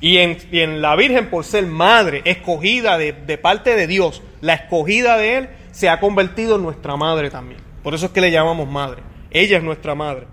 Y 0.01 0.17
en, 0.17 0.81
la 0.81 0.95
Virgen, 0.95 1.29
por 1.29 1.43
ser 1.43 1.65
madre, 1.65 2.21
escogida 2.23 2.97
de, 2.97 3.13
parte 3.37 3.75
de 3.75 3.85
Dios, 3.85 4.21
la 4.39 4.53
escogida 4.53 5.17
de 5.17 5.37
Él, 5.37 5.49
se 5.71 5.89
ha 5.89 5.99
convertido 5.99 6.55
en 6.55 6.63
nuestra 6.63 6.95
madre 6.95 7.29
también. 7.29 7.59
Por 7.83 7.93
eso 7.93 8.05
es 8.05 8.11
que 8.11 8.21
le 8.21 8.31
llamamos 8.31 8.69
madre. 8.69 9.01
Ella 9.31 9.57
es 9.57 9.63
nuestra 9.63 9.95
madre. 9.95 10.27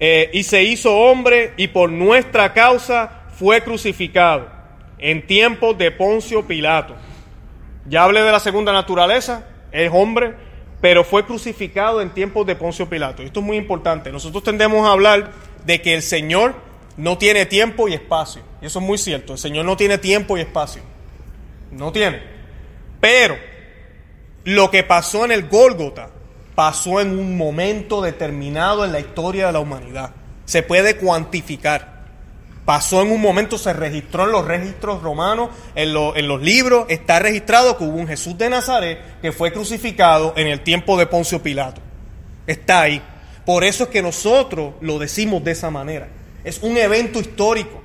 Eh, 0.00 0.30
y 0.32 0.42
se 0.42 0.64
hizo 0.64 0.96
hombre 0.96 1.52
y 1.56 1.68
por 1.68 1.90
nuestra 1.90 2.52
causa 2.52 3.22
fue 3.38 3.62
crucificado 3.62 4.48
en 4.98 5.26
tiempos 5.26 5.78
de 5.78 5.90
Poncio 5.90 6.46
Pilato. 6.46 6.94
Ya 7.88 8.02
hablé 8.02 8.22
de 8.22 8.32
la 8.32 8.40
segunda 8.40 8.72
naturaleza, 8.72 9.46
es 9.70 9.90
hombre, 9.92 10.34
pero 10.80 11.04
fue 11.04 11.24
crucificado 11.24 12.00
en 12.00 12.10
tiempos 12.10 12.46
de 12.46 12.56
Poncio 12.56 12.88
Pilato. 12.88 13.22
Esto 13.22 13.40
es 13.40 13.46
muy 13.46 13.56
importante. 13.56 14.10
Nosotros 14.10 14.42
tendemos 14.42 14.86
a 14.86 14.92
hablar 14.92 15.30
de 15.64 15.80
que 15.80 15.94
el 15.94 16.02
Señor 16.02 16.54
no 16.96 17.18
tiene 17.18 17.46
tiempo 17.46 17.88
y 17.88 17.94
espacio. 17.94 18.42
Y 18.60 18.66
eso 18.66 18.78
es 18.78 18.84
muy 18.84 18.98
cierto. 18.98 19.34
El 19.34 19.38
Señor 19.38 19.64
no 19.64 19.76
tiene 19.76 19.98
tiempo 19.98 20.36
y 20.36 20.40
espacio. 20.40 20.82
No 21.70 21.92
tiene. 21.92 22.22
Pero 23.00 23.36
lo 24.44 24.70
que 24.70 24.82
pasó 24.82 25.24
en 25.24 25.32
el 25.32 25.48
Gólgota 25.48 26.10
pasó 26.54 27.00
en 27.00 27.18
un 27.18 27.36
momento 27.36 28.00
determinado 28.00 28.84
en 28.84 28.92
la 28.92 29.00
historia 29.00 29.46
de 29.46 29.52
la 29.52 29.60
humanidad. 29.60 30.12
Se 30.46 30.62
puede 30.62 30.96
cuantificar. 30.96 31.96
Pasó 32.64 33.02
en 33.02 33.12
un 33.12 33.20
momento, 33.20 33.58
se 33.58 33.72
registró 33.72 34.24
en 34.24 34.32
los 34.32 34.44
registros 34.44 35.00
romanos, 35.02 35.50
en, 35.76 35.96
en, 36.16 36.26
los 36.26 36.42
libros, 36.42 36.86
está 36.88 37.20
registrado 37.20 37.78
que 37.78 37.84
hubo 37.84 37.96
un 37.96 38.08
Jesús 38.08 38.36
de 38.36 38.50
Nazaret 38.50 39.20
que 39.22 39.30
fue 39.30 39.52
crucificado 39.52 40.34
en 40.36 40.48
el 40.48 40.62
tiempo 40.62 40.98
de 40.98 41.06
Poncio 41.06 41.40
Pilato. 41.40 41.80
Está 42.44 42.80
ahí. 42.80 43.00
Por 43.44 43.62
eso 43.62 43.84
es 43.84 43.90
que 43.90 44.02
nosotros 44.02 44.74
lo 44.80 44.98
decimos 44.98 45.44
de 45.44 45.52
esa 45.52 45.70
manera 45.70 46.08
es 46.46 46.62
un 46.62 46.78
evento 46.78 47.18
histórico. 47.18 47.82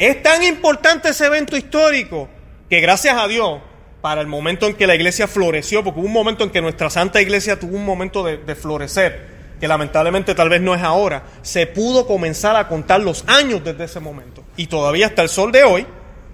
Es 0.00 0.20
tan 0.20 0.42
importante 0.42 1.10
ese 1.10 1.26
evento 1.26 1.56
histórico 1.56 2.28
que 2.68 2.80
gracias 2.80 3.16
a 3.16 3.28
Dios, 3.28 3.60
para 4.00 4.20
el 4.20 4.26
momento 4.26 4.66
en 4.66 4.74
que 4.74 4.88
la 4.88 4.96
iglesia 4.96 5.28
floreció, 5.28 5.84
porque 5.84 6.00
hubo 6.00 6.08
un 6.08 6.12
momento 6.12 6.42
en 6.42 6.50
que 6.50 6.60
nuestra 6.60 6.90
santa 6.90 7.22
iglesia 7.22 7.58
tuvo 7.58 7.76
un 7.76 7.84
momento 7.84 8.24
de, 8.24 8.54
florecer, 8.56 9.28
que 9.60 9.68
lamentablemente 9.68 10.34
tal 10.34 10.48
vez 10.48 10.60
no 10.60 10.74
es 10.74 10.82
ahora, 10.82 11.22
se 11.42 11.68
pudo 11.68 12.04
comenzar 12.04 12.56
a 12.56 12.66
contar 12.66 13.00
los 13.00 13.22
años 13.28 13.62
desde 13.62 13.84
ese 13.84 14.00
momento. 14.00 14.42
Y 14.56 14.66
todavía 14.66 15.06
hasta 15.06 15.22
el 15.22 15.28
sol 15.28 15.52
de 15.52 15.62
hoy 15.62 15.86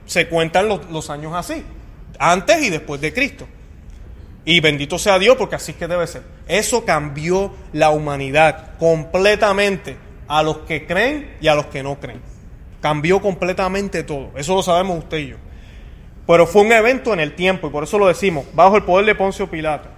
se 0.07 0.29
cuentan 0.29 0.67
los, 0.67 0.91
los 0.91 1.11
años 1.11 1.35
así, 1.35 1.63
antes 2.19 2.63
y 2.63 2.71
después 2.71 3.03
de 3.03 3.13
Cristo. 3.13 3.47
Y 4.47 4.61
bendito 4.61 4.99
sea 4.99 5.19
Dios 5.19 5.37
porque 5.37 5.57
así 5.57 5.73
es 5.73 5.77
que 5.77 5.89
debe 5.89 6.07
ser. 6.07 6.23
Eso 6.49 6.87
cambió 6.87 7.55
la 7.75 7.91
humanidad 7.91 8.79
completamente 8.79 9.97
a 10.29 10.43
los 10.43 10.59
que 10.59 10.87
creen 10.87 11.37
y 11.41 11.49
a 11.49 11.55
los 11.55 11.67
que 11.67 11.83
no 11.83 11.99
creen. 12.01 12.21
Cambió 12.81 13.21
completamente 13.21 14.03
todo. 14.03 14.31
Eso 14.37 14.55
lo 14.55 14.63
sabemos 14.63 14.99
usted 14.99 15.19
y 15.19 15.29
yo. 15.29 15.37
Pero 16.27 16.47
fue 16.47 16.63
un 16.63 16.73
evento 16.73 17.13
en 17.13 17.21
el 17.21 17.35
tiempo 17.35 17.67
y 17.67 17.71
por 17.71 17.85
eso 17.85 17.99
lo 17.99 18.07
decimos, 18.07 18.47
bajo 18.55 18.77
el 18.77 18.85
poder 18.85 19.07
de 19.07 19.15
Poncio 19.15 19.51
Pilato. 19.51 19.89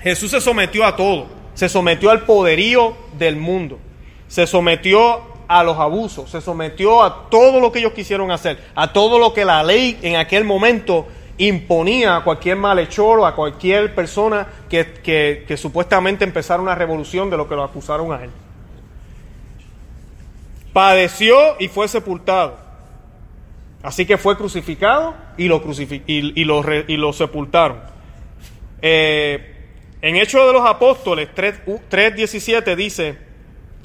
Jesús 0.00 0.30
se 0.30 0.40
sometió 0.40 0.84
a 0.84 0.96
todo. 0.96 1.26
Se 1.54 1.68
sometió 1.68 2.10
al 2.10 2.24
poderío 2.24 2.94
del 3.18 3.36
mundo. 3.36 3.78
Se 4.28 4.46
sometió 4.46 5.22
a 5.48 5.64
los 5.64 5.78
abusos. 5.78 6.30
Se 6.30 6.40
sometió 6.40 7.02
a 7.02 7.28
todo 7.30 7.60
lo 7.60 7.72
que 7.72 7.80
ellos 7.80 7.92
quisieron 7.92 8.30
hacer. 8.30 8.62
A 8.74 8.92
todo 8.92 9.18
lo 9.18 9.32
que 9.32 9.44
la 9.44 9.62
ley 9.62 9.98
en 10.02 10.16
aquel 10.16 10.44
momento 10.44 11.06
imponía 11.38 12.16
a 12.16 12.24
cualquier 12.24 12.56
malhechor 12.56 13.20
o 13.20 13.26
a 13.26 13.34
cualquier 13.34 13.94
persona 13.94 14.46
que, 14.68 14.92
que, 15.02 15.44
que 15.46 15.56
supuestamente 15.56 16.24
empezara 16.24 16.60
una 16.62 16.74
revolución 16.74 17.30
de 17.30 17.36
lo 17.36 17.48
que 17.48 17.54
lo 17.54 17.62
acusaron 17.64 18.12
a 18.12 18.24
él 18.24 18.30
padeció 20.72 21.36
y 21.58 21.68
fue 21.68 21.88
sepultado. 21.88 22.56
Así 23.82 24.06
que 24.06 24.18
fue 24.18 24.36
crucificado 24.36 25.14
y 25.36 25.48
lo, 25.48 25.62
y, 26.06 26.96
lo, 26.96 27.12
sepultaron. 27.12 27.80
Eh, 28.82 29.56
en 30.02 30.16
Hechos 30.16 30.46
de 30.46 30.52
los 30.52 30.66
Apóstoles 30.66 31.28
3.17 31.34 32.74
dice, 32.74 33.18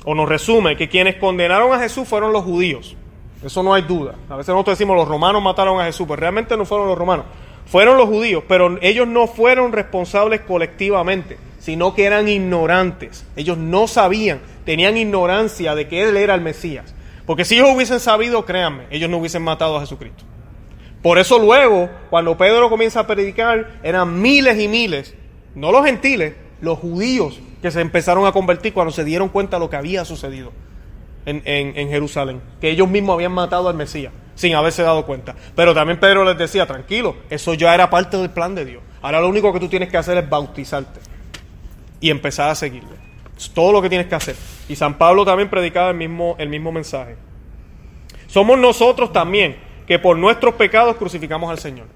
o 0.04 0.16
nos 0.16 0.28
resume, 0.28 0.76
que 0.76 0.90
quienes 0.90 1.16
condenaron 1.16 1.74
a 1.74 1.80
Jesús 1.80 2.08
fueron 2.08 2.34
los 2.34 2.44
judíos. 2.44 2.96
Eso 3.44 3.62
no 3.62 3.74
hay 3.74 3.84
duda. 3.84 4.16
A 4.30 4.36
veces 4.36 4.50
nosotros 4.54 4.78
decimos 4.78 4.96
los 4.96 5.08
romanos 5.08 5.44
mataron 5.44 5.80
a 5.80 5.86
Jesús, 5.86 6.06
pero 6.08 6.20
realmente 6.20 6.56
no 6.58 6.66
fueron 6.66 6.88
los 6.88 6.98
romanos. 6.98 7.26
Fueron 7.66 7.98
los 7.98 8.08
judíos, 8.08 8.44
pero 8.48 8.78
ellos 8.82 9.08
no 9.08 9.28
fueron 9.28 9.72
responsables 9.72 10.42
colectivamente, 10.42 11.38
sino 11.64 11.96
que 11.96 12.04
eran 12.04 12.28
ignorantes. 12.28 13.26
Ellos 13.38 13.58
no 13.58 13.88
sabían 13.88 14.42
tenían 14.66 14.98
ignorancia 14.98 15.76
de 15.76 15.88
que 15.88 16.04
Él 16.04 16.18
era 16.18 16.36
el 16.36 16.42
Mesías. 16.42 16.94
Porque 17.26 17.46
si 17.46 17.56
ellos 17.56 17.70
hubiesen 17.74 18.02
sabido, 18.02 18.44
créanme, 18.44 18.84
ellos 18.90 19.10
no 19.10 19.18
hubiesen 19.18 19.44
matado 19.44 19.78
a 19.78 19.80
Jesucristo. 19.80 20.26
Por 21.02 21.20
eso 21.20 21.40
luego, 21.40 21.90
cuando 22.10 22.36
Pedro 22.38 22.70
comienza 22.70 23.00
a 23.00 23.08
predicar, 23.08 23.80
eran 23.82 24.22
miles 24.22 24.60
y 24.60 24.68
miles, 24.68 25.16
no 25.56 25.72
los 25.72 25.86
gentiles, 25.86 26.34
los 26.60 26.80
judíos 26.80 27.40
que 27.62 27.72
se 27.72 27.80
empezaron 27.80 28.26
a 28.26 28.34
convertir 28.34 28.74
cuando 28.74 28.92
se 28.92 29.06
dieron 29.06 29.30
cuenta 29.30 29.56
de 29.56 29.62
lo 29.62 29.70
que 29.70 29.78
había 29.78 30.04
sucedido 30.04 30.52
en, 31.26 31.42
en 31.46 31.90
Jerusalén, 31.90 32.42
que 32.60 32.72
ellos 32.72 32.90
mismos 32.90 33.14
habían 33.14 33.32
matado 33.32 33.70
al 33.70 33.76
Mesías 33.76 34.12
sin 34.36 34.56
haberse 34.56 34.84
dado 34.84 35.06
cuenta. 35.06 35.36
Pero 35.56 35.74
también 35.74 35.98
Pedro 35.98 36.26
les 36.26 36.38
decía, 36.38 36.66
tranquilo, 36.66 37.16
eso 37.30 37.54
ya 37.54 37.74
era 37.74 37.90
parte 37.90 38.18
del 38.18 38.32
plan 38.32 38.54
de 38.54 38.66
Dios. 38.66 38.84
Ahora 39.02 39.22
lo 39.22 39.30
único 39.30 39.54
que 39.54 39.62
tú 39.62 39.70
tienes 39.70 39.90
que 39.90 39.98
hacer 39.98 40.18
es 40.18 40.30
bautizarte 40.30 41.13
y 42.04 42.10
empezar 42.10 42.50
a 42.50 42.56
seguirle. 42.56 42.98
Es 43.38 43.50
todo 43.52 43.72
lo 43.72 43.82
que 43.82 43.88
tienes 43.88 44.08
que 44.08 44.16
hacer. 44.16 44.36
Y 44.68 44.76
San 44.76 44.98
Pablo 44.98 45.24
también 45.24 45.50
predicaba 45.50 45.90
el 45.90 45.96
mismo, 45.96 46.36
el 46.38 46.50
mismo 46.50 46.70
mensaje. 46.70 47.16
Somos 48.28 48.60
nosotros 48.60 49.14
también 49.14 49.56
que 49.88 50.00
por 50.00 50.18
nuestros 50.18 50.56
pecados 50.56 50.98
crucificamos 50.98 51.50
al 51.50 51.60
Señor. 51.60 51.88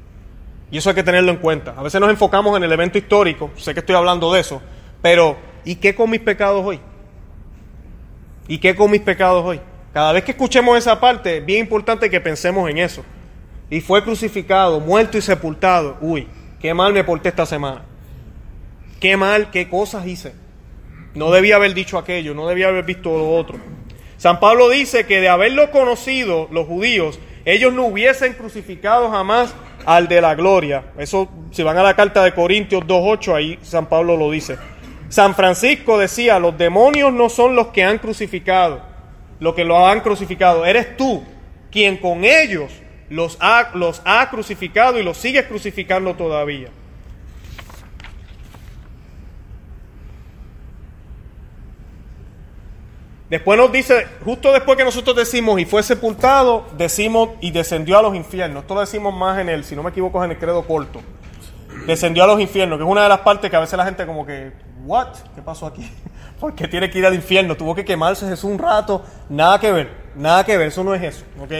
Y 0.71 0.77
eso 0.77 0.87
hay 0.87 0.95
que 0.95 1.03
tenerlo 1.03 1.29
en 1.29 1.39
cuenta. 1.39 1.73
A 1.77 1.83
veces 1.83 1.99
nos 1.99 2.09
enfocamos 2.09 2.55
en 2.55 2.63
el 2.63 2.71
evento 2.71 2.97
histórico, 2.97 3.51
sé 3.57 3.73
que 3.73 3.81
estoy 3.81 3.97
hablando 3.97 4.31
de 4.31 4.39
eso, 4.39 4.61
pero 5.01 5.35
¿y 5.65 5.75
qué 5.75 5.93
con 5.93 6.09
mis 6.09 6.21
pecados 6.21 6.65
hoy? 6.65 6.79
¿Y 8.47 8.59
qué 8.59 8.77
con 8.77 8.89
mis 8.89 9.01
pecados 9.01 9.43
hoy? 9.43 9.59
Cada 9.93 10.13
vez 10.13 10.23
que 10.23 10.31
escuchemos 10.31 10.77
esa 10.77 11.01
parte, 11.01 11.39
es 11.39 11.45
bien 11.45 11.59
importante 11.59 12.09
que 12.09 12.21
pensemos 12.21 12.69
en 12.69 12.77
eso. 12.77 13.03
Y 13.69 13.81
fue 13.81 14.01
crucificado, 14.05 14.79
muerto 14.79 15.17
y 15.17 15.21
sepultado. 15.21 15.97
Uy, 15.99 16.29
qué 16.61 16.73
mal 16.73 16.93
me 16.93 17.03
porté 17.03 17.27
esta 17.27 17.45
semana. 17.45 17.81
Qué 18.99 19.17
mal, 19.17 19.51
qué 19.51 19.69
cosas 19.69 20.07
hice. 20.07 20.33
No 21.13 21.31
debía 21.31 21.55
haber 21.55 21.73
dicho 21.73 21.97
aquello, 21.97 22.33
no 22.33 22.47
debía 22.47 22.67
haber 22.67 22.85
visto 22.85 23.09
lo 23.09 23.35
otro. 23.35 23.57
San 24.17 24.39
Pablo 24.39 24.69
dice 24.69 25.05
que 25.05 25.21
de 25.21 25.29
haberlo 25.29 25.69
conocido 25.71 26.47
los 26.51 26.65
judíos, 26.65 27.19
ellos 27.45 27.73
no 27.73 27.85
hubiesen 27.85 28.33
crucificado 28.33 29.09
jamás 29.09 29.53
al 29.85 30.07
de 30.07 30.21
la 30.21 30.35
gloria. 30.35 30.85
Eso, 30.97 31.29
si 31.51 31.63
van 31.63 31.77
a 31.77 31.83
la 31.83 31.95
carta 31.95 32.23
de 32.23 32.33
Corintios 32.33 32.83
2.8, 32.83 33.35
ahí 33.35 33.59
San 33.61 33.87
Pablo 33.87 34.17
lo 34.17 34.31
dice. 34.31 34.57
San 35.09 35.35
Francisco 35.35 35.97
decía, 35.97 36.39
los 36.39 36.57
demonios 36.57 37.13
no 37.13 37.29
son 37.29 37.55
los 37.55 37.67
que 37.67 37.83
han 37.83 37.99
crucificado, 37.99 38.81
los 39.39 39.55
que 39.55 39.63
los 39.63 39.77
han 39.87 40.01
crucificado, 40.01 40.65
eres 40.65 40.97
tú 40.97 41.23
quien 41.71 41.97
con 41.97 42.25
ellos 42.25 42.71
los 43.09 43.37
ha, 43.39 43.71
los 43.73 44.01
ha 44.03 44.29
crucificado 44.29 44.99
y 44.99 45.03
los 45.03 45.17
sigues 45.17 45.45
crucificando 45.45 46.15
todavía. 46.15 46.69
Después 53.29 53.59
nos 53.59 53.71
dice, 53.73 54.07
justo 54.23 54.53
después 54.53 54.77
que 54.77 54.85
nosotros 54.85 55.13
decimos 55.13 55.59
y 55.59 55.65
fue 55.65 55.83
sepultado, 55.83 56.65
decimos 56.77 57.31
y 57.41 57.51
descendió 57.51 57.97
a 57.97 58.01
los 58.01 58.15
infiernos. 58.15 58.61
Esto 58.61 58.79
decimos 58.79 59.13
más 59.13 59.37
en 59.39 59.49
el, 59.49 59.65
si 59.65 59.75
no 59.75 59.83
me 59.83 59.89
equivoco, 59.89 60.23
en 60.23 60.31
el 60.31 60.37
credo 60.37 60.65
corto. 60.65 61.01
Descendió 61.85 62.23
a 62.23 62.27
los 62.27 62.39
infiernos, 62.39 62.77
que 62.77 62.85
es 62.85 62.89
una 62.89 63.03
de 63.03 63.09
las 63.09 63.19
partes 63.19 63.49
que 63.49 63.57
a 63.57 63.59
veces 63.59 63.77
la 63.77 63.83
gente 63.83 64.05
como 64.05 64.25
que, 64.25 64.53
¿what? 64.85 65.09
¿Qué 65.35 65.41
pasó 65.41 65.65
aquí? 65.65 65.91
Porque 66.39 66.69
tiene 66.69 66.89
que 66.89 66.99
ir 66.99 67.05
al 67.05 67.15
infierno, 67.15 67.57
tuvo 67.57 67.75
que 67.75 67.83
quemarse 67.83 68.25
Jesús 68.27 68.49
un 68.49 68.59
rato, 68.59 69.03
nada 69.27 69.59
que 69.59 69.73
ver, 69.73 69.91
nada 70.15 70.45
que 70.45 70.55
ver, 70.55 70.67
eso 70.67 70.83
no 70.83 70.95
es 70.95 71.03
eso, 71.03 71.25
¿ok? 71.41 71.51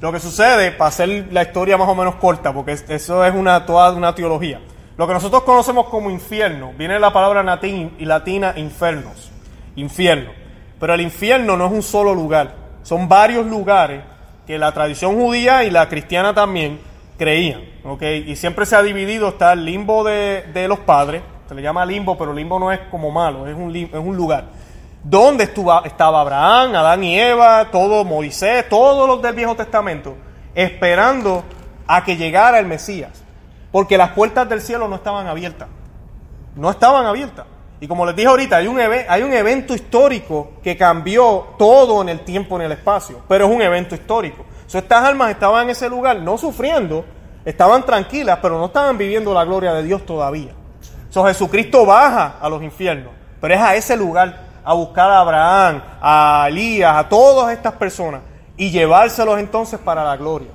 Lo 0.00 0.12
que 0.12 0.20
sucede, 0.20 0.70
para 0.70 0.88
hacer 0.88 1.26
la 1.32 1.42
historia 1.42 1.76
más 1.76 1.88
o 1.88 1.94
menos 1.96 2.14
corta, 2.16 2.52
porque 2.52 2.72
eso 2.72 3.24
es 3.24 3.34
una, 3.34 3.66
toda 3.66 3.90
una 3.92 4.14
teología, 4.14 4.60
lo 4.96 5.06
que 5.06 5.14
nosotros 5.14 5.42
conocemos 5.42 5.86
como 5.86 6.10
infierno, 6.10 6.72
viene 6.76 6.94
de 6.94 7.00
la 7.00 7.12
palabra 7.12 7.42
latín, 7.42 7.96
latina 7.98 8.52
infernos, 8.56 9.32
infierno. 9.74 10.47
Pero 10.78 10.94
el 10.94 11.00
infierno 11.00 11.56
no 11.56 11.66
es 11.66 11.72
un 11.72 11.82
solo 11.82 12.14
lugar, 12.14 12.54
son 12.82 13.08
varios 13.08 13.46
lugares 13.46 14.02
que 14.46 14.58
la 14.58 14.72
tradición 14.72 15.16
judía 15.16 15.64
y 15.64 15.70
la 15.70 15.88
cristiana 15.88 16.32
también 16.32 16.80
creían. 17.18 17.62
Y 18.26 18.36
siempre 18.36 18.64
se 18.64 18.76
ha 18.76 18.82
dividido, 18.82 19.28
está 19.28 19.52
el 19.52 19.64
limbo 19.64 20.04
de, 20.04 20.44
de, 20.54 20.68
los 20.68 20.78
padres, 20.80 21.22
se 21.48 21.54
le 21.54 21.62
llama 21.62 21.84
limbo, 21.84 22.16
pero 22.16 22.32
limbo 22.32 22.58
no 22.58 22.72
es 22.72 22.80
como 22.90 23.10
malo, 23.10 23.46
es 23.46 23.54
un, 23.54 23.74
es 23.74 23.92
un 23.92 24.16
lugar. 24.16 24.44
Donde 25.02 25.44
estuvo, 25.44 25.84
estaba 25.84 26.20
Abraham, 26.20 26.74
Adán 26.74 27.04
y 27.04 27.18
Eva, 27.18 27.66
todo 27.70 28.04
Moisés, 28.04 28.68
todos 28.68 29.06
los 29.06 29.20
del 29.22 29.34
Viejo 29.34 29.54
Testamento, 29.54 30.16
esperando 30.54 31.44
a 31.86 32.04
que 32.04 32.16
llegara 32.16 32.58
el 32.58 32.66
Mesías. 32.66 33.22
Porque 33.70 33.98
las 33.98 34.10
puertas 34.10 34.48
del 34.48 34.60
cielo 34.60 34.88
no 34.88 34.96
estaban 34.96 35.26
abiertas. 35.26 35.68
No 36.56 36.70
estaban 36.70 37.06
abiertas. 37.06 37.46
Y 37.80 37.86
como 37.86 38.04
les 38.04 38.16
dije 38.16 38.28
ahorita, 38.28 38.56
hay 38.56 38.66
un, 38.66 38.78
hay 38.80 39.22
un 39.22 39.32
evento 39.32 39.74
histórico 39.74 40.52
que 40.62 40.76
cambió 40.76 41.48
todo 41.58 42.02
en 42.02 42.08
el 42.08 42.20
tiempo, 42.20 42.56
en 42.56 42.62
el 42.62 42.72
espacio, 42.72 43.22
pero 43.28 43.46
es 43.46 43.50
un 43.50 43.62
evento 43.62 43.94
histórico. 43.94 44.44
So, 44.66 44.78
estas 44.78 45.04
almas 45.04 45.30
estaban 45.30 45.64
en 45.64 45.70
ese 45.70 45.88
lugar, 45.88 46.18
no 46.18 46.36
sufriendo, 46.36 47.04
estaban 47.44 47.86
tranquilas, 47.86 48.38
pero 48.42 48.58
no 48.58 48.66
estaban 48.66 48.98
viviendo 48.98 49.32
la 49.32 49.44
gloria 49.44 49.72
de 49.72 49.84
Dios 49.84 50.04
todavía. 50.04 50.52
So, 51.10 51.24
Jesucristo 51.24 51.86
baja 51.86 52.36
a 52.40 52.48
los 52.48 52.62
infiernos, 52.62 53.12
pero 53.40 53.54
es 53.54 53.60
a 53.60 53.76
ese 53.76 53.96
lugar 53.96 54.48
a 54.64 54.74
buscar 54.74 55.10
a 55.10 55.20
Abraham, 55.20 55.82
a 56.00 56.46
Elías, 56.48 56.94
a 56.94 57.08
todas 57.08 57.52
estas 57.52 57.72
personas 57.74 58.20
y 58.58 58.70
llevárselos 58.70 59.38
entonces 59.38 59.78
para 59.78 60.04
la 60.04 60.16
gloria. 60.16 60.50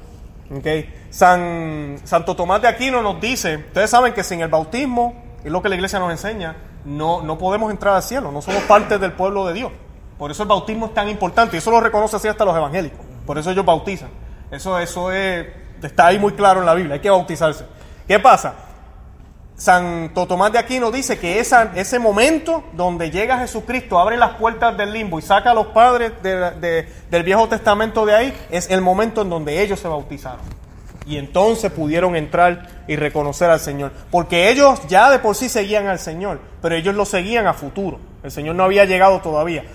¿Okay? 0.56 1.08
San, 1.10 1.98
Santo 2.04 2.36
Tomás 2.36 2.62
de 2.62 2.68
Aquino 2.68 3.02
nos 3.02 3.20
dice, 3.20 3.58
ustedes 3.58 3.90
saben 3.90 4.14
que 4.14 4.24
sin 4.24 4.42
el 4.42 4.50
bautismo, 4.50 5.16
es 5.44 5.52
lo 5.52 5.62
que 5.62 5.70
la 5.70 5.76
iglesia 5.76 5.98
nos 5.98 6.12
enseña, 6.12 6.56
no, 6.86 7.22
no 7.22 7.38
podemos 7.38 7.72
entrar 7.72 7.96
al 7.96 8.04
cielo, 8.04 8.32
no 8.32 8.42
somos 8.42 8.62
parte 8.64 8.98
del 8.98 9.14
pueblo 9.14 9.46
de 9.48 9.54
Dios. 9.54 9.72
Por 10.18 10.32
eso 10.32 10.44
el 10.44 10.50
bautismo 10.50 10.88
es 10.88 10.94
tan 10.94 11.10
importante, 11.10 11.58
y 11.58 11.60
eso 11.60 11.72
lo 11.72 11.82
reconoce 11.82 12.16
así 12.16 12.28
hasta 12.28 12.46
los 12.46 12.56
evangélicos, 12.56 13.00
por 13.26 13.38
eso 13.38 13.52
ellos 13.52 13.66
bautizan. 13.66 14.10
Eso, 14.52 14.78
eso 14.80 15.12
es, 15.12 15.48
está 15.82 16.08
ahí 16.08 16.20
muy 16.20 16.34
claro 16.34 16.60
en 16.60 16.66
la 16.66 16.74
Biblia, 16.74 16.96
hay 16.96 17.02
que 17.02 17.10
bautizarse. 17.10 17.66
¿Qué 18.08 18.20
pasa? 18.20 18.54
Santo 19.56 20.26
Tomás 20.26 20.52
de 20.52 20.60
Aquino 20.60 20.92
dice 20.92 21.20
que 21.20 21.40
esa, 21.40 21.72
ese 21.76 22.00
momento 22.00 22.64
donde 22.74 23.12
llega 23.12 23.38
Jesucristo, 23.38 24.00
abre 24.00 24.18
las 24.18 24.32
puertas 24.32 24.76
del 24.78 24.92
limbo 24.92 25.20
y 25.20 25.22
saca 25.22 25.52
a 25.52 25.54
los 25.54 25.68
padres 25.68 26.12
del 26.22 27.24
Viejo 27.24 27.48
Testamento 27.48 28.06
de 28.06 28.16
ahí, 28.16 28.38
es 28.50 28.70
el 28.70 28.82
momento 28.82 29.22
en 29.22 29.30
donde 29.30 29.62
ellos 29.62 29.80
se 29.80 29.88
bautizaron. 29.88 30.42
Y 31.06 31.18
entonces 31.18 31.72
pudieron 31.72 32.16
entrar 32.16 32.68
y 32.88 32.96
reconocer 32.96 33.50
al 33.50 33.60
Señor. 33.60 33.92
Porque 34.10 34.50
ellos 34.50 34.82
ya 34.88 35.10
de 35.10 35.20
por 35.20 35.36
sí 35.36 35.50
seguían 35.50 35.88
al 35.88 36.00
Señor, 36.00 36.40
pero 36.62 36.76
ellos 36.76 36.96
lo 36.96 37.06
seguían 37.06 37.48
a 37.48 37.54
futuro. 37.54 38.00
El 38.24 38.32
Señor 38.32 38.56
no 38.56 38.64
había 38.64 38.86
llegado 38.86 39.20
todavía. 39.20 39.66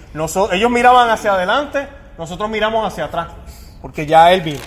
ellos 0.52 0.70
miraban 0.70 1.10
hacia 1.10 1.34
adelante, 1.34 1.86
nosotros 2.16 2.48
miramos 2.48 2.86
hacia 2.86 3.04
atrás, 3.04 3.28
porque 3.82 4.06
ya 4.06 4.32
Él 4.32 4.40
vino. 4.40 4.60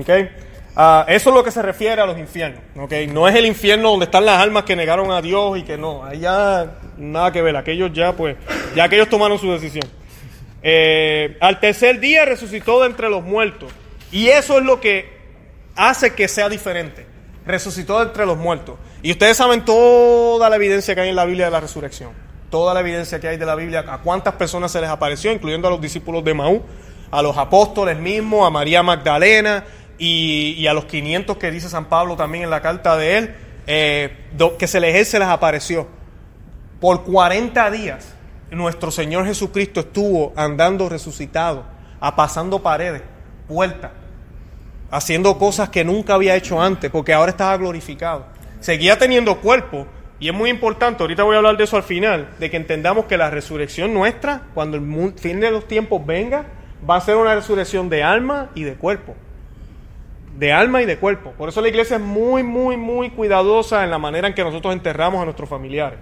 ¿Okay? 0.00 0.30
Uh, 0.76 1.04
eso 1.06 1.30
es 1.30 1.36
lo 1.36 1.44
que 1.44 1.52
se 1.52 1.62
refiere 1.62 2.00
a 2.00 2.06
los 2.06 2.18
infiernos. 2.18 2.60
¿okay? 2.76 3.06
No 3.06 3.28
es 3.28 3.34
el 3.34 3.46
infierno 3.46 3.90
donde 3.90 4.06
están 4.06 4.24
las 4.24 4.40
almas 4.40 4.64
que 4.64 4.74
negaron 4.74 5.10
a 5.10 5.20
Dios 5.20 5.58
y 5.58 5.62
que 5.62 5.76
no. 5.76 6.04
Ahí 6.04 6.20
ya 6.20 6.78
nada 6.96 7.32
que 7.32 7.42
ver. 7.42 7.56
Aquellos 7.56 7.92
ya, 7.92 8.12
pues, 8.12 8.36
ya 8.74 8.84
aquellos 8.84 9.08
tomaron 9.08 9.38
su 9.38 9.50
decisión. 9.52 9.88
Eh, 10.62 11.36
al 11.40 11.60
tercer 11.60 12.00
día 12.00 12.24
resucitó 12.24 12.80
de 12.80 12.86
entre 12.86 13.08
los 13.08 13.22
muertos. 13.22 13.72
Y 14.10 14.28
eso 14.28 14.58
es 14.58 14.64
lo 14.64 14.80
que 14.80 15.23
hace 15.76 16.14
que 16.14 16.28
sea 16.28 16.48
diferente. 16.48 17.06
Resucitó 17.46 18.02
entre 18.02 18.26
los 18.26 18.38
muertos. 18.38 18.76
Y 19.02 19.10
ustedes 19.12 19.36
saben 19.36 19.64
toda 19.64 20.48
la 20.48 20.56
evidencia 20.56 20.94
que 20.94 21.02
hay 21.02 21.10
en 21.10 21.16
la 21.16 21.24
Biblia 21.24 21.46
de 21.46 21.50
la 21.50 21.60
resurrección. 21.60 22.12
Toda 22.50 22.72
la 22.72 22.80
evidencia 22.80 23.20
que 23.20 23.28
hay 23.28 23.36
de 23.36 23.46
la 23.46 23.54
Biblia, 23.54 23.84
a 23.86 23.98
cuántas 23.98 24.34
personas 24.34 24.72
se 24.72 24.80
les 24.80 24.88
apareció, 24.88 25.32
incluyendo 25.32 25.68
a 25.68 25.70
los 25.70 25.80
discípulos 25.80 26.24
de 26.24 26.34
Maú, 26.34 26.62
a 27.10 27.20
los 27.20 27.36
apóstoles 27.36 27.98
mismos, 27.98 28.46
a 28.46 28.50
María 28.50 28.82
Magdalena 28.82 29.64
y, 29.98 30.66
a 30.66 30.72
los 30.72 30.86
500 30.86 31.36
que 31.36 31.50
dice 31.50 31.68
San 31.68 31.86
Pablo 31.86 32.16
también 32.16 32.44
en 32.44 32.50
la 32.50 32.60
carta 32.60 32.96
de 32.96 33.18
él, 33.18 33.34
eh, 33.66 34.16
que 34.58 34.66
se 34.66 34.80
les, 34.80 35.08
se 35.08 35.18
les 35.18 35.28
apareció. 35.28 35.86
Por 36.80 37.04
40 37.04 37.70
días 37.70 38.14
nuestro 38.50 38.90
Señor 38.90 39.26
Jesucristo 39.26 39.80
estuvo 39.80 40.32
andando 40.36 40.88
resucitado, 40.88 41.64
pasando 42.16 42.62
paredes, 42.62 43.02
puertas, 43.48 43.90
haciendo 44.90 45.38
cosas 45.38 45.68
que 45.68 45.84
nunca 45.84 46.14
había 46.14 46.36
hecho 46.36 46.60
antes, 46.60 46.90
porque 46.90 47.12
ahora 47.12 47.30
estaba 47.30 47.56
glorificado. 47.56 48.26
Seguía 48.60 48.98
teniendo 48.98 49.40
cuerpo, 49.40 49.86
y 50.20 50.28
es 50.28 50.34
muy 50.34 50.50
importante, 50.50 51.02
ahorita 51.02 51.22
voy 51.22 51.34
a 51.34 51.38
hablar 51.38 51.56
de 51.56 51.64
eso 51.64 51.76
al 51.76 51.82
final, 51.82 52.30
de 52.38 52.50
que 52.50 52.56
entendamos 52.56 53.06
que 53.06 53.16
la 53.16 53.30
resurrección 53.30 53.92
nuestra, 53.92 54.42
cuando 54.54 54.76
el 54.76 55.14
fin 55.16 55.40
de 55.40 55.50
los 55.50 55.66
tiempos 55.66 56.04
venga, 56.06 56.46
va 56.88 56.96
a 56.96 57.00
ser 57.00 57.16
una 57.16 57.34
resurrección 57.34 57.88
de 57.88 58.02
alma 58.02 58.50
y 58.54 58.62
de 58.62 58.74
cuerpo. 58.74 59.14
De 60.38 60.52
alma 60.52 60.82
y 60.82 60.86
de 60.86 60.96
cuerpo. 60.98 61.32
Por 61.32 61.48
eso 61.48 61.60
la 61.60 61.68
iglesia 61.68 61.96
es 61.96 62.02
muy, 62.02 62.42
muy, 62.42 62.76
muy 62.76 63.10
cuidadosa 63.10 63.84
en 63.84 63.90
la 63.90 63.98
manera 63.98 64.28
en 64.28 64.34
que 64.34 64.42
nosotros 64.42 64.72
enterramos 64.72 65.20
a 65.20 65.24
nuestros 65.24 65.48
familiares. 65.48 65.98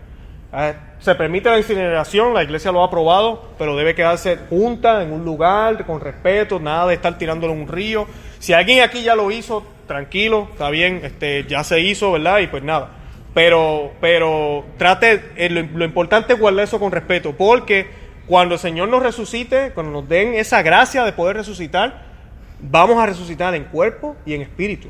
Eh, 0.54 0.74
se 0.98 1.14
permite 1.14 1.48
la 1.50 1.58
incineración, 1.58 2.34
la 2.34 2.42
iglesia 2.42 2.70
lo 2.70 2.82
ha 2.82 2.86
aprobado, 2.86 3.50
pero 3.58 3.74
debe 3.74 3.94
quedarse 3.94 4.38
junta 4.50 5.02
en 5.02 5.12
un 5.12 5.24
lugar 5.24 5.84
con 5.86 6.00
respeto, 6.00 6.60
nada 6.60 6.86
de 6.86 6.94
estar 6.94 7.16
tirándolo 7.18 7.54
en 7.54 7.62
un 7.62 7.68
río. 7.68 8.06
Si 8.38 8.52
alguien 8.52 8.82
aquí 8.82 9.02
ya 9.02 9.16
lo 9.16 9.30
hizo, 9.30 9.64
tranquilo, 9.86 10.48
está 10.52 10.70
bien, 10.70 11.00
este, 11.02 11.44
ya 11.48 11.64
se 11.64 11.80
hizo, 11.80 12.12
¿verdad? 12.12 12.38
Y 12.40 12.46
pues 12.48 12.62
nada. 12.62 12.90
Pero, 13.34 13.92
pero 14.00 14.64
trate, 14.76 15.30
eh, 15.36 15.48
lo, 15.48 15.84
importante 15.84 16.34
es 16.34 16.38
guardar 16.38 16.64
eso 16.64 16.78
con 16.78 16.92
respeto, 16.92 17.32
porque 17.32 17.86
cuando 18.26 18.54
el 18.54 18.60
Señor 18.60 18.88
nos 18.88 19.02
resucite, 19.02 19.72
cuando 19.72 19.90
nos 19.92 20.08
den 20.08 20.34
esa 20.34 20.62
gracia 20.62 21.04
de 21.04 21.12
poder 21.12 21.36
resucitar, 21.36 22.04
vamos 22.60 22.98
a 22.98 23.06
resucitar 23.06 23.54
en 23.54 23.64
cuerpo 23.64 24.16
y 24.26 24.34
en 24.34 24.42
espíritu. 24.42 24.88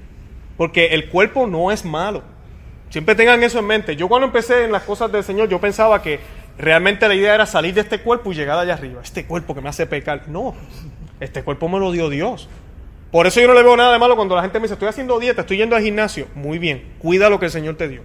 Porque 0.56 0.88
el 0.88 1.08
cuerpo 1.08 1.46
no 1.46 1.70
es 1.70 1.84
malo. 1.84 2.22
Siempre 2.92 3.14
tengan 3.14 3.42
eso 3.42 3.58
en 3.58 3.64
mente. 3.64 3.96
Yo 3.96 4.06
cuando 4.06 4.26
empecé 4.26 4.64
en 4.64 4.70
las 4.70 4.82
cosas 4.82 5.10
del 5.10 5.24
Señor, 5.24 5.48
yo 5.48 5.58
pensaba 5.58 6.02
que 6.02 6.20
realmente 6.58 7.08
la 7.08 7.14
idea 7.14 7.34
era 7.34 7.46
salir 7.46 7.72
de 7.72 7.80
este 7.80 8.02
cuerpo 8.02 8.32
y 8.32 8.34
llegar 8.34 8.58
allá 8.58 8.74
arriba. 8.74 9.00
Este 9.02 9.24
cuerpo 9.24 9.54
que 9.54 9.62
me 9.62 9.70
hace 9.70 9.86
pecar. 9.86 10.28
No, 10.28 10.54
este 11.18 11.42
cuerpo 11.42 11.70
me 11.70 11.78
lo 11.78 11.90
dio 11.90 12.10
Dios. 12.10 12.50
Por 13.10 13.26
eso 13.26 13.40
yo 13.40 13.46
no 13.46 13.54
le 13.54 13.62
veo 13.62 13.78
nada 13.78 13.94
de 13.94 13.98
malo 13.98 14.14
cuando 14.14 14.36
la 14.36 14.42
gente 14.42 14.58
me 14.58 14.64
dice, 14.64 14.74
estoy 14.74 14.88
haciendo 14.88 15.18
dieta, 15.18 15.40
estoy 15.40 15.56
yendo 15.56 15.74
al 15.74 15.82
gimnasio. 15.82 16.26
Muy 16.34 16.58
bien, 16.58 16.92
cuida 16.98 17.30
lo 17.30 17.40
que 17.40 17.46
el 17.46 17.50
Señor 17.50 17.76
te 17.76 17.88
dio. 17.88 18.02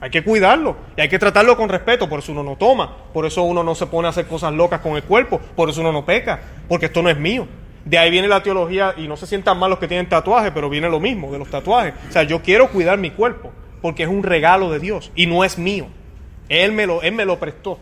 Hay 0.00 0.10
que 0.10 0.22
cuidarlo 0.22 0.76
y 0.98 1.00
hay 1.00 1.08
que 1.08 1.18
tratarlo 1.18 1.56
con 1.56 1.70
respeto, 1.70 2.06
por 2.06 2.18
eso 2.18 2.32
uno 2.32 2.42
no 2.42 2.56
toma, 2.56 2.94
por 3.14 3.24
eso 3.24 3.42
uno 3.42 3.64
no 3.64 3.74
se 3.74 3.86
pone 3.86 4.08
a 4.08 4.10
hacer 4.10 4.26
cosas 4.26 4.52
locas 4.52 4.80
con 4.80 4.96
el 4.96 5.02
cuerpo, 5.02 5.40
por 5.56 5.70
eso 5.70 5.80
uno 5.80 5.92
no 5.92 6.04
peca, 6.04 6.40
porque 6.68 6.86
esto 6.86 7.02
no 7.02 7.08
es 7.08 7.16
mío. 7.16 7.48
De 7.86 7.96
ahí 7.96 8.10
viene 8.10 8.28
la 8.28 8.42
teología, 8.42 8.92
y 8.98 9.08
no 9.08 9.16
se 9.16 9.26
sientan 9.26 9.58
mal 9.58 9.70
los 9.70 9.78
que 9.78 9.88
tienen 9.88 10.10
tatuajes, 10.10 10.52
pero 10.52 10.68
viene 10.68 10.90
lo 10.90 11.00
mismo 11.00 11.32
de 11.32 11.38
los 11.38 11.48
tatuajes. 11.48 11.94
O 12.10 12.12
sea, 12.12 12.24
yo 12.24 12.42
quiero 12.42 12.68
cuidar 12.68 12.98
mi 12.98 13.12
cuerpo, 13.12 13.52
porque 13.82 14.04
es 14.04 14.08
un 14.08 14.22
regalo 14.22 14.70
de 14.70 14.78
Dios 14.78 15.12
y 15.14 15.26
no 15.26 15.44
es 15.44 15.58
mío. 15.58 15.86
Él 16.48 16.72
me 16.72 16.86
lo, 16.86 17.02
él 17.02 17.12
me 17.12 17.24
lo 17.24 17.38
prestó. 17.38 17.78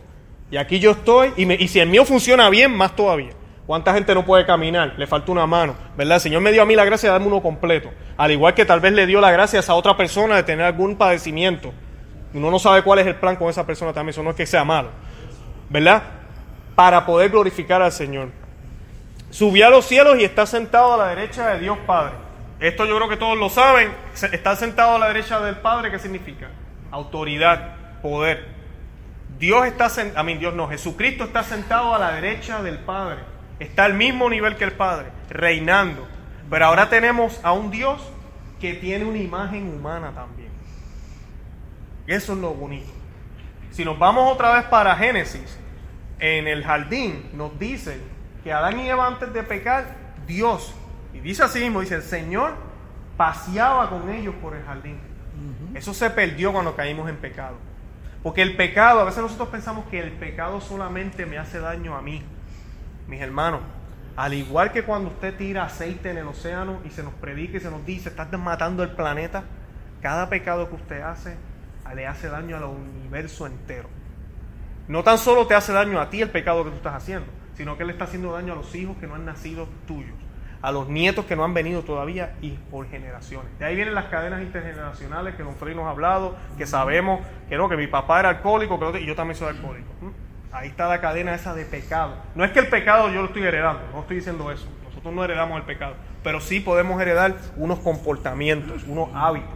Y 0.51 0.57
aquí 0.57 0.79
yo 0.79 0.91
estoy, 0.91 1.33
y, 1.37 1.51
y 1.51 1.67
si 1.67 1.79
el 1.79 1.89
mío 1.89 2.05
funciona 2.05 2.49
bien, 2.49 2.75
más 2.75 2.95
todavía. 2.95 3.31
¿Cuánta 3.65 3.93
gente 3.93 4.13
no 4.13 4.25
puede 4.25 4.45
caminar? 4.45 4.93
Le 4.97 5.07
falta 5.07 5.31
una 5.31 5.47
mano, 5.47 5.75
¿verdad? 5.97 6.15
El 6.15 6.21
Señor 6.21 6.41
me 6.41 6.51
dio 6.51 6.61
a 6.61 6.65
mí 6.65 6.75
la 6.75 6.85
gracia 6.85 7.09
de 7.09 7.13
darme 7.13 7.27
uno 7.27 7.41
completo. 7.41 7.89
Al 8.15 8.31
igual 8.31 8.53
que 8.53 8.63
tal 8.63 8.79
vez 8.79 8.93
le 8.93 9.07
dio 9.07 9.19
la 9.19 9.31
gracia 9.31 9.57
a 9.57 9.61
esa 9.61 9.73
otra 9.73 9.97
persona 9.97 10.35
de 10.35 10.43
tener 10.43 10.65
algún 10.65 10.95
padecimiento. 10.97 11.73
Uno 12.33 12.51
no 12.51 12.59
sabe 12.59 12.83
cuál 12.83 12.99
es 12.99 13.07
el 13.07 13.15
plan 13.15 13.37
con 13.37 13.49
esa 13.49 13.65
persona 13.65 13.91
también, 13.91 14.11
eso 14.11 14.21
no 14.21 14.31
es 14.31 14.35
que 14.35 14.45
sea 14.45 14.63
malo, 14.63 14.89
¿verdad? 15.69 16.03
Para 16.75 17.05
poder 17.05 17.31
glorificar 17.31 17.81
al 17.81 17.91
Señor. 17.91 18.29
Subió 19.31 19.67
a 19.67 19.69
los 19.69 19.85
cielos 19.85 20.17
y 20.19 20.25
está 20.25 20.45
sentado 20.45 20.93
a 20.93 20.97
la 20.97 21.07
derecha 21.07 21.47
de 21.49 21.59
Dios 21.59 21.77
Padre. 21.87 22.24
Esto 22.59 22.85
yo 22.85 22.95
creo 22.95 23.09
que 23.09 23.17
todos 23.17 23.37
lo 23.37 23.49
saben. 23.49 23.91
Está 24.31 24.55
sentado 24.55 24.95
a 24.95 24.99
la 24.99 25.07
derecha 25.07 25.39
del 25.39 25.57
Padre, 25.57 25.91
¿qué 25.91 25.99
significa? 25.99 26.49
Autoridad, 26.91 28.01
poder. 28.01 28.55
Dios 29.37 29.65
está 29.65 29.89
sentado, 29.89 30.19
a 30.19 30.23
mí 30.23 30.35
Dios 30.35 30.53
no, 30.53 30.69
Jesucristo 30.69 31.25
está 31.25 31.43
sentado 31.43 31.93
a 31.93 31.99
la 31.99 32.11
derecha 32.13 32.63
del 32.63 32.79
Padre. 32.79 33.19
Está 33.59 33.85
al 33.85 33.93
mismo 33.93 34.29
nivel 34.29 34.55
que 34.55 34.63
el 34.63 34.71
Padre, 34.71 35.07
reinando. 35.29 36.07
Pero 36.49 36.65
ahora 36.65 36.89
tenemos 36.89 37.39
a 37.43 37.51
un 37.51 37.71
Dios 37.71 38.01
que 38.59 38.73
tiene 38.73 39.05
una 39.05 39.17
imagen 39.17 39.67
humana 39.67 40.11
también. 40.13 40.49
Eso 42.07 42.33
es 42.33 42.39
lo 42.39 42.53
bonito. 42.53 42.91
Si 43.71 43.83
nos 43.83 43.99
vamos 43.99 44.31
otra 44.31 44.53
vez 44.53 44.65
para 44.65 44.95
Génesis, 44.95 45.59
en 46.19 46.47
el 46.47 46.63
jardín 46.63 47.29
nos 47.33 47.57
dice 47.59 47.99
que 48.43 48.53
Adán 48.53 48.79
y 48.79 48.89
Eva 48.89 49.07
antes 49.07 49.33
de 49.33 49.43
pecar, 49.43 49.85
Dios, 50.25 50.73
y 51.15 51.21
dice 51.21 51.43
así 51.43 51.59
mismo, 51.59 51.81
dice, 51.81 51.95
el 51.95 52.03
Señor 52.03 52.53
paseaba 53.17 53.89
con 53.89 54.09
ellos 54.09 54.35
por 54.41 54.55
el 54.55 54.63
jardín. 54.63 54.99
Eso 55.73 55.93
se 55.93 56.09
perdió 56.09 56.53
cuando 56.53 56.75
caímos 56.75 57.09
en 57.09 57.17
pecado. 57.17 57.57
Porque 58.21 58.41
el 58.41 58.55
pecado, 58.55 58.99
a 58.99 59.03
veces 59.03 59.21
nosotros 59.21 59.49
pensamos 59.49 59.85
que 59.87 59.99
el 59.99 60.11
pecado 60.11 60.61
solamente 60.61 61.25
me 61.25 61.37
hace 61.37 61.59
daño 61.59 61.95
a 61.95 62.01
mí. 62.01 62.23
Mis 63.07 63.21
hermanos, 63.21 63.61
al 64.15 64.33
igual 64.33 64.71
que 64.71 64.83
cuando 64.83 65.09
usted 65.09 65.35
tira 65.35 65.65
aceite 65.65 66.11
en 66.11 66.17
el 66.17 66.27
océano 66.27 66.79
y 66.85 66.89
se 66.89 67.03
nos 67.03 67.13
predica 67.13 67.57
y 67.57 67.59
se 67.59 67.69
nos 67.69 67.85
dice, 67.85 68.09
estás 68.09 68.31
matando 68.39 68.83
el 68.83 68.91
planeta, 68.91 69.43
cada 70.01 70.29
pecado 70.29 70.69
que 70.69 70.75
usted 70.75 71.01
hace 71.01 71.35
le 71.95 72.05
hace 72.05 72.29
daño 72.29 72.57
al 72.57 72.65
universo 72.65 73.47
entero. 73.47 73.89
No 74.87 75.03
tan 75.03 75.17
solo 75.17 75.47
te 75.47 75.55
hace 75.55 75.73
daño 75.73 75.99
a 75.99 76.09
ti 76.09 76.21
el 76.21 76.29
pecado 76.29 76.63
que 76.63 76.69
tú 76.69 76.75
estás 76.77 76.95
haciendo, 76.95 77.27
sino 77.55 77.77
que 77.77 77.85
le 77.85 77.93
está 77.93 78.03
haciendo 78.03 78.33
daño 78.33 78.53
a 78.53 78.55
los 78.57 78.75
hijos 78.75 78.97
que 78.97 79.07
no 79.07 79.15
han 79.15 79.25
nacido 79.25 79.67
tuyos, 79.87 80.15
a 80.65 80.71
los 80.71 80.89
nietos 80.89 81.25
que 81.25 81.35
no 81.35 81.43
han 81.43 81.53
venido 81.53 81.83
todavía 81.83 82.33
y 82.41 82.49
por 82.71 82.89
generaciones. 82.89 83.47
De 83.59 83.65
ahí 83.65 83.75
vienen 83.75 83.93
las 83.93 84.05
cadenas 84.05 84.41
intergeneracionales 84.41 85.35
que 85.35 85.43
Don 85.43 85.55
Freddy 85.57 85.75
nos 85.75 85.85
ha 85.85 85.91
hablado, 85.91 86.35
que 86.57 86.65
sabemos 86.65 87.19
que 87.47 87.55
no, 87.55 87.69
que 87.69 87.77
mi 87.77 87.85
papá 87.85 88.21
era 88.21 88.29
alcohólico, 88.29 88.79
que 88.79 89.01
y 89.01 89.05
yo 89.05 89.15
también 89.15 89.37
soy 89.37 89.49
alcohólico. 89.49 89.87
Ahí 90.51 90.69
está 90.69 90.87
la 90.87 90.99
cadena 91.01 91.35
esa 91.35 91.53
de 91.53 91.65
pecado. 91.65 92.15
No 92.33 92.43
es 92.43 92.49
que 92.49 92.57
el 92.57 92.67
pecado 92.67 93.09
yo 93.11 93.21
lo 93.21 93.27
estoy 93.27 93.43
heredando, 93.43 93.83
no 93.93 94.01
estoy 94.01 94.15
diciendo 94.15 94.51
eso. 94.51 94.67
Nosotros 94.85 95.13
no 95.13 95.23
heredamos 95.23 95.55
el 95.59 95.65
pecado, 95.65 95.93
pero 96.23 96.39
sí 96.39 96.59
podemos 96.61 96.99
heredar 96.99 97.35
unos 97.57 97.77
comportamientos, 97.77 98.85
unos 98.87 99.09
hábitos. 99.13 99.53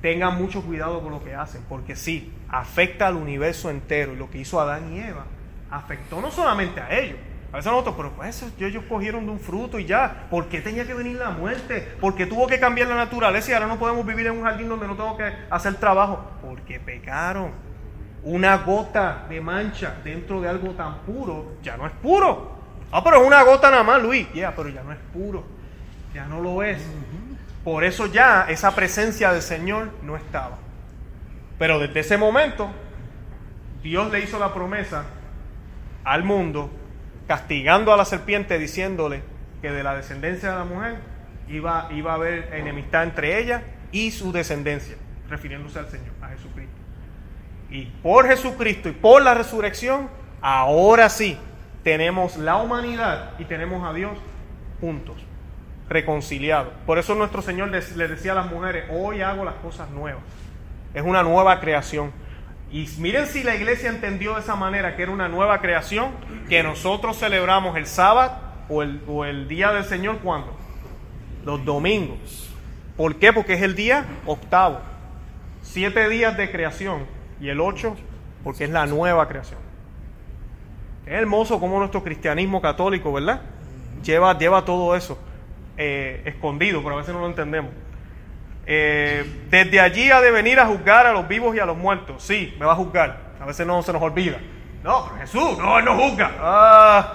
Tengan 0.00 0.34
mucho 0.34 0.62
cuidado 0.62 1.02
con 1.02 1.12
lo 1.12 1.22
que 1.22 1.34
hacen, 1.34 1.62
porque 1.68 1.94
sí, 1.94 2.32
afecta 2.48 3.06
al 3.06 3.16
universo 3.16 3.68
entero. 3.68 4.14
Y 4.14 4.16
lo 4.16 4.30
que 4.30 4.38
hizo 4.38 4.58
Adán 4.62 4.94
y 4.94 5.00
Eva 5.00 5.26
afectó 5.70 6.22
no 6.22 6.30
solamente 6.30 6.80
a 6.80 6.90
ellos. 6.98 7.18
A 7.52 7.56
veces 7.56 7.72
nosotros, 7.72 7.94
pero 7.96 8.12
pues 8.12 8.44
ellos 8.60 8.84
cogieron 8.88 9.26
de 9.26 9.32
un 9.32 9.40
fruto 9.40 9.78
y 9.78 9.84
ya. 9.84 10.26
¿Por 10.30 10.48
qué 10.48 10.60
tenía 10.60 10.86
que 10.86 10.94
venir 10.94 11.16
la 11.16 11.30
muerte? 11.30 11.96
¿Por 12.00 12.14
qué 12.14 12.26
tuvo 12.26 12.46
que 12.46 12.60
cambiar 12.60 12.88
la 12.88 12.94
naturaleza 12.94 13.50
y 13.50 13.54
ahora 13.54 13.66
no 13.66 13.78
podemos 13.78 14.06
vivir 14.06 14.26
en 14.26 14.38
un 14.38 14.44
jardín 14.44 14.68
donde 14.68 14.86
no 14.86 14.94
tengo 14.94 15.16
que 15.16 15.32
hacer 15.50 15.74
trabajo? 15.74 16.24
Porque 16.42 16.78
pecaron 16.78 17.50
una 18.22 18.56
gota 18.58 19.26
de 19.28 19.40
mancha 19.40 19.96
dentro 20.04 20.40
de 20.40 20.48
algo 20.48 20.70
tan 20.72 20.98
puro, 21.00 21.56
ya 21.62 21.76
no 21.76 21.86
es 21.86 21.92
puro. 21.94 22.60
Ah, 22.92 23.02
pero 23.02 23.20
es 23.20 23.26
una 23.26 23.42
gota 23.42 23.70
nada 23.70 23.82
más, 23.82 24.02
Luis. 24.02 24.28
Ya, 24.32 24.54
pero 24.54 24.68
ya 24.68 24.82
no 24.82 24.92
es 24.92 24.98
puro. 25.12 25.44
Ya 26.14 26.26
no 26.26 26.40
lo 26.40 26.62
es. 26.62 26.84
Por 27.64 27.84
eso 27.84 28.06
ya 28.06 28.46
esa 28.48 28.74
presencia 28.74 29.32
del 29.32 29.42
Señor 29.42 29.90
no 30.02 30.16
estaba. 30.16 30.58
Pero 31.58 31.78
desde 31.78 32.00
ese 32.00 32.16
momento, 32.16 32.70
Dios 33.82 34.10
le 34.10 34.20
hizo 34.20 34.38
la 34.38 34.52
promesa 34.52 35.04
al 36.04 36.24
mundo, 36.24 36.70
castigando 37.30 37.94
a 37.94 37.96
la 37.96 38.04
serpiente, 38.04 38.58
diciéndole 38.58 39.22
que 39.62 39.70
de 39.70 39.84
la 39.84 39.94
descendencia 39.94 40.50
de 40.50 40.56
la 40.56 40.64
mujer 40.64 40.96
iba, 41.48 41.88
iba 41.92 42.10
a 42.10 42.14
haber 42.16 42.52
enemistad 42.52 43.04
entre 43.04 43.38
ella 43.38 43.62
y 43.92 44.10
su 44.10 44.32
descendencia, 44.32 44.96
refiriéndose 45.28 45.78
al 45.78 45.88
Señor, 45.88 46.10
a 46.20 46.26
Jesucristo. 46.30 46.74
Y 47.70 47.84
por 48.02 48.26
Jesucristo 48.26 48.88
y 48.88 48.92
por 48.92 49.22
la 49.22 49.34
resurrección, 49.34 50.08
ahora 50.40 51.08
sí 51.08 51.38
tenemos 51.84 52.36
la 52.36 52.56
humanidad 52.56 53.38
y 53.38 53.44
tenemos 53.44 53.88
a 53.88 53.92
Dios 53.92 54.18
juntos, 54.80 55.14
reconciliados. 55.88 56.72
Por 56.84 56.98
eso 56.98 57.14
nuestro 57.14 57.42
Señor 57.42 57.68
les, 57.68 57.96
decía 57.96 58.32
a 58.32 58.34
las 58.34 58.50
mujeres, 58.50 58.86
hoy 58.90 59.22
hago 59.22 59.44
las 59.44 59.54
cosas 59.54 59.88
nuevas. 59.90 60.24
Es 60.94 61.04
una 61.04 61.22
nueva 61.22 61.60
creación. 61.60 62.10
Y 62.70 62.88
miren 62.98 63.26
si 63.26 63.42
la 63.42 63.56
iglesia 63.56 63.90
entendió 63.90 64.34
de 64.34 64.40
esa 64.40 64.54
manera 64.54 64.96
que 64.96 65.02
era 65.02 65.12
una 65.12 65.28
nueva 65.28 65.60
creación, 65.60 66.12
que 66.48 66.62
nosotros 66.62 67.18
celebramos 67.18 67.76
el 67.76 67.86
sábado 67.86 68.32
o 68.68 68.82
el, 68.82 69.02
o 69.08 69.24
el 69.24 69.48
día 69.48 69.72
del 69.72 69.84
Señor, 69.84 70.18
¿cuándo? 70.18 70.56
Los 71.44 71.64
domingos. 71.64 72.48
¿Por 72.96 73.16
qué? 73.16 73.32
Porque 73.32 73.54
es 73.54 73.62
el 73.62 73.74
día 73.74 74.04
octavo. 74.26 74.80
Siete 75.62 76.08
días 76.08 76.36
de 76.36 76.50
creación 76.50 77.06
y 77.40 77.48
el 77.48 77.60
8 77.60 77.96
porque 78.44 78.64
es 78.64 78.70
la 78.70 78.86
nueva 78.86 79.26
creación. 79.28 79.58
Es 81.06 81.12
hermoso 81.12 81.58
como 81.58 81.78
nuestro 81.78 82.02
cristianismo 82.02 82.60
católico, 82.60 83.12
¿verdad? 83.12 83.42
Lleva, 84.04 84.36
lleva 84.38 84.64
todo 84.64 84.94
eso 84.94 85.18
eh, 85.76 86.22
escondido, 86.24 86.82
pero 86.82 86.94
a 86.94 86.98
veces 86.98 87.14
no 87.14 87.20
lo 87.20 87.26
entendemos. 87.26 87.72
Eh, 88.72 89.24
desde 89.50 89.80
allí 89.80 90.12
ha 90.12 90.20
de 90.20 90.30
venir 90.30 90.60
a 90.60 90.66
juzgar 90.66 91.04
a 91.04 91.12
los 91.12 91.26
vivos 91.26 91.56
y 91.56 91.58
a 91.58 91.66
los 91.66 91.76
muertos. 91.76 92.22
Sí, 92.22 92.54
me 92.56 92.66
va 92.66 92.74
a 92.74 92.76
juzgar. 92.76 93.16
A 93.40 93.44
veces 93.44 93.66
no 93.66 93.82
se 93.82 93.92
nos 93.92 94.00
olvida. 94.00 94.38
No, 94.84 95.06
pero 95.06 95.20
Jesús, 95.22 95.58
no, 95.58 95.76
Él 95.76 95.84
no 95.84 95.96
juzga. 95.96 96.30
Ah, 96.38 97.14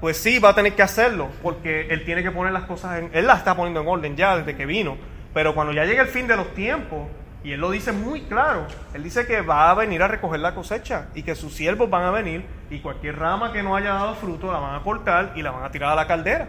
pues 0.00 0.16
sí, 0.16 0.38
va 0.38 0.48
a 0.48 0.54
tener 0.54 0.74
que 0.74 0.82
hacerlo, 0.82 1.28
porque 1.42 1.88
Él 1.90 2.06
tiene 2.06 2.22
que 2.22 2.30
poner 2.30 2.54
las 2.54 2.62
cosas 2.62 3.00
en... 3.00 3.10
Él 3.12 3.26
las 3.26 3.40
está 3.40 3.54
poniendo 3.54 3.82
en 3.82 3.88
orden 3.88 4.16
ya 4.16 4.38
desde 4.38 4.56
que 4.56 4.64
vino. 4.64 4.96
Pero 5.34 5.54
cuando 5.54 5.74
ya 5.74 5.84
llegue 5.84 6.00
el 6.00 6.08
fin 6.08 6.26
de 6.26 6.36
los 6.36 6.54
tiempos, 6.54 7.06
y 7.42 7.52
él 7.52 7.60
lo 7.60 7.70
dice 7.70 7.92
muy 7.92 8.22
claro. 8.22 8.66
Él 8.94 9.02
dice 9.02 9.26
que 9.26 9.42
va 9.42 9.70
a 9.70 9.74
venir 9.74 10.02
a 10.02 10.08
recoger 10.08 10.40
la 10.40 10.54
cosecha 10.54 11.08
y 11.14 11.22
que 11.22 11.34
sus 11.34 11.52
siervos 11.52 11.90
van 11.90 12.04
a 12.04 12.10
venir 12.12 12.46
y 12.70 12.78
cualquier 12.78 13.18
rama 13.18 13.52
que 13.52 13.62
no 13.62 13.76
haya 13.76 13.92
dado 13.92 14.14
fruto 14.14 14.50
la 14.50 14.58
van 14.58 14.74
a 14.74 14.82
cortar 14.82 15.34
y 15.36 15.42
la 15.42 15.50
van 15.50 15.64
a 15.64 15.70
tirar 15.70 15.92
a 15.92 15.94
la 15.94 16.06
caldera. 16.06 16.48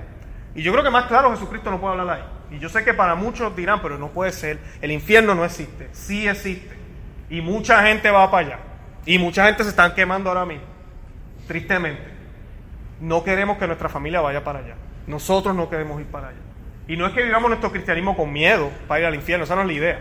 Y 0.56 0.64
yo 0.64 0.72
creo 0.72 0.86
que 0.86 0.90
más 0.90 1.08
claro 1.08 1.32
Jesucristo 1.32 1.70
no 1.70 1.82
puede 1.82 2.00
hablar 2.00 2.18
ahí. 2.18 2.35
Y 2.56 2.60
yo 2.60 2.70
sé 2.70 2.86
que 2.86 2.94
para 2.94 3.16
muchos 3.16 3.54
dirán, 3.54 3.82
pero 3.82 3.98
no 3.98 4.10
puede 4.10 4.32
ser. 4.32 4.60
El 4.82 4.92
infierno 4.92 5.36
no 5.36 5.44
existe. 5.44 5.90
Sí 5.92 6.26
existe. 6.26 6.74
Y 7.30 7.42
mucha 7.42 7.84
gente 7.86 8.10
va 8.10 8.32
para 8.32 8.48
allá. 8.48 8.60
Y 9.06 9.18
mucha 9.20 9.46
gente 9.46 9.64
se 9.64 9.70
están 9.70 9.94
quemando 9.94 10.30
ahora 10.30 10.46
mismo. 10.46 10.64
Tristemente. 11.48 12.04
No 13.02 13.26
queremos 13.26 13.58
que 13.58 13.68
nuestra 13.68 13.90
familia 13.90 14.22
vaya 14.22 14.42
para 14.44 14.60
allá. 14.60 14.76
Nosotros 15.06 15.54
no 15.54 15.70
queremos 15.70 16.00
ir 16.00 16.08
para 16.08 16.30
allá. 16.30 16.40
Y 16.88 16.96
no 16.96 17.06
es 17.06 17.14
que 17.14 17.24
vivamos 17.24 17.50
nuestro 17.50 17.72
cristianismo 17.72 18.16
con 18.16 18.32
miedo 18.32 18.72
para 18.88 19.02
ir 19.02 19.06
al 19.08 19.16
infierno, 19.16 19.44
esa 19.44 19.56
no 19.56 19.62
es 19.62 19.68
la 19.68 19.74
idea. 19.74 20.00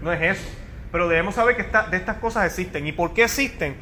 No 0.00 0.10
es 0.10 0.38
eso. 0.38 0.48
Pero 0.90 1.06
debemos 1.06 1.34
saber 1.34 1.56
que 1.56 1.64
de 1.64 1.96
estas 1.96 2.16
cosas 2.16 2.46
existen. 2.46 2.86
¿Y 2.86 2.92
por 2.92 3.12
qué 3.12 3.24
existen? 3.24 3.76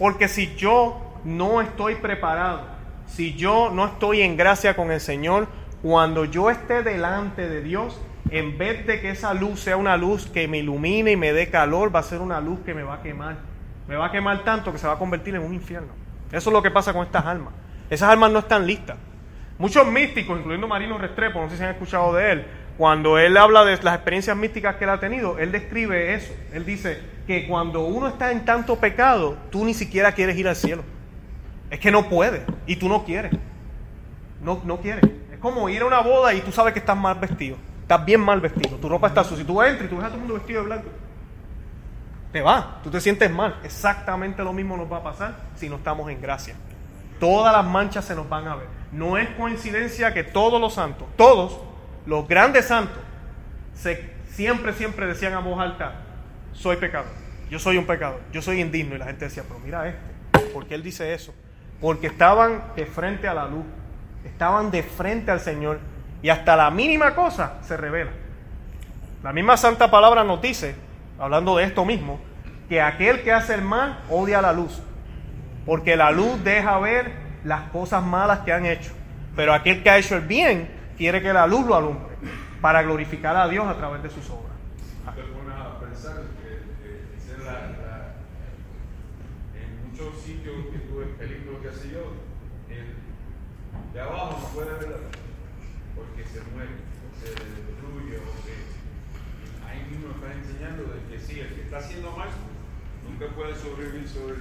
Porque 0.00 0.26
si 0.26 0.56
yo 0.56 1.20
no 1.22 1.60
estoy 1.60 1.94
preparado, 1.94 2.66
si 3.06 3.34
yo 3.34 3.70
no 3.72 3.86
estoy 3.86 4.22
en 4.22 4.36
gracia 4.36 4.74
con 4.74 4.90
el 4.90 5.00
Señor, 5.00 5.46
cuando 5.82 6.24
yo 6.24 6.48
esté 6.48 6.82
delante 6.82 7.48
de 7.48 7.60
Dios, 7.60 8.00
en 8.30 8.56
vez 8.56 8.86
de 8.86 9.00
que 9.00 9.10
esa 9.10 9.34
luz 9.34 9.60
sea 9.60 9.76
una 9.76 9.96
luz 9.96 10.26
que 10.26 10.46
me 10.46 10.58
ilumine 10.58 11.12
y 11.12 11.16
me 11.16 11.32
dé 11.32 11.50
calor, 11.50 11.94
va 11.94 12.00
a 12.00 12.04
ser 12.04 12.20
una 12.20 12.40
luz 12.40 12.60
que 12.64 12.72
me 12.72 12.84
va 12.84 12.94
a 12.94 13.02
quemar. 13.02 13.36
Me 13.88 13.96
va 13.96 14.06
a 14.06 14.12
quemar 14.12 14.44
tanto 14.44 14.72
que 14.72 14.78
se 14.78 14.86
va 14.86 14.94
a 14.94 14.98
convertir 14.98 15.34
en 15.34 15.42
un 15.42 15.52
infierno. 15.52 15.92
Eso 16.30 16.50
es 16.50 16.54
lo 16.54 16.62
que 16.62 16.70
pasa 16.70 16.92
con 16.92 17.04
estas 17.04 17.26
almas. 17.26 17.52
Esas 17.90 18.08
almas 18.08 18.30
no 18.30 18.38
están 18.38 18.66
listas. 18.66 18.96
Muchos 19.58 19.86
místicos, 19.86 20.38
incluyendo 20.38 20.66
Marino 20.66 20.96
Restrepo, 20.98 21.40
no 21.42 21.50
sé 21.50 21.56
si 21.56 21.62
han 21.62 21.70
escuchado 21.70 22.14
de 22.14 22.32
él, 22.32 22.46
cuando 22.78 23.18
él 23.18 23.36
habla 23.36 23.64
de 23.64 23.76
las 23.82 23.94
experiencias 23.94 24.36
místicas 24.36 24.76
que 24.76 24.84
él 24.84 24.90
ha 24.90 25.00
tenido, 25.00 25.38
él 25.38 25.52
describe 25.52 26.14
eso. 26.14 26.32
Él 26.52 26.64
dice 26.64 27.00
que 27.26 27.46
cuando 27.46 27.84
uno 27.84 28.08
está 28.08 28.32
en 28.32 28.44
tanto 28.44 28.76
pecado, 28.76 29.36
tú 29.50 29.64
ni 29.64 29.74
siquiera 29.74 30.12
quieres 30.12 30.36
ir 30.38 30.48
al 30.48 30.56
cielo. 30.56 30.84
Es 31.70 31.80
que 31.80 31.90
no 31.90 32.08
puedes 32.08 32.42
y 32.66 32.76
tú 32.76 32.88
no 32.88 33.04
quieres. 33.04 33.32
No, 34.42 34.62
no 34.64 34.80
quieres. 34.80 35.04
Como 35.42 35.68
ir 35.68 35.82
a 35.82 35.86
una 35.86 36.00
boda 36.00 36.32
y 36.32 36.40
tú 36.40 36.52
sabes 36.52 36.72
que 36.72 36.78
estás 36.78 36.96
mal 36.96 37.16
vestido. 37.16 37.56
Estás 37.82 38.04
bien 38.04 38.20
mal 38.20 38.40
vestido. 38.40 38.78
Tu 38.78 38.88
ropa 38.88 39.08
está 39.08 39.22
sucia. 39.24 39.38
Si 39.38 39.44
tú 39.44 39.60
entras 39.60 39.86
y 39.86 39.88
tú 39.90 39.96
ves 39.96 40.04
a 40.04 40.08
todo 40.08 40.14
el 40.14 40.20
mundo 40.20 40.34
vestido 40.34 40.62
de 40.62 40.66
blanco, 40.66 40.88
te 42.32 42.40
va. 42.40 42.80
Tú 42.82 42.90
te 42.90 43.00
sientes 43.00 43.30
mal. 43.30 43.58
Exactamente 43.64 44.42
lo 44.42 44.52
mismo 44.52 44.76
nos 44.76 44.90
va 44.90 44.98
a 44.98 45.02
pasar 45.02 45.36
si 45.56 45.68
no 45.68 45.76
estamos 45.76 46.08
en 46.10 46.22
gracia. 46.22 46.54
Todas 47.18 47.52
las 47.52 47.64
manchas 47.64 48.04
se 48.04 48.14
nos 48.14 48.28
van 48.28 48.48
a 48.48 48.56
ver. 48.56 48.66
No 48.92 49.18
es 49.18 49.28
coincidencia 49.30 50.12
que 50.12 50.24
todos 50.24 50.60
los 50.60 50.74
santos, 50.74 51.06
todos 51.16 51.60
los 52.04 52.26
grandes 52.26 52.66
santos, 52.66 52.98
siempre, 54.26 54.72
siempre 54.72 55.06
decían 55.06 55.32
a 55.34 55.38
voz 55.38 55.60
alta, 55.60 56.00
soy 56.52 56.76
pecador, 56.76 57.10
yo 57.48 57.58
soy 57.58 57.76
un 57.78 57.86
pecador, 57.86 58.20
yo 58.32 58.42
soy 58.42 58.60
indigno. 58.60 58.94
Y 58.94 58.98
la 58.98 59.06
gente 59.06 59.26
decía, 59.26 59.44
pero 59.46 59.60
mira 59.60 59.88
este, 59.88 60.40
¿por 60.52 60.66
qué 60.66 60.74
él 60.74 60.82
dice 60.82 61.14
eso? 61.14 61.32
Porque 61.80 62.08
estaban 62.08 62.62
de 62.76 62.86
frente 62.86 63.28
a 63.28 63.34
la 63.34 63.46
luz, 63.46 63.64
estaban 64.24 64.70
de 64.70 64.82
frente 64.82 65.30
al 65.30 65.40
Señor 65.40 65.80
y 66.22 66.28
hasta 66.28 66.56
la 66.56 66.70
mínima 66.70 67.14
cosa 67.14 67.54
se 67.62 67.76
revela. 67.76 68.10
La 69.22 69.32
misma 69.32 69.56
santa 69.56 69.90
palabra 69.90 70.24
nos 70.24 70.40
dice, 70.40 70.74
hablando 71.18 71.56
de 71.56 71.64
esto 71.64 71.84
mismo, 71.84 72.20
que 72.68 72.80
aquel 72.80 73.22
que 73.22 73.32
hace 73.32 73.54
el 73.54 73.62
mal 73.62 74.00
odia 74.08 74.40
la 74.40 74.52
luz, 74.52 74.80
porque 75.66 75.96
la 75.96 76.10
luz 76.10 76.42
deja 76.42 76.78
ver 76.78 77.12
las 77.44 77.70
cosas 77.70 78.02
malas 78.02 78.40
que 78.40 78.52
han 78.52 78.66
hecho, 78.66 78.92
pero 79.36 79.52
aquel 79.52 79.82
que 79.82 79.90
ha 79.90 79.98
hecho 79.98 80.16
el 80.16 80.22
bien 80.22 80.68
quiere 80.96 81.22
que 81.22 81.32
la 81.32 81.46
luz 81.46 81.66
lo 81.66 81.76
alumbre 81.76 82.16
para 82.60 82.82
glorificar 82.82 83.36
a 83.36 83.48
Dios 83.48 83.66
a 83.66 83.74
través 83.74 84.02
de 84.02 84.10
sus 84.10 84.28
obras. 84.30 84.52
sitios 90.24 90.66
que 90.72 90.78
tuve 90.78 91.04
películas 91.18 91.78
que 91.78 91.90
yo, 91.90 92.21
de 93.92 94.00
abajo 94.00 94.38
no 94.40 94.48
puede 94.48 94.72
ver 94.78 94.96
porque 95.94 96.24
se 96.24 96.40
muere, 96.54 96.70
o 97.02 97.12
se 97.20 97.28
destruye, 97.30 98.16
o 98.16 98.32
que 98.44 98.54
ahí 99.66 99.84
mismo 99.90 100.14
está 100.14 100.32
enseñando 100.32 100.84
de 100.84 100.98
que 101.10 101.20
sí, 101.20 101.40
el 101.40 101.54
que 101.54 101.62
está 101.62 101.78
haciendo 101.78 102.10
mal 102.12 102.28
nunca 103.08 103.26
puede 103.34 103.54
sobrevivir 103.54 104.08
sobre, 104.08 104.36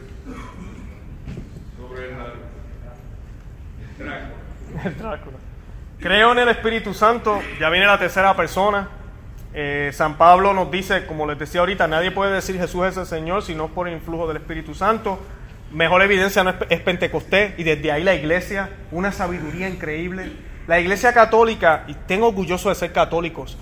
el, 2.06 2.12
el. 4.00 4.42
El 4.84 4.98
Drácula. 4.98 5.38
Creo 6.00 6.32
en 6.32 6.40
el 6.40 6.50
Espíritu 6.50 6.94
Santo, 6.94 7.40
ya 7.60 7.70
viene 7.70 7.86
la 7.86 8.00
tercera 8.00 8.36
persona. 8.36 8.88
Eh, 9.54 9.92
San 9.94 10.18
Pablo 10.18 10.54
nos 10.54 10.72
dice, 10.72 11.06
como 11.06 11.28
les 11.28 11.38
decía 11.38 11.60
ahorita, 11.60 11.88
nadie 11.88 12.10
puede 12.12 12.34
decir 12.34 12.58
Jesús 12.58 12.86
es 12.86 12.98
el 12.98 13.06
Señor 13.06 13.44
si 13.44 13.54
no 13.54 13.68
por 13.68 13.88
el 13.88 13.94
influjo 13.96 14.28
del 14.28 14.38
Espíritu 14.38 14.74
Santo. 14.74 15.20
Mejor 15.72 16.02
evidencia 16.02 16.44
no 16.44 16.54
es, 16.70 16.80
Pentecostés 16.82 17.54
y 17.58 17.64
desde 17.64 17.94
ahí 17.94 18.04
la 18.04 18.14
iglesia, 18.14 18.70
una 18.92 19.14
sabiduría 19.14 19.70
increíble. 19.70 20.34
La 20.68 20.82
iglesia 20.82 21.14
católica, 21.14 21.86
y 21.88 21.94
tengo 21.94 22.28
orgulloso 22.28 22.68
de 22.68 22.76
ser 22.76 22.92
católicos, 22.92 23.58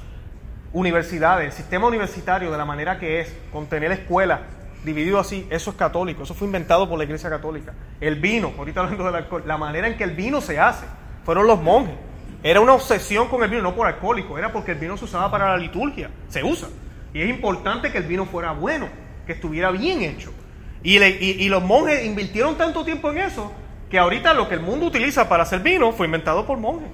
universidades, 0.74 1.45
el 1.45 1.51
sistema 1.51 1.88
universitario 1.88 2.51
de 2.51 2.57
la 2.57 2.66
manera 2.66 2.97
que 2.97 3.22
es, 3.22 3.36
con 3.51 3.68
tener 3.68 3.91
escuelas, 3.91 4.39
dividido 4.84 5.20
así, 5.20 5.45
eso 5.51 5.70
es 5.70 5.76
católico, 5.76 6.24
eso 6.24 6.34
fue 6.34 6.47
inventado 6.47 6.89
por 6.89 6.97
la 6.97 7.03
iglesia 7.03 7.30
católica. 7.30 7.74
El 8.01 8.16
vino, 8.16 8.53
ahorita 8.57 8.82
hablando 8.82 9.03
del 9.05 9.16
alcohol, 9.16 9.43
la 9.45 9.57
manera 9.57 9.88
en 9.88 9.95
que 9.95 10.03
el 10.03 10.12
vino 10.12 10.41
se 10.41 10.60
hace, 10.60 10.88
fueron 11.26 11.45
los 11.45 11.62
monjes. 11.62 11.95
Era 12.41 12.60
una 12.60 12.74
obsesión 12.74 13.28
con 13.28 13.43
el 13.43 13.51
vino, 13.51 13.62
no 13.62 13.76
por 13.76 13.86
alcohólico, 13.86 14.36
era 14.39 14.51
porque 14.51 14.72
el 14.72 14.80
vino 14.80 14.97
se 14.97 15.05
usaba 15.05 15.30
para 15.30 15.49
la 15.49 15.57
liturgia, 15.57 16.10
se 16.28 16.43
usa. 16.43 16.70
Y 17.14 17.22
es 17.22 17.30
importante 17.30 17.91
que 17.91 17.99
el 17.99 18.05
vino 18.05 18.26
fuera 18.26 18.51
bueno, 18.51 18.88
que 19.28 19.34
estuviera 19.34 19.70
bien 19.70 20.01
hecho. 20.01 20.34
Y, 20.82 20.98
y, 21.04 21.50
los 21.50 21.62
monjes 21.62 22.06
invirtieron 22.06 22.56
tanto 22.56 22.86
tiempo 22.86 23.12
en 23.12 23.18
eso 23.18 23.52
que 23.90 24.00
ahorita 24.00 24.34
lo 24.34 24.48
que 24.48 24.56
el 24.56 24.62
mundo 24.62 24.86
utiliza 24.86 25.28
para 25.28 25.44
hacer 25.44 25.60
vino 25.60 25.92
fue 25.92 26.06
inventado 26.06 26.46
por 26.46 26.58
monjes. 26.58 26.90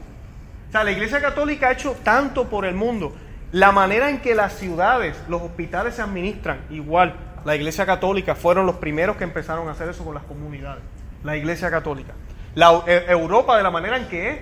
O 0.69 0.71
sea, 0.71 0.83
la 0.83 0.91
Iglesia 0.91 1.21
Católica 1.21 1.67
ha 1.67 1.71
hecho 1.73 1.95
tanto 2.03 2.49
por 2.49 2.65
el 2.65 2.73
mundo. 2.73 3.13
La 3.51 3.71
manera 3.71 4.09
en 4.09 4.19
que 4.19 4.33
las 4.33 4.53
ciudades, 4.53 5.15
los 5.29 5.41
hospitales 5.41 5.95
se 5.95 6.01
administran, 6.01 6.61
igual, 6.69 7.13
la 7.45 7.55
Iglesia 7.55 7.85
Católica 7.85 8.33
fueron 8.33 8.65
los 8.65 8.77
primeros 8.77 9.17
que 9.17 9.23
empezaron 9.23 9.67
a 9.67 9.71
hacer 9.71 9.87
eso 9.87 10.03
con 10.03 10.15
las 10.15 10.23
comunidades. 10.23 10.83
La 11.23 11.37
Iglesia 11.37 11.69
Católica. 11.69 12.13
La 12.55 12.83
e, 12.87 13.05
Europa, 13.09 13.55
de 13.55 13.63
la 13.63 13.71
manera 13.71 13.97
en 13.97 14.07
que 14.07 14.29
es, 14.29 14.39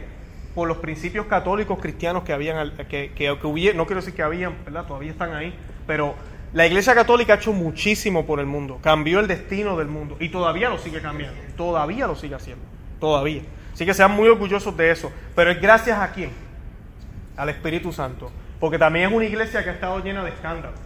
por 0.55 0.67
los 0.67 0.77
principios 0.77 1.25
católicos 1.25 1.79
cristianos 1.81 2.23
que 2.23 2.31
habían, 2.31 2.71
que, 2.89 3.11
que, 3.13 3.31
hubiera, 3.43 3.75
no 3.75 3.85
quiero 3.85 4.01
decir 4.01 4.13
que 4.13 4.23
habían, 4.23 4.55
¿verdad? 4.63 4.85
Todavía 4.85 5.11
están 5.11 5.33
ahí, 5.33 5.53
pero 5.85 6.15
la 6.53 6.67
Iglesia 6.67 6.93
Católica 6.93 7.33
ha 7.33 7.35
hecho 7.37 7.51
muchísimo 7.51 8.25
por 8.25 8.39
el 8.39 8.45
mundo, 8.45 8.79
cambió 8.81 9.19
el 9.19 9.27
destino 9.27 9.75
del 9.75 9.87
mundo 9.87 10.17
y 10.19 10.29
todavía 10.29 10.69
lo 10.69 10.77
sigue 10.77 11.01
cambiando, 11.01 11.39
todavía 11.57 12.05
lo 12.05 12.15
sigue 12.15 12.35
haciendo, 12.35 12.63
todavía. 12.99 13.41
Así 13.73 13.87
que 13.87 13.93
sean 13.95 14.11
muy 14.11 14.29
orgullosos 14.29 14.77
de 14.77 14.91
eso, 14.91 15.11
pero 15.35 15.49
es 15.49 15.59
gracias 15.59 15.99
a 15.99 16.11
quién? 16.11 16.29
Al 17.37 17.49
Espíritu 17.49 17.91
Santo, 17.91 18.31
porque 18.59 18.77
también 18.77 19.09
es 19.09 19.15
una 19.15 19.25
iglesia 19.25 19.63
que 19.63 19.71
ha 19.71 19.73
estado 19.73 19.99
llena 20.03 20.23
de 20.23 20.29
escándalos, 20.29 20.79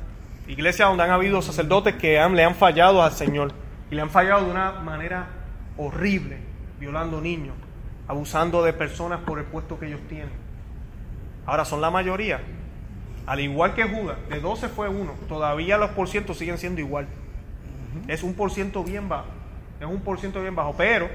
iglesia 0.48 0.86
donde 0.86 1.04
han 1.04 1.12
habido 1.12 1.42
sacerdotes 1.42 1.96
que 1.96 2.18
han, 2.18 2.34
le 2.34 2.46
han 2.46 2.56
fallado 2.56 3.04
al 3.04 3.12
Señor 3.12 3.52
y 3.92 3.96
le 3.96 4.02
han 4.02 4.10
fallado 4.10 4.46
de 4.46 4.52
una 4.52 4.72
manera 4.72 5.28
horrible, 5.76 6.38
violando 6.80 7.20
niños, 7.20 7.56
abusando 8.08 8.64
de 8.64 8.72
personas 8.72 9.20
por 9.20 9.38
el 9.38 9.44
puesto 9.44 9.78
que 9.78 9.88
ellos 9.88 10.02
tienen. 10.08 10.32
Ahora 11.46 11.66
son 11.66 11.82
la 11.82 11.92
mayoría, 11.92 12.40
al 13.28 13.42
igual 13.42 13.74
que 13.74 13.84
Judas, 13.84 14.18
de 14.30 14.40
12 14.40 14.70
fue 14.70 14.88
uno, 14.88 15.14
todavía 15.28 15.78
los 15.78 15.92
por 15.92 16.08
ciento 16.08 16.34
siguen 16.34 16.58
siendo 16.58 16.80
igual. 16.80 17.08
Es 18.08 18.24
un 18.24 18.34
por 18.34 18.52
ciento 18.52 18.86
bien 18.86 19.10
bajo, 19.10 19.28
es 19.82 19.86
un 19.86 20.00
por 20.00 20.20
ciento 20.20 20.42
bien 20.42 20.56
bajo, 20.56 20.76
pero 20.78 21.10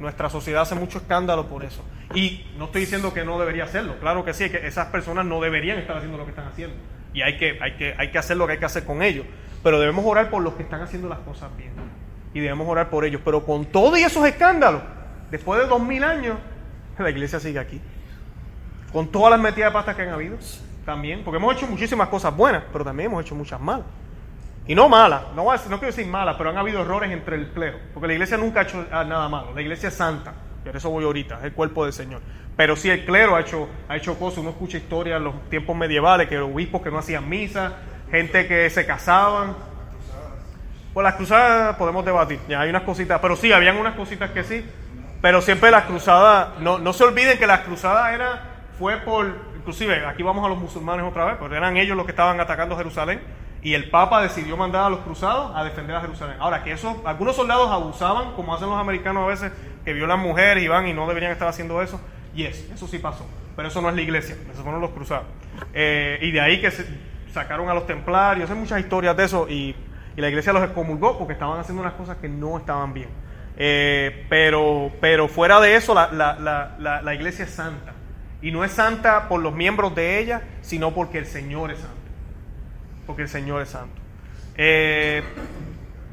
nuestra 0.00 0.28
sociedad 0.28 0.62
hace 0.62 0.74
mucho 0.74 0.98
escándalo 0.98 1.46
por 1.46 1.64
eso. 1.64 1.84
Y 2.14 2.44
no 2.58 2.64
estoy 2.64 2.82
diciendo 2.82 3.14
que 3.14 3.24
no 3.24 3.38
debería 3.38 3.62
hacerlo, 3.64 3.96
claro 4.00 4.24
que 4.24 4.34
sí, 4.34 4.50
que 4.50 4.66
esas 4.66 4.88
personas 4.88 5.24
no 5.24 5.40
deberían 5.40 5.78
estar 5.78 5.96
haciendo 5.96 6.18
lo 6.18 6.24
que 6.24 6.30
están 6.30 6.48
haciendo. 6.48 6.74
Y 7.14 7.22
hay 7.22 7.36
que, 7.36 7.58
hay 7.60 7.76
que, 7.76 7.94
hay 7.96 8.10
que 8.10 8.18
hacer 8.18 8.36
lo 8.36 8.46
que 8.46 8.54
hay 8.54 8.58
que 8.58 8.64
hacer 8.64 8.84
con 8.84 9.00
ellos. 9.00 9.24
Pero 9.62 9.78
debemos 9.78 10.04
orar 10.04 10.30
por 10.30 10.42
los 10.42 10.54
que 10.54 10.64
están 10.64 10.82
haciendo 10.82 11.08
las 11.08 11.20
cosas 11.20 11.56
bien. 11.56 11.70
Y 12.34 12.40
debemos 12.40 12.66
orar 12.66 12.90
por 12.90 13.04
ellos. 13.04 13.20
Pero 13.24 13.44
con 13.44 13.66
todos 13.66 13.98
esos 13.98 14.26
escándalos, 14.26 14.82
después 15.30 15.60
de 15.60 15.66
dos 15.66 15.80
mil 15.80 16.02
años, 16.02 16.38
la 16.98 17.10
iglesia 17.10 17.38
sigue 17.38 17.58
aquí. 17.58 17.80
Con 18.92 19.08
todas 19.08 19.30
las 19.30 19.40
metidas 19.40 19.70
de 19.70 19.74
pasta 19.74 19.94
que 19.94 20.02
han 20.02 20.08
habido 20.08 20.36
también, 20.84 21.22
porque 21.24 21.36
hemos 21.36 21.54
hecho 21.56 21.66
muchísimas 21.66 22.08
cosas 22.08 22.36
buenas, 22.36 22.64
pero 22.72 22.84
también 22.84 23.10
hemos 23.10 23.24
hecho 23.24 23.34
muchas 23.34 23.60
malas. 23.60 23.86
Y 24.66 24.74
no 24.74 24.88
malas, 24.88 25.22
no, 25.34 25.44
no 25.44 25.58
quiero 25.58 25.86
decir 25.86 26.06
malas, 26.06 26.36
pero 26.38 26.50
han 26.50 26.56
habido 26.56 26.82
errores 26.82 27.10
entre 27.10 27.36
el 27.36 27.48
clero, 27.48 27.78
porque 27.92 28.06
la 28.06 28.12
iglesia 28.12 28.36
nunca 28.36 28.60
ha 28.60 28.62
hecho 28.62 28.86
ah, 28.92 29.02
nada 29.02 29.28
malo, 29.28 29.52
la 29.54 29.60
iglesia 29.60 29.88
es 29.88 29.94
santa, 29.94 30.32
por 30.64 30.76
eso 30.76 30.88
voy 30.88 31.04
ahorita, 31.04 31.38
es 31.38 31.44
el 31.44 31.52
cuerpo 31.52 31.84
del 31.84 31.92
Señor. 31.92 32.20
Pero 32.56 32.76
sí 32.76 32.88
el 32.90 33.04
clero 33.04 33.34
ha 33.34 33.40
hecho, 33.40 33.68
ha 33.88 33.96
hecho 33.96 34.16
cosas, 34.18 34.38
uno 34.38 34.50
escucha 34.50 34.76
historias 34.76 35.16
en 35.16 35.24
los 35.24 35.48
tiempos 35.48 35.74
medievales, 35.74 36.28
que 36.28 36.36
los 36.36 36.50
obispos 36.50 36.82
que 36.82 36.90
no 36.90 36.98
hacían 36.98 37.28
misa, 37.28 37.72
gente 38.10 38.46
que 38.46 38.70
se 38.70 38.86
casaban. 38.86 39.56
Pues 40.94 41.02
las 41.02 41.14
cruzadas 41.14 41.76
podemos 41.76 42.04
debatir, 42.04 42.38
ya 42.48 42.60
hay 42.60 42.70
unas 42.70 42.82
cositas, 42.82 43.18
pero 43.20 43.34
sí, 43.34 43.50
habían 43.50 43.78
unas 43.78 43.96
cositas 43.96 44.30
que 44.30 44.44
sí, 44.44 44.64
pero 45.22 45.40
siempre 45.40 45.70
las 45.70 45.84
cruzadas, 45.84 46.60
no, 46.60 46.78
no 46.78 46.92
se 46.92 47.02
olviden 47.02 47.38
que 47.38 47.46
las 47.46 47.60
cruzadas 47.60 48.12
era, 48.12 48.42
fue 48.78 48.98
por 48.98 49.51
inclusive 49.62 50.04
aquí 50.04 50.24
vamos 50.24 50.44
a 50.44 50.48
los 50.48 50.58
musulmanes 50.58 51.06
otra 51.06 51.24
vez, 51.24 51.36
porque 51.36 51.56
eran 51.56 51.76
ellos 51.76 51.96
los 51.96 52.04
que 52.04 52.10
estaban 52.10 52.40
atacando 52.40 52.76
Jerusalén 52.76 53.20
y 53.62 53.74
el 53.74 53.88
Papa 53.90 54.20
decidió 54.20 54.56
mandar 54.56 54.86
a 54.86 54.90
los 54.90 55.00
cruzados 55.00 55.52
a 55.54 55.62
defender 55.62 55.94
a 55.94 56.00
Jerusalén. 56.00 56.36
Ahora, 56.40 56.64
que 56.64 56.72
eso, 56.72 57.00
algunos 57.04 57.36
soldados 57.36 57.70
abusaban, 57.70 58.32
como 58.32 58.54
hacen 58.54 58.68
los 58.68 58.76
americanos 58.76 59.22
a 59.22 59.26
veces, 59.26 59.52
que 59.84 59.92
violan 59.92 60.18
mujeres 60.18 60.64
y 60.64 60.68
van 60.68 60.88
y 60.88 60.92
no 60.92 61.06
deberían 61.06 61.30
estar 61.30 61.46
haciendo 61.46 61.80
eso, 61.80 62.00
yes, 62.34 62.68
eso 62.74 62.88
sí 62.88 62.98
pasó, 62.98 63.24
pero 63.54 63.68
eso 63.68 63.80
no 63.80 63.88
es 63.88 63.94
la 63.94 64.02
iglesia, 64.02 64.36
esos 64.50 64.64
fueron 64.64 64.80
los 64.80 64.90
cruzados. 64.90 65.26
Eh, 65.72 66.18
y 66.22 66.32
de 66.32 66.40
ahí 66.40 66.60
que 66.60 66.72
sacaron 67.32 67.68
a 67.68 67.74
los 67.74 67.86
templarios, 67.86 68.50
hay 68.50 68.56
muchas 68.56 68.80
historias 68.80 69.16
de 69.16 69.24
eso 69.24 69.48
y, 69.48 69.74
la 70.14 70.28
iglesia 70.28 70.52
los 70.52 70.62
excomulgó 70.62 71.16
porque 71.16 71.32
estaban 71.32 71.58
haciendo 71.58 71.80
unas 71.80 71.94
cosas 71.94 72.18
que 72.18 72.28
no 72.28 72.58
estaban 72.58 72.92
bien. 72.92 73.08
Eh, 73.56 74.26
pero, 74.28 74.90
pero 75.00 75.26
fuera 75.26 75.58
de 75.58 75.74
eso, 75.74 75.94
la, 75.94 76.12
la, 76.12 77.00
la 77.02 77.14
iglesia 77.14 77.46
es 77.46 77.50
santa. 77.50 77.91
Y 78.42 78.50
no 78.50 78.64
es 78.64 78.72
santa 78.72 79.28
por 79.28 79.40
los 79.40 79.54
miembros 79.54 79.94
de 79.94 80.18
ella, 80.18 80.42
sino 80.60 80.92
porque 80.92 81.18
el 81.18 81.26
Señor 81.26 81.70
es 81.70 81.78
santo. 81.78 81.96
Porque 83.06 83.22
el 83.22 83.28
Señor 83.28 83.62
es 83.62 83.68
santo. 83.68 84.00
Eh, 84.56 85.22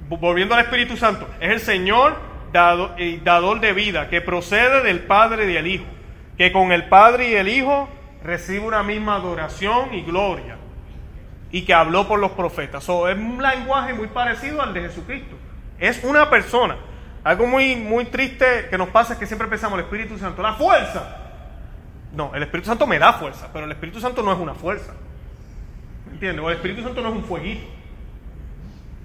volviendo 0.08 0.56
al 0.56 0.62
Espíritu 0.62 0.96
Santo, 0.96 1.28
es 1.40 1.52
el 1.52 1.60
Señor 1.60 2.16
dado, 2.54 2.96
dador 3.24 3.60
de 3.60 3.74
vida, 3.74 4.10
que 4.10 4.22
procede 4.22 4.84
del 4.84 5.00
Padre 5.00 5.50
y 5.50 5.54
del 5.54 5.68
Hijo, 5.68 5.86
que 6.38 6.52
con 6.52 6.72
el 6.72 6.88
Padre 6.88 7.30
y 7.30 7.36
el 7.36 7.48
Hijo 7.48 7.90
recibe 8.24 8.60
una 8.60 8.84
misma 8.84 9.16
adoración 9.16 9.94
y 9.94 10.02
gloria, 10.02 10.58
y 11.52 11.64
que 11.64 11.74
habló 11.74 12.08
por 12.08 12.20
los 12.20 12.32
profetas. 12.32 12.84
es 12.84 12.90
un 12.90 13.42
lenguaje 13.42 13.94
muy 13.94 14.08
parecido 14.08 14.62
al 14.62 14.74
de 14.74 14.82
Jesucristo. 14.82 15.36
Es 15.80 16.04
una 16.04 16.30
persona. 16.30 16.76
Algo 17.24 17.48
muy, 17.48 17.76
muy 17.76 18.06
triste 18.06 18.68
que 18.70 18.78
nos 18.78 18.90
pasa 18.90 19.14
es 19.14 19.20
que 19.20 19.26
siempre 19.26 19.48
pensamos 19.48 19.80
el 19.80 19.86
Espíritu 19.86 20.18
Santo, 20.18 20.42
la 20.42 20.54
fuerza. 20.54 21.29
No, 22.14 22.34
el 22.34 22.44
Espíritu 22.44 22.68
Santo 22.68 22.88
me 22.88 23.00
da 23.00 23.14
fuerza, 23.14 23.50
pero 23.54 23.66
el 23.66 23.72
Espíritu 23.72 24.00
Santo 24.00 24.24
no 24.24 24.34
es 24.34 24.40
una 24.40 24.54
fuerza. 24.54 24.94
¿Entiendes? 26.12 26.44
O 26.44 26.50
el 26.50 26.56
Espíritu 26.56 26.82
Santo 26.82 27.02
no 27.02 27.10
es 27.10 27.16
un 27.16 27.24
fueguito. 27.24 27.68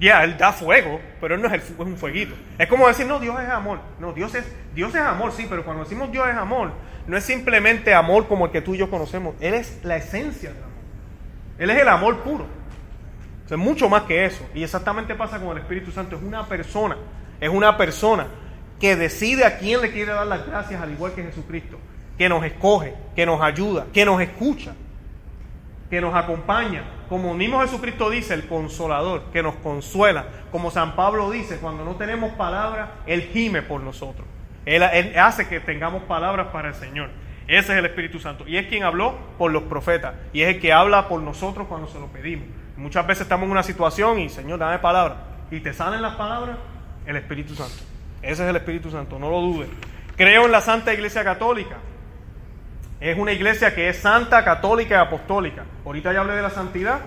Ya, 0.01 0.25
Él 0.25 0.37
da 0.37 0.53
fuego, 0.53 1.01
pero 1.21 1.35
Él 1.35 1.43
no 1.43 1.49
es, 1.49 1.71
es, 1.71 1.73
un 1.79 1.97
fueguito. 1.97 2.35
Es 2.59 2.67
como 2.69 2.89
decir, 2.89 3.07
no, 3.07 3.21
Dios 3.21 3.39
es 3.41 3.49
amor. 3.49 3.79
No, 4.01 4.13
Dios 4.13 4.35
es, 4.35 4.45
Dios 4.75 4.95
es 4.95 5.01
amor, 5.01 5.33
sí, 5.33 5.47
pero 5.49 5.65
cuando 5.65 5.85
decimos 5.85 6.11
Dios 6.11 6.27
es 6.29 6.35
amor, 6.35 6.73
no 7.07 7.17
es 7.17 7.25
simplemente 7.25 7.95
amor 7.95 8.27
como 8.27 8.47
el 8.47 8.53
que 8.53 8.61
tú 8.61 8.75
y 8.75 8.79
yo 8.79 8.91
conocemos. 8.91 9.35
Él 9.41 9.55
es 9.55 9.81
la 9.85 9.97
esencia 9.97 10.51
del 10.51 10.59
amor. 10.59 10.75
Él 11.59 11.71
es 11.71 11.81
el 11.81 11.89
amor 11.89 12.21
puro. 12.21 12.47
es 13.49 13.57
mucho 13.57 13.89
más 13.89 14.03
que 14.03 14.25
eso. 14.25 14.45
Y 14.55 14.65
exactamente 14.65 15.15
pasa 15.15 15.39
con 15.39 15.51
el 15.57 15.59
Espíritu 15.59 15.93
Santo. 15.93 16.17
Es 16.17 16.23
una 16.23 16.47
persona. 16.47 16.97
Es 17.41 17.51
una 17.51 17.77
persona 17.77 18.27
que 18.81 18.97
decide 18.97 19.45
a 19.45 19.59
quién 19.59 19.81
le 19.81 19.93
quiere 19.93 20.13
dar 20.13 20.27
las 20.27 20.47
gracias, 20.47 20.83
al 20.83 20.91
igual 20.91 21.13
que 21.13 21.23
Jesucristo, 21.23 21.79
que 22.19 22.29
nos 22.29 22.45
escoge, 22.45 22.95
que 23.15 23.27
nos 23.27 23.41
ayuda, 23.41 23.87
que 23.93 24.05
nos 24.05 24.21
escucha, 24.21 24.75
que 25.91 26.01
nos 26.01 26.15
acompaña, 26.15 26.85
como 27.09 27.35
mismo 27.35 27.61
Jesucristo 27.61 28.11
dice, 28.11 28.35
el 28.35 28.47
consolador, 28.47 29.25
que 29.33 29.43
nos 29.43 29.55
consuela, 29.57 30.25
como 30.51 30.71
San 30.71 30.97
Pablo 30.97 31.31
dice, 31.31 31.59
cuando 31.59 31.85
no 31.85 31.97
tenemos 31.97 32.33
palabras, 32.33 32.89
Él 33.07 33.31
gime 33.33 33.63
por 33.63 33.81
nosotros. 33.81 34.27
Él, 34.65 34.83
hace 35.19 35.47
que 35.47 35.61
tengamos 35.61 36.03
palabras 36.05 36.49
para 36.49 36.69
el 36.69 36.75
Señor. 36.75 37.11
Ese 37.47 37.73
es 37.73 37.79
el 37.79 37.85
Espíritu 37.85 38.19
Santo. 38.19 38.45
Y 38.49 38.57
es 38.57 38.67
quien 38.69 38.83
habló 38.83 39.19
por 39.37 39.53
los 39.53 39.65
profetas. 39.65 40.15
Y 40.33 40.41
es 40.41 40.55
el 40.55 40.61
que 40.61 40.73
habla 40.73 41.09
por 41.09 41.21
nosotros 41.21 41.67
cuando 41.69 41.87
se 41.87 42.01
lo 42.01 42.07
pedimos. 42.07 42.49
Muchas 42.77 43.07
veces 43.07 43.23
estamos 43.23 43.45
en 43.45 43.53
una 43.53 43.63
situación 43.63 44.19
y, 44.19 44.31
Señor, 44.31 44.59
dame 44.59 44.79
palabras. 44.79 45.19
Y 45.51 45.61
te 45.61 45.75
salen 45.75 46.01
las 46.01 46.15
palabras, 46.15 46.57
el 47.07 47.17
Espíritu 47.17 47.55
Santo. 47.55 47.77
Ese 48.23 48.43
es 48.43 48.49
el 48.49 48.57
Espíritu 48.57 48.91
Santo, 48.91 49.19
no 49.19 49.29
lo 49.29 49.41
dudes. 49.41 49.69
Creo 50.17 50.47
en 50.47 50.53
la 50.53 50.63
Santa 50.63 50.95
Iglesia 50.95 51.23
Católica. 51.23 51.77
Es 53.05 53.19
una 53.19 53.33
iglesia 53.33 53.75
que 53.75 53.91
es 53.91 53.99
santa, 53.99 54.43
católica 54.47 54.95
y 54.95 54.99
apostólica. 54.99 55.65
Ahorita 55.85 56.15
ya 56.15 56.21
hablé 56.21 56.37
de 56.37 56.41
la 56.41 56.49
santidad. 56.49 57.01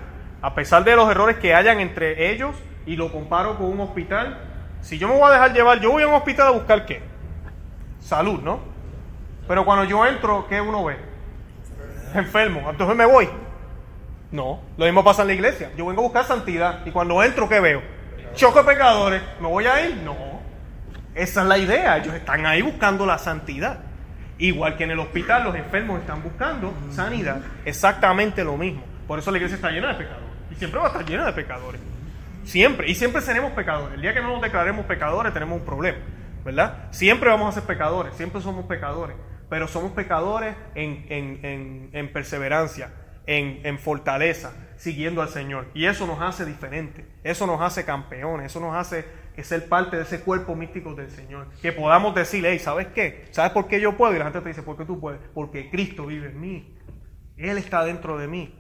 A 0.44 0.54
pesar 0.54 0.84
de 0.84 0.96
los 0.96 1.10
errores 1.10 1.38
que 1.38 1.56
hayan 1.56 1.80
entre 1.80 2.32
ellos, 2.32 2.56
y 2.86 2.96
lo 2.96 3.12
comparo 3.12 3.58
con 3.58 3.66
un 3.66 3.80
hospital, 3.80 4.38
si 4.80 5.00
yo 5.00 5.08
me 5.08 5.16
voy 5.16 5.28
a 5.28 5.34
dejar 5.34 5.54
llevar, 5.54 5.80
yo 5.80 5.90
voy 5.90 6.04
a 6.04 6.08
un 6.08 6.14
hospital 6.14 6.50
a 6.50 6.52
buscar 6.52 6.86
qué? 6.86 7.02
Salud, 8.00 8.40
¿no? 8.44 8.60
Pero 9.48 9.66
cuando 9.66 9.86
yo 9.86 10.06
entro, 10.06 10.46
¿qué 10.48 10.62
uno 10.62 10.86
ve? 10.86 10.98
Enfermo. 12.14 12.70
Entonces 12.70 12.96
me 12.96 13.06
voy. 13.08 13.28
No, 14.30 14.62
lo 14.78 14.86
mismo 14.86 15.04
pasa 15.04 15.24
en 15.24 15.30
la 15.30 15.34
iglesia. 15.34 15.72
Yo 15.76 15.88
vengo 15.88 16.02
a 16.02 16.04
buscar 16.04 16.26
santidad 16.26 16.86
y 16.86 16.92
cuando 16.92 17.24
entro, 17.24 17.50
¿qué 17.50 17.60
veo? 17.60 17.82
Choco 18.36 18.60
de 18.60 18.72
pecadores. 18.72 19.24
¿Me 19.42 19.48
voy 19.48 19.66
a 19.66 19.84
ir? 19.84 19.98
No. 19.98 20.16
Esa 21.16 21.42
es 21.42 21.48
la 21.48 21.58
idea. 21.58 21.98
Ellos 21.98 22.14
están 22.14 22.46
ahí 22.46 22.62
buscando 22.62 23.04
la 23.08 23.18
santidad. 23.18 23.87
Igual 24.40 24.78
que 24.78 24.84
en 24.84 24.92
el 24.92 25.00
hospital 25.00 25.44
los 25.44 25.56
enfermos 25.56 26.00
están 26.00 26.22
buscando 26.22 26.74
sanidad. 26.92 27.42
Exactamente 27.66 28.44
lo 28.44 28.56
mismo. 28.58 28.84
Por 29.08 29.20
eso 29.20 29.32
la 29.32 29.38
iglesia 29.38 29.56
está 29.56 29.72
llena 29.72 29.90
de 29.90 29.96
pecadores. 29.96 30.28
Y 30.52 30.56
siempre 30.56 30.80
va 30.80 30.86
a 30.86 30.90
estar 30.90 31.06
llena 31.06 31.26
de 31.26 31.34
pecadores. 31.34 31.82
Siempre. 32.44 32.90
Y 32.90 32.96
siempre 32.96 33.22
seremos 33.22 33.52
pecadores. 33.54 33.96
El 33.96 34.02
día 34.02 34.14
que 34.14 34.22
no 34.22 34.34
nos 34.34 34.42
declaremos 34.42 34.86
pecadores 34.86 35.34
tenemos 35.34 35.60
un 35.60 35.66
problema. 35.66 35.98
¿Verdad? 36.46 36.88
Siempre 36.92 37.30
vamos 37.30 37.50
a 37.50 37.60
ser 37.60 37.68
pecadores. 37.68 38.14
Siempre 38.16 38.42
somos 38.42 38.66
pecadores. 38.66 39.16
Pero 39.50 39.68
somos 39.68 39.92
pecadores 39.94 40.56
en, 40.76 41.06
en, 41.10 41.90
en, 41.94 42.14
perseverancia, 42.14 42.92
en, 43.26 43.80
fortaleza, 43.80 44.54
siguiendo 44.76 45.22
al 45.22 45.30
Señor. 45.30 45.68
Y 45.74 45.86
eso 45.86 46.06
nos 46.06 46.22
hace 46.22 46.46
diferentes. 46.46 47.06
Eso 47.24 47.48
nos 47.48 47.62
hace 47.62 47.86
campeones. 47.86 48.48
Eso 48.48 48.60
nos 48.60 48.76
hace 48.76 49.06
ser 49.44 49.70
parte 49.70 49.98
de 49.98 50.04
ese 50.04 50.22
cuerpo 50.22 50.56
místico 50.56 50.96
del 50.96 51.10
Señor. 51.10 51.48
Que 51.62 51.72
podamos 51.72 52.16
decirle, 52.16 52.52
hey, 52.52 52.60
¿sabes 52.60 52.88
qué? 52.88 53.28
¿Sabes 53.32 53.52
por 53.52 53.68
qué 53.68 53.80
yo 53.80 53.96
puedo? 53.96 54.16
Y 54.16 54.18
la 54.18 54.26
gente 54.26 54.42
te 54.42 54.50
dice, 54.50 54.64
¿por 54.64 54.78
qué 54.78 54.86
tú 54.86 55.00
puedes? 55.00 55.22
Porque 55.34 55.70
Cristo 55.70 56.06
vive 56.06 56.30
en 56.30 56.40
mí. 56.40 56.78
Él 57.38 57.58
está 57.58 57.84
dentro 57.84 58.18
de 58.18 58.28
mí. 58.28 58.54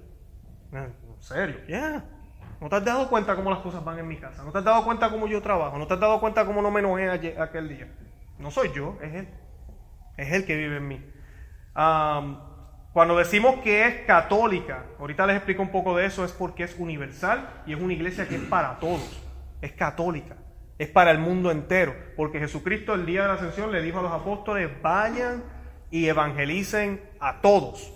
En 0.72 0.94
serio, 1.20 1.58
ya. 1.68 2.06
¿No 2.60 2.70
te 2.70 2.76
has 2.76 2.86
dado 2.86 3.10
cuenta 3.10 3.36
cómo 3.36 3.50
las 3.50 3.60
cosas 3.60 3.84
van 3.84 4.00
en 4.00 4.08
mi 4.08 4.18
casa? 4.18 4.44
¿No 4.44 4.52
te 4.52 4.58
has 4.60 4.64
dado 4.64 4.84
cuenta 4.84 5.10
cómo 5.10 5.28
yo 5.28 5.42
trabajo? 5.42 5.78
¿No 5.78 5.88
te 5.88 5.94
has 5.94 6.00
dado 6.00 6.20
cuenta 6.20 6.46
cómo 6.46 6.62
no 6.62 6.72
me 6.72 6.80
enojé 6.80 7.10
aquel 7.40 7.70
día? 7.70 7.88
No 8.40 8.52
soy 8.52 8.72
yo, 8.74 8.98
es 9.02 9.14
Él. 9.14 9.28
Es 10.16 10.32
Él 10.32 10.46
que 10.46 10.56
vive 10.56 10.78
en 10.78 10.88
mí. 10.88 11.12
cuando 12.94 13.18
decimos 13.18 13.58
que 13.64 13.86
es 13.86 14.06
católica, 14.06 14.86
ahorita 15.00 15.28
les 15.28 15.36
explico 15.38 15.62
un 15.62 15.72
poco 15.72 15.96
de 15.96 16.06
eso, 16.06 16.26
es 16.26 16.32
porque 16.32 16.64
es 16.64 16.76
universal 16.80 17.64
y 17.68 17.74
es 17.74 17.80
una 17.80 17.94
iglesia 17.94 18.28
que 18.28 18.36
es 18.36 18.44
para 18.44 18.80
todos. 18.80 19.24
Es 19.62 19.74
católica. 19.74 20.36
Es 20.78 20.90
para 20.90 21.12
el 21.12 21.20
mundo 21.20 21.52
entero. 21.52 21.96
Porque 22.16 22.40
Jesucristo 22.40 22.94
el 22.94 23.06
día 23.06 23.24
de 23.24 23.28
la 23.30 23.34
ascensión 23.36 23.72
le 23.72 23.82
dijo 23.82 24.00
a 24.00 24.04
los 24.04 24.12
apóstoles, 24.12 24.70
vayan 24.82 25.44
y 25.90 26.08
evangelicen 26.08 27.02
a 27.20 27.42
todos. 27.42 27.94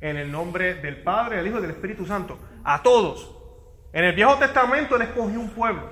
En 0.00 0.16
el 0.16 0.32
nombre 0.32 0.74
del 0.74 1.02
Padre, 1.02 1.36
del 1.36 1.46
Hijo 1.46 1.58
y 1.58 1.62
del 1.62 1.72
Espíritu 1.72 2.06
Santo. 2.06 2.38
A 2.64 2.82
todos. 2.82 3.36
En 3.92 4.04
el 4.04 4.14
Viejo 4.14 4.36
Testamento 4.36 4.96
Él 4.96 5.02
escogió 5.02 5.38
un 5.38 5.50
pueblo. 5.50 5.90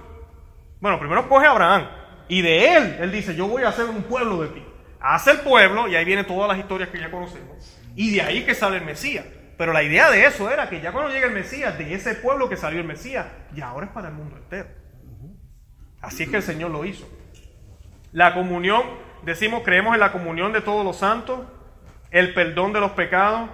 Bueno, 0.81 0.99
primero 0.99 1.23
escoge 1.23 1.47
a 1.47 1.51
Abraham. 1.51 1.89
Y 2.29 2.43
de 2.43 2.77
él, 2.77 2.97
Él 3.01 3.11
dice, 3.11 3.35
yo 3.35 3.49
voy 3.49 3.63
a 3.63 3.69
hacer 3.69 3.87
un 3.87 4.03
pueblo 4.03 4.43
de 4.43 4.49
ti. 4.49 4.65
Hace 5.01 5.31
el 5.33 5.41
pueblo, 5.41 5.89
y 5.89 5.97
ahí 5.97 6.05
vienen 6.05 6.27
todas 6.27 6.49
las 6.49 6.59
historias 6.59 6.91
que 6.91 6.99
ya 6.99 7.11
conocemos. 7.11 7.79
Y 7.97 8.15
de 8.15 8.23
ahí 8.23 8.45
que 8.45 8.55
sale 8.55 8.77
el 8.77 8.85
Mesías. 8.85 9.25
Pero 9.57 9.73
la 9.73 9.83
idea 9.83 10.11
de 10.11 10.25
eso 10.25 10.51
era 10.51 10.69
que 10.69 10.81
ya 10.81 10.93
cuando 10.93 11.11
llega 11.11 11.27
el 11.27 11.33
Mesías, 11.33 11.77
de 11.79 11.95
ese 11.95 12.15
pueblo 12.15 12.49
que 12.49 12.57
salió 12.57 12.81
el 12.81 12.87
Mesías, 12.87 13.27
y 13.55 13.61
ahora 13.61 13.87
es 13.87 13.93
para 13.93 14.09
el 14.09 14.15
mundo 14.15 14.37
entero. 14.37 14.69
Así 16.01 16.25
es 16.25 16.29
que 16.29 16.37
el 16.37 16.43
Señor 16.43 16.71
lo 16.71 16.85
hizo. 16.85 17.09
La 18.13 18.35
comunión, 18.35 18.83
decimos, 19.25 19.63
creemos 19.65 19.95
en 19.95 20.01
la 20.01 20.13
comunión 20.13 20.53
de 20.53 20.61
todos 20.61 20.85
los 20.85 20.97
santos, 20.97 21.41
el 22.11 22.35
perdón 22.35 22.73
de 22.73 22.81
los 22.81 22.93
pecados, 22.93 23.51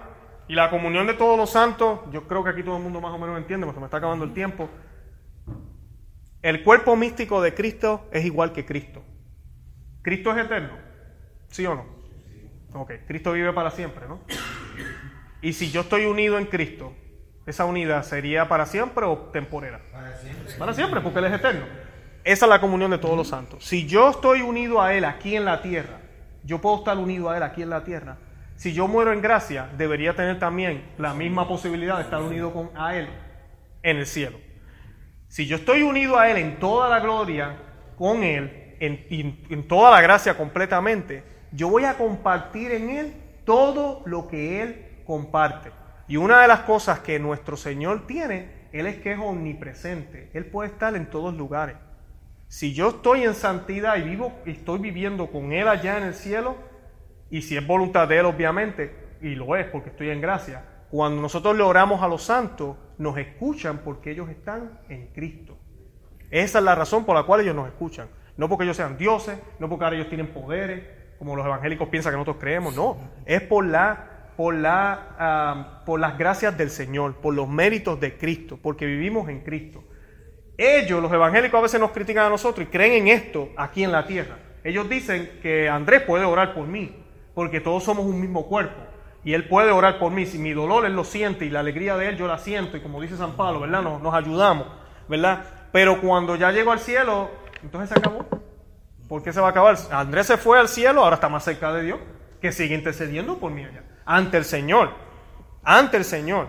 y 0.47 0.55
la 0.55 0.71
comunión 0.71 1.07
de 1.07 1.15
todos 1.15 1.39
los 1.39 1.51
santos, 1.51 2.01
yo 2.13 2.29
creo 2.29 2.45
que 2.45 2.51
aquí 2.51 2.63
todo 2.63 2.77
el 2.77 2.83
mundo 2.83 3.01
más 3.01 3.13
o 3.13 3.19
menos 3.19 3.39
entiende, 3.39 3.65
porque 3.67 3.81
me 3.81 3.87
está 3.87 3.97
acabando 3.97 4.25
el 4.25 4.35
tiempo. 4.35 4.69
El 6.43 6.63
cuerpo 6.63 6.95
místico 6.97 7.41
de 7.41 7.55
Cristo 7.55 8.07
es 8.13 8.25
igual 8.25 8.53
que 8.53 8.67
Cristo. 8.67 9.03
¿Cristo 10.03 10.33
es 10.33 10.45
eterno? 10.45 10.77
¿Sí 11.49 11.65
o 11.65 11.75
no? 11.75 11.87
Ok, 12.75 12.93
Cristo 13.07 13.33
vive 13.33 13.53
para 13.55 13.71
siempre, 13.71 14.07
¿no? 14.07 14.21
Y 15.41 15.55
si 15.55 15.71
yo 15.71 15.83
estoy 15.83 16.05
unido 16.05 16.39
en 16.39 16.45
Cristo, 16.47 16.93
¿esa 17.47 17.65
unidad 17.65 18.03
sería 18.03 18.49
para 18.49 18.67
siempre 18.67 19.07
o 19.07 19.17
temporera? 19.33 19.81
Para 19.93 20.17
siempre. 20.19 20.55
Para 20.59 20.75
siempre, 20.75 21.01
porque 21.01 21.19
Él 21.21 21.25
es 21.27 21.33
eterno. 21.33 21.65
Esa 22.25 22.47
es 22.47 22.51
la 22.51 22.61
comunión 22.61 22.91
de 22.91 22.99
todos 22.99 23.17
los 23.17 23.29
santos. 23.29 23.65
Si 23.65 23.87
yo 23.87 24.09
estoy 24.09 24.41
unido 24.41 24.81
a 24.81 24.95
Él 24.95 25.05
aquí 25.05 25.37
en 25.37 25.45
la 25.45 25.61
tierra, 25.61 26.01
yo 26.43 26.59
puedo 26.61 26.79
estar 26.79 26.97
unido 26.97 27.29
a 27.29 27.37
Él 27.37 27.43
aquí 27.43 27.63
en 27.63 27.71
la 27.71 27.85
tierra, 27.85 28.17
si 28.57 28.73
yo 28.73 28.89
muero 28.89 29.13
en 29.13 29.21
gracia, 29.21 29.69
debería 29.77 30.15
tener 30.15 30.39
también 30.39 30.85
la 30.97 31.13
misma 31.13 31.47
posibilidad 31.47 31.97
de 31.97 32.05
estar 32.05 32.23
unido 32.23 32.53
con, 32.53 32.71
a 32.77 32.97
Él 32.97 33.09
en 33.83 33.99
el 33.99 34.07
cielo. 34.07 34.39
Si 35.29 35.47
yo 35.47 35.57
estoy 35.57 35.83
unido 35.83 36.19
a 36.19 36.31
Él 36.31 36.39
en 36.39 36.59
toda 36.59 36.89
la 36.89 37.01
gloria, 37.01 37.57
con 37.99 38.23
Él, 38.23 38.77
en, 38.81 39.45
en 39.51 39.69
toda 39.69 39.91
la 39.91 40.01
gracia 40.01 40.37
completamente, 40.37 41.25
yo 41.53 41.69
voy 41.69 41.85
a 41.85 41.99
compartir 41.99 42.73
en 42.73 42.91
Él 42.91 43.15
todo 43.45 44.03
lo 44.07 44.29
que 44.29 44.63
Él 44.63 45.03
comparte. 45.05 45.73
Y 46.09 46.17
una 46.17 46.41
de 46.41 46.49
las 46.49 46.61
cosas 46.61 47.01
que 47.01 47.19
nuestro 47.19 47.57
Señor 47.57 48.07
tiene, 48.07 48.69
Él 48.73 48.87
es 48.87 48.97
que 48.97 49.13
es 49.13 49.19
omnipresente. 49.19 50.31
Él 50.33 50.47
puede 50.47 50.71
estar 50.71 50.95
en 50.97 51.11
todos 51.11 51.35
lugares. 51.35 51.77
Si 52.55 52.73
yo 52.73 52.91
estoy 52.91 53.25
en 53.25 53.35
santidad 53.35 53.97
y 53.97 54.03
vivo, 54.03 54.33
estoy 54.47 54.79
viviendo 54.79 55.27
con 55.27 55.53
Él 55.53 55.67
allá 55.67 55.99
en 55.99 56.05
el 56.05 56.15
cielo, 56.15 56.55
y 57.29 57.43
si 57.43 57.57
es 57.57 57.67
voluntad 57.67 58.07
de 58.07 58.21
Él, 58.21 58.27
obviamente, 58.27 58.95
y 59.21 59.35
lo 59.35 59.57
es 59.57 59.67
porque 59.67 59.91
estoy 59.91 60.11
en 60.11 60.21
gracia, 60.21 60.65
cuando 60.89 61.21
nosotros 61.21 61.57
le 61.57 61.65
oramos 61.65 62.01
a 62.01 62.07
los 62.07 62.23
santos, 62.23 62.77
nos 62.97 63.19
escuchan 63.19 63.79
porque 63.79 64.13
ellos 64.13 64.29
están 64.29 64.79
en 64.89 65.09
Cristo. 65.09 65.59
Esa 66.31 66.59
es 66.59 66.65
la 66.65 66.77
razón 66.77 67.05
por 67.05 67.17
la 67.17 67.25
cual 67.25 67.41
ellos 67.41 67.57
nos 67.57 67.67
escuchan. 67.67 68.07
No 68.37 68.49
porque 68.49 68.63
ellos 68.63 68.77
sean 68.77 68.97
dioses, 68.97 69.37
no 69.59 69.69
porque 69.69 69.87
ahora 69.87 69.97
ellos 69.97 70.09
tienen 70.09 70.29
poderes, 70.29 70.85
como 71.19 71.35
los 71.35 71.45
evangélicos 71.45 71.89
piensan 71.89 72.13
que 72.13 72.19
nosotros 72.19 72.37
creemos, 72.39 72.77
no. 72.77 72.99
Es 73.27 73.41
por, 73.41 73.67
la, 73.67 74.31
por, 74.37 74.55
la, 74.55 75.83
por 75.85 75.99
las 75.99 76.17
gracias 76.17 76.57
del 76.57 76.71
Señor, 76.71 77.17
por 77.17 77.35
los 77.35 77.49
méritos 77.49 77.99
de 77.99 78.17
Cristo, 78.17 78.61
porque 78.63 78.87
vivimos 78.87 79.29
en 79.29 79.41
Cristo. 79.41 79.83
Ellos, 80.57 81.03
los 81.03 81.13
evangélicos, 81.13 81.59
a 81.59 81.63
veces 81.63 81.81
nos 81.81 81.91
critican 81.91 82.27
a 82.27 82.31
nosotros 82.31 82.67
y 82.67 82.71
creen 82.71 82.93
en 82.93 83.09
esto 83.09 83.51
aquí 83.57 83.83
en 83.83 83.93
la 83.93 84.07
tierra. 84.07 84.37
Ellos 84.63 84.89
dicen 84.89 85.39
que 85.43 85.69
Andrés 85.69 86.03
puede 86.03 86.25
orar 86.25 86.55
por 86.55 86.67
mí, 86.67 86.97
porque 87.35 87.61
todos 87.61 87.85
somos 87.85 88.05
un 88.07 88.21
mismo 88.21 88.47
cuerpo. 88.47 88.81
Y 89.25 89.33
Él 89.35 89.49
puede 89.49 89.73
orar 89.73 89.99
por 89.99 90.13
mí. 90.13 90.27
Si 90.27 90.39
mi 90.39 90.53
dolor 90.53 90.85
Él 90.85 90.95
lo 90.95 91.05
siente 91.05 91.45
y 91.45 91.51
la 91.51 91.61
alegría 91.61 91.97
de 91.97 92.09
Él 92.09 92.17
yo 92.17 92.27
la 92.27 92.39
siento. 92.39 92.77
Y 92.77 92.81
como 92.81 93.01
dice 93.01 93.17
San 93.17 93.33
Pablo, 93.33 93.61
¿verdad? 93.61 93.83
Nos, 93.83 94.03
nos 94.03 94.15
ayudamos, 94.15 94.67
¿verdad? 95.09 95.45
Pero 95.73 96.01
cuando 96.01 96.37
ya 96.37 96.53
llego 96.53 96.73
al 96.73 96.79
cielo, 96.79 97.31
entonces 97.63 97.91
se 97.91 97.99
acabó. 97.99 98.27
¿Por 99.09 99.23
qué 99.23 99.33
se 99.33 99.41
va 99.41 99.49
a 99.49 99.51
acabar? 99.51 99.77
Andrés 99.91 100.27
se 100.27 100.37
fue 100.37 100.59
al 100.59 100.69
cielo, 100.69 101.03
ahora 101.03 101.15
está 101.15 101.29
más 101.29 101.45
cerca 101.45 101.73
de 101.73 101.83
Dios, 101.83 101.99
que 102.41 102.53
sigue 102.53 102.75
intercediendo 102.75 103.39
por 103.39 103.51
mí 103.51 103.65
allá. 103.65 103.83
Ante 104.05 104.37
el 104.37 104.45
Señor. 104.45 104.91
Ante 105.63 105.97
el 105.97 106.05
Señor. 106.05 106.49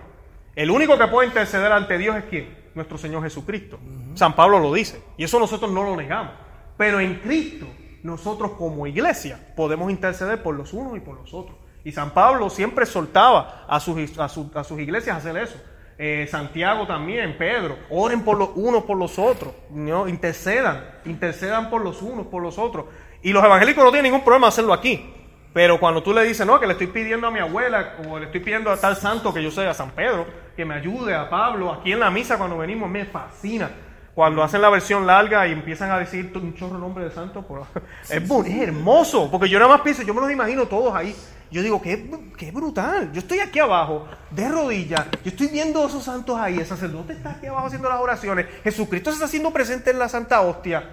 El 0.55 0.71
único 0.71 0.97
que 0.97 1.07
puede 1.07 1.27
interceder 1.27 1.71
ante 1.71 1.97
Dios 1.97 2.15
es 2.15 2.23
quién? 2.25 2.64
Nuestro 2.75 2.97
Señor 2.97 3.23
Jesucristo. 3.23 3.79
San 4.13 4.35
Pablo 4.35 4.59
lo 4.59 4.73
dice. 4.73 5.01
Y 5.17 5.23
eso 5.23 5.39
nosotros 5.39 5.71
no 5.71 5.83
lo 5.83 5.95
negamos. 5.95 6.33
Pero 6.77 6.99
en 6.99 7.15
Cristo 7.15 7.65
nosotros 8.03 8.51
como 8.51 8.85
iglesia 8.85 9.39
podemos 9.55 9.89
interceder 9.89 10.43
por 10.43 10.55
los 10.55 10.73
unos 10.73 10.95
y 10.97 10.99
por 10.99 11.15
los 11.15 11.33
otros. 11.33 11.57
Y 11.83 11.91
San 11.91 12.11
Pablo 12.11 12.49
siempre 12.49 12.85
soltaba 12.85 13.65
a 13.67 13.79
sus, 13.79 14.19
a, 14.19 14.27
sus 14.27 14.79
iglesias 14.79 15.17
hacer 15.17 15.37
eso. 15.37 15.55
Eh, 15.97 16.27
Santiago 16.29 16.85
también, 16.85 17.37
Pedro, 17.37 17.77
oren 17.89 18.23
por 18.23 18.37
los 18.37 18.49
unos 18.55 18.83
por 18.83 18.97
los 18.97 19.17
otros, 19.17 19.53
¿no? 19.69 20.09
intercedan, 20.09 20.83
intercedan 21.05 21.69
por 21.69 21.81
los 21.81 22.01
unos 22.01 22.27
por 22.27 22.41
los 22.41 22.57
otros. 22.57 22.85
Y 23.21 23.31
los 23.31 23.43
evangélicos 23.43 23.83
no 23.83 23.91
tienen 23.91 24.11
ningún 24.11 24.25
problema 24.25 24.47
hacerlo 24.47 24.73
aquí. 24.73 25.13
Pero 25.55 25.79
cuando 25.79 26.03
tú 26.03 26.13
le 26.13 26.21
dices, 26.23 26.45
no, 26.45 26.59
que 26.59 26.67
le 26.67 26.73
estoy 26.73 26.87
pidiendo 26.87 27.27
a 27.27 27.31
mi 27.31 27.39
abuela, 27.39 27.93
o 28.09 28.19
le 28.19 28.25
estoy 28.25 28.41
pidiendo 28.41 28.69
a 28.69 28.75
tal 28.75 28.97
santo 28.97 29.33
que 29.33 29.41
yo 29.41 29.49
sea, 29.49 29.71
a 29.71 29.73
San 29.73 29.91
Pedro, 29.91 30.25
que 30.53 30.65
me 30.65 30.73
ayude, 30.75 31.15
a 31.15 31.29
Pablo, 31.29 31.71
aquí 31.71 31.93
en 31.93 32.01
la 32.01 32.11
misa 32.11 32.37
cuando 32.37 32.57
venimos, 32.57 32.89
me 32.89 33.05
fascina. 33.05 33.69
cuando 34.13 34.43
hacen 34.43 34.61
la 34.61 34.69
versión 34.69 35.07
larga 35.07 35.47
y 35.47 35.53
empiezan 35.53 35.91
a 35.91 35.97
decir 35.97 36.31
un 36.35 36.53
chorro 36.55 36.77
nombre 36.77 37.05
de 37.05 37.11
santo, 37.11 37.41
pues, 37.41 37.63
es, 38.09 38.29
bu- 38.29 38.45
es 38.45 38.67
hermoso, 38.67 39.29
porque 39.31 39.47
yo 39.47 39.57
nada 39.57 39.71
más 39.71 39.81
pienso, 39.81 40.03
yo 40.03 40.13
me 40.13 40.19
los 40.21 40.31
imagino 40.31 40.65
todos 40.67 40.93
ahí. 40.93 41.15
Yo 41.51 41.61
digo, 41.61 41.81
qué, 41.81 42.09
qué 42.37 42.51
brutal. 42.51 43.11
Yo 43.13 43.19
estoy 43.19 43.39
aquí 43.39 43.59
abajo, 43.59 44.07
de 44.31 44.49
rodillas, 44.49 45.05
yo 45.23 45.29
estoy 45.31 45.47
viendo 45.47 45.83
a 45.83 45.87
esos 45.87 46.03
santos 46.03 46.37
ahí, 46.37 46.57
el 46.57 46.65
sacerdote 46.65 47.13
está 47.13 47.31
aquí 47.31 47.45
abajo 47.45 47.67
haciendo 47.67 47.87
las 47.87 47.99
oraciones, 48.01 48.45
Jesucristo 48.63 49.11
se 49.11 49.15
está 49.15 49.25
haciendo 49.25 49.51
presente 49.51 49.91
en 49.91 49.99
la 49.99 50.09
Santa 50.09 50.41
Hostia. 50.41 50.83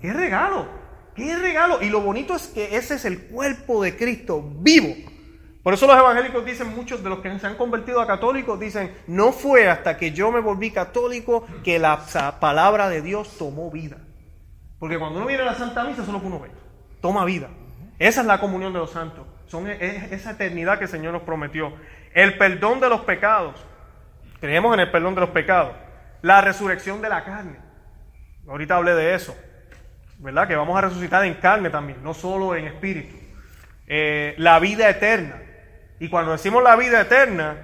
¡Qué 0.00 0.12
regalo! 0.12 0.85
¡Qué 1.16 1.34
regalo! 1.36 1.82
Y 1.82 1.88
lo 1.88 2.00
bonito 2.00 2.36
es 2.36 2.48
que 2.48 2.76
ese 2.76 2.94
es 2.94 3.04
el 3.04 3.22
cuerpo 3.28 3.82
de 3.82 3.96
Cristo 3.96 4.42
vivo. 4.60 4.94
Por 5.62 5.74
eso 5.74 5.88
los 5.88 5.98
evangélicos 5.98 6.44
dicen, 6.44 6.76
muchos 6.76 7.02
de 7.02 7.10
los 7.10 7.18
que 7.18 7.38
se 7.40 7.46
han 7.46 7.56
convertido 7.56 8.00
a 8.00 8.06
católicos 8.06 8.60
dicen, 8.60 8.94
no 9.08 9.32
fue 9.32 9.68
hasta 9.68 9.96
que 9.96 10.12
yo 10.12 10.30
me 10.30 10.38
volví 10.40 10.70
católico 10.70 11.44
que 11.64 11.80
la 11.80 12.04
palabra 12.38 12.88
de 12.88 13.02
Dios 13.02 13.36
tomó 13.36 13.68
vida. 13.70 13.96
Porque 14.78 14.98
cuando 14.98 15.18
uno 15.18 15.26
viene 15.26 15.42
a 15.42 15.46
la 15.46 15.54
Santa 15.54 15.82
Misa, 15.84 16.02
es 16.02 16.08
lo 16.08 16.20
que 16.20 16.26
uno 16.26 16.38
ve. 16.38 16.50
Toma 17.00 17.24
vida. 17.24 17.48
Esa 17.98 18.20
es 18.20 18.26
la 18.26 18.38
comunión 18.38 18.72
de 18.72 18.78
los 18.78 18.90
santos. 18.90 19.26
Son, 19.46 19.66
es 19.68 20.12
esa 20.12 20.32
eternidad 20.32 20.78
que 20.78 20.84
el 20.84 20.90
Señor 20.90 21.12
nos 21.12 21.22
prometió. 21.22 21.72
El 22.14 22.36
perdón 22.38 22.78
de 22.78 22.88
los 22.88 23.00
pecados. 23.00 23.56
Creemos 24.40 24.72
en 24.74 24.80
el 24.80 24.90
perdón 24.90 25.14
de 25.14 25.22
los 25.22 25.30
pecados. 25.30 25.72
La 26.22 26.42
resurrección 26.42 27.00
de 27.02 27.08
la 27.08 27.24
carne. 27.24 27.58
Ahorita 28.46 28.76
hablé 28.76 28.94
de 28.94 29.14
eso. 29.14 29.36
¿Verdad? 30.18 30.48
Que 30.48 30.56
vamos 30.56 30.76
a 30.78 30.80
resucitar 30.80 31.24
en 31.24 31.34
carne 31.34 31.70
también, 31.70 32.02
no 32.02 32.14
solo 32.14 32.54
en 32.54 32.66
espíritu. 32.66 33.14
Eh, 33.86 34.34
la 34.38 34.58
vida 34.58 34.88
eterna. 34.88 35.42
Y 36.00 36.08
cuando 36.08 36.32
decimos 36.32 36.62
la 36.62 36.76
vida 36.76 37.00
eterna, 37.00 37.56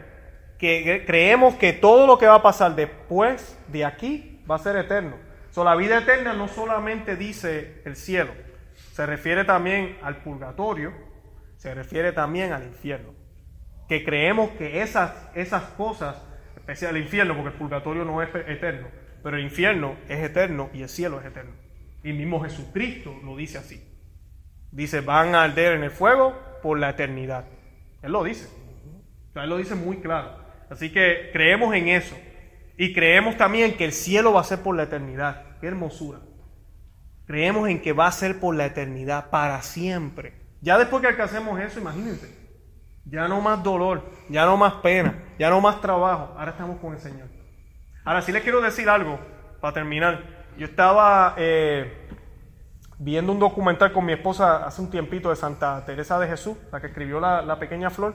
que 0.59 1.03
creemos 1.07 1.57
que 1.57 1.73
todo 1.73 2.07
lo 2.07 2.19
que 2.19 2.27
va 2.27 2.37
a 2.37 2.43
pasar 2.43 2.77
después 2.77 3.59
de 3.69 3.85
aquí 3.85 4.41
va 4.49 4.55
a 4.55 4.59
ser 4.59 4.77
eterno. 4.77 5.17
So, 5.51 5.65
la 5.65 5.75
vida 5.75 5.99
eterna 5.99 6.33
no 6.35 6.49
solamente 6.49 7.17
dice 7.17 7.83
el 7.85 7.97
cielo, 7.97 8.33
se 8.93 9.05
refiere 9.05 9.45
también 9.45 9.99
al 10.03 10.19
purgatorio, 10.19 10.93
se 11.57 11.75
refiere 11.75 12.13
también 12.13 12.53
al 12.53 12.63
infierno. 12.63 13.13
Que 13.89 14.05
creemos 14.05 14.51
que 14.53 14.83
esas, 14.83 15.13
esas 15.35 15.65
cosas, 15.65 16.23
especial 16.57 16.97
el 16.97 17.03
infierno, 17.03 17.35
porque 17.35 17.51
el 17.51 17.55
purgatorio 17.55 18.05
no 18.05 18.23
es 18.23 18.29
eterno, 18.33 18.87
pero 19.23 19.37
el 19.37 19.43
infierno 19.43 19.97
es 20.09 20.21
eterno 20.21 20.71
y 20.73 20.83
el 20.83 20.89
cielo 20.89 21.21
es 21.21 21.27
eterno. 21.27 21.53
Y 22.05 22.13
mismo 22.13 22.43
Jesucristo 22.43 23.15
lo 23.25 23.37
dice 23.37 23.59
así. 23.59 23.83
Dice, 24.71 25.01
van 25.01 25.35
a 25.35 25.45
arder 25.45 25.75
en 25.75 25.85
el 25.85 25.91
fuego 25.91 26.39
por 26.63 26.79
la 26.79 26.91
eternidad. 26.91 27.45
Él 28.03 28.13
lo 28.13 28.25
dice. 28.25 28.49
Él 29.35 29.49
lo 29.49 29.57
dice 29.59 29.75
muy 29.75 29.99
claro. 29.99 30.37
Así 30.71 30.91
que 30.91 31.31
creemos 31.33 31.75
en 31.75 31.89
eso. 31.89 32.17
Y 32.77 32.93
creemos 32.93 33.37
también 33.37 33.77
que 33.77 33.85
el 33.85 33.93
cielo 33.93 34.33
va 34.33 34.41
a 34.41 34.45
ser 34.45 34.61
por 34.61 34.75
la 34.75 34.85
eternidad. 34.85 35.59
Qué 35.61 35.67
hermosura. 35.67 36.21
Creemos 37.27 37.69
en 37.69 37.81
que 37.81 37.93
va 37.93 38.07
a 38.07 38.13
ser 38.13 38.41
por 38.41 38.55
la 38.55 38.67
eternidad, 38.67 39.31
para 39.31 39.63
siempre. 39.63 40.35
Ya 40.61 40.79
después 40.79 41.03
que 41.03 41.09
alcancemos 41.09 41.61
eso, 41.61 41.81
imagínense. 41.81 42.43
Ya 43.05 43.29
no 43.29 43.41
más 43.41 43.63
dolor, 43.63 44.11
ya 44.29 44.47
no 44.47 44.57
más 44.57 44.75
pena, 44.75 45.23
ya 45.39 45.51
no 45.51 45.61
más 45.61 45.81
trabajo. 45.81 46.35
Ahora 46.39 46.53
estamos 46.53 46.81
con 46.81 46.95
el 46.95 47.01
Señor. 47.01 47.29
Ahora 48.05 48.23
sí 48.23 48.33
les 48.33 48.43
quiero 48.43 48.61
decir 48.61 48.89
algo, 48.89 49.21
para 49.61 49.75
terminar. 49.75 50.42
Yo 50.63 50.69
estaba 50.69 51.35
eh, 51.39 51.93
viendo 52.97 53.33
un 53.33 53.41
documental 53.41 53.93
con 53.93 54.05
mi 54.05 54.13
esposa 54.13 54.65
hace 54.65 54.81
un 54.81 54.91
tiempito 54.91 55.29
de 55.31 55.35
Santa 55.35 55.85
Teresa 55.85 56.21
de 56.21 56.29
Jesús, 56.29 56.57
la 56.71 56.81
que 56.81 56.87
escribió 56.87 57.19
la, 57.19 57.43
la 57.43 57.59
pequeña 57.59 57.91
flor. 57.91 58.15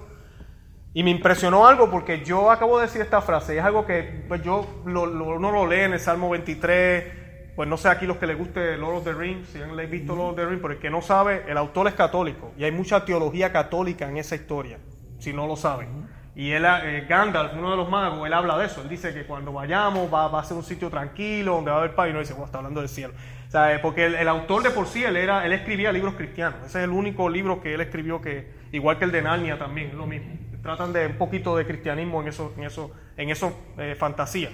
Y 0.93 1.03
me 1.03 1.11
impresionó 1.11 1.67
algo 1.67 1.91
porque 1.91 2.23
yo 2.23 2.49
acabo 2.49 2.77
de 2.79 2.85
decir 2.85 3.01
esta 3.01 3.19
frase, 3.19 3.55
y 3.55 3.57
es 3.57 3.65
algo 3.65 3.85
que 3.85 4.23
pues 4.29 4.41
yo 4.43 4.65
lo, 4.85 5.05
lo- 5.07 5.35
uno 5.35 5.51
lo 5.51 5.67
lee 5.67 5.81
en 5.81 5.91
el 5.91 5.99
Salmo 5.99 6.29
23, 6.29 7.53
pues 7.57 7.67
no 7.67 7.75
sé 7.75 7.89
aquí 7.89 8.05
los 8.05 8.15
que 8.15 8.27
les 8.27 8.37
guste 8.37 8.77
Lord 8.77 8.95
of 8.99 9.03
the 9.03 9.11
Rings, 9.11 9.49
si 9.49 9.61
han 9.61 9.75
visto 9.91 10.15
Lord 10.15 10.29
of 10.29 10.35
the 10.37 10.45
Rings, 10.45 10.61
pero 10.61 10.73
el 10.75 10.79
que 10.79 10.89
no 10.89 11.01
sabe, 11.01 11.43
el 11.49 11.57
autor 11.57 11.89
es 11.89 11.95
católico 11.95 12.53
y 12.57 12.63
hay 12.63 12.71
mucha 12.71 13.03
teología 13.03 13.51
católica 13.51 14.07
en 14.07 14.15
esa 14.15 14.35
historia, 14.35 14.79
si 15.19 15.33
no 15.33 15.47
lo 15.47 15.57
saben. 15.57 16.07
Y 16.37 16.51
él, 16.51 16.65
eh, 16.65 17.05
Gandalf, 17.09 17.53
uno 17.53 17.71
de 17.71 17.77
los 17.77 17.89
magos, 17.89 18.25
él 18.25 18.31
habla 18.31 18.57
de 18.57 18.67
eso, 18.67 18.81
él 18.81 18.87
dice 18.87 19.13
que 19.13 19.25
cuando 19.25 19.51
vayamos 19.51 20.13
va, 20.13 20.39
a 20.39 20.43
ser 20.45 20.55
un 20.55 20.63
sitio 20.63 20.89
tranquilo, 20.89 21.55
donde 21.55 21.71
va 21.71 21.77
a 21.77 21.79
haber 21.79 21.95
paz, 21.95 22.09
y 22.09 22.13
no 22.13 22.19
dice, 22.19 22.33
bueno, 22.33 22.45
está 22.45 22.59
hablando 22.59 22.79
del 22.79 22.89
cielo. 22.89 23.13
O 23.47 23.51
sea, 23.51 23.73
eh, 23.73 23.79
porque 23.79 24.05
el, 24.05 24.15
el 24.15 24.27
autor 24.29 24.63
de 24.63 24.69
por 24.69 24.87
sí, 24.87 25.03
él, 25.03 25.17
era, 25.17 25.45
él 25.45 25.51
escribía 25.51 25.91
libros 25.91 26.13
cristianos, 26.13 26.59
ese 26.65 26.77
es 26.77 26.83
el 26.85 26.91
único 26.91 27.27
libro 27.27 27.59
que 27.59 27.73
él 27.73 27.81
escribió 27.81 28.21
que, 28.21 28.53
igual 28.71 28.97
que 28.97 29.05
el 29.05 29.11
de 29.11 29.21
Narnia 29.21 29.57
también, 29.57 29.89
es 29.89 29.95
lo 29.95 30.05
mismo 30.05 30.47
tratan 30.67 30.91
de 30.91 31.07
un 31.07 31.13
poquito 31.13 31.55
de 31.55 31.65
cristianismo 31.65 32.21
en 32.21 32.27
eso, 32.27 32.53
en 32.57 32.63
eso, 32.65 32.91
en 33.15 33.29
eso 33.29 33.57
eh, 33.77 33.95
fantasía. 33.97 34.49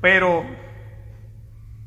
Pero 0.00 0.44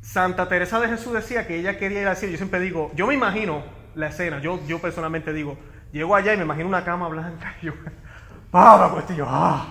Santa 0.01 0.49
Teresa 0.49 0.81
de 0.81 0.89
Jesús 0.89 1.13
decía 1.13 1.47
que 1.47 1.55
ella 1.55 1.77
quería 1.77 2.01
ir 2.01 2.07
al 2.07 2.17
cielo. 2.17 2.33
Yo 2.33 2.37
siempre 2.37 2.59
digo, 2.59 2.91
yo 2.95 3.07
me 3.07 3.13
imagino 3.13 3.63
la 3.95 4.07
escena, 4.07 4.41
yo, 4.41 4.59
yo 4.67 4.79
personalmente 4.79 5.31
digo, 5.31 5.57
llego 5.93 6.13
allá 6.13 6.33
y 6.33 6.37
me 6.37 6.43
imagino 6.43 6.67
una 6.67 6.83
cama 6.83 7.07
blanca 7.07 7.55
y 7.61 7.65
yo, 7.67 7.73
¡ah! 8.53 9.01
¡ah! 9.27 9.65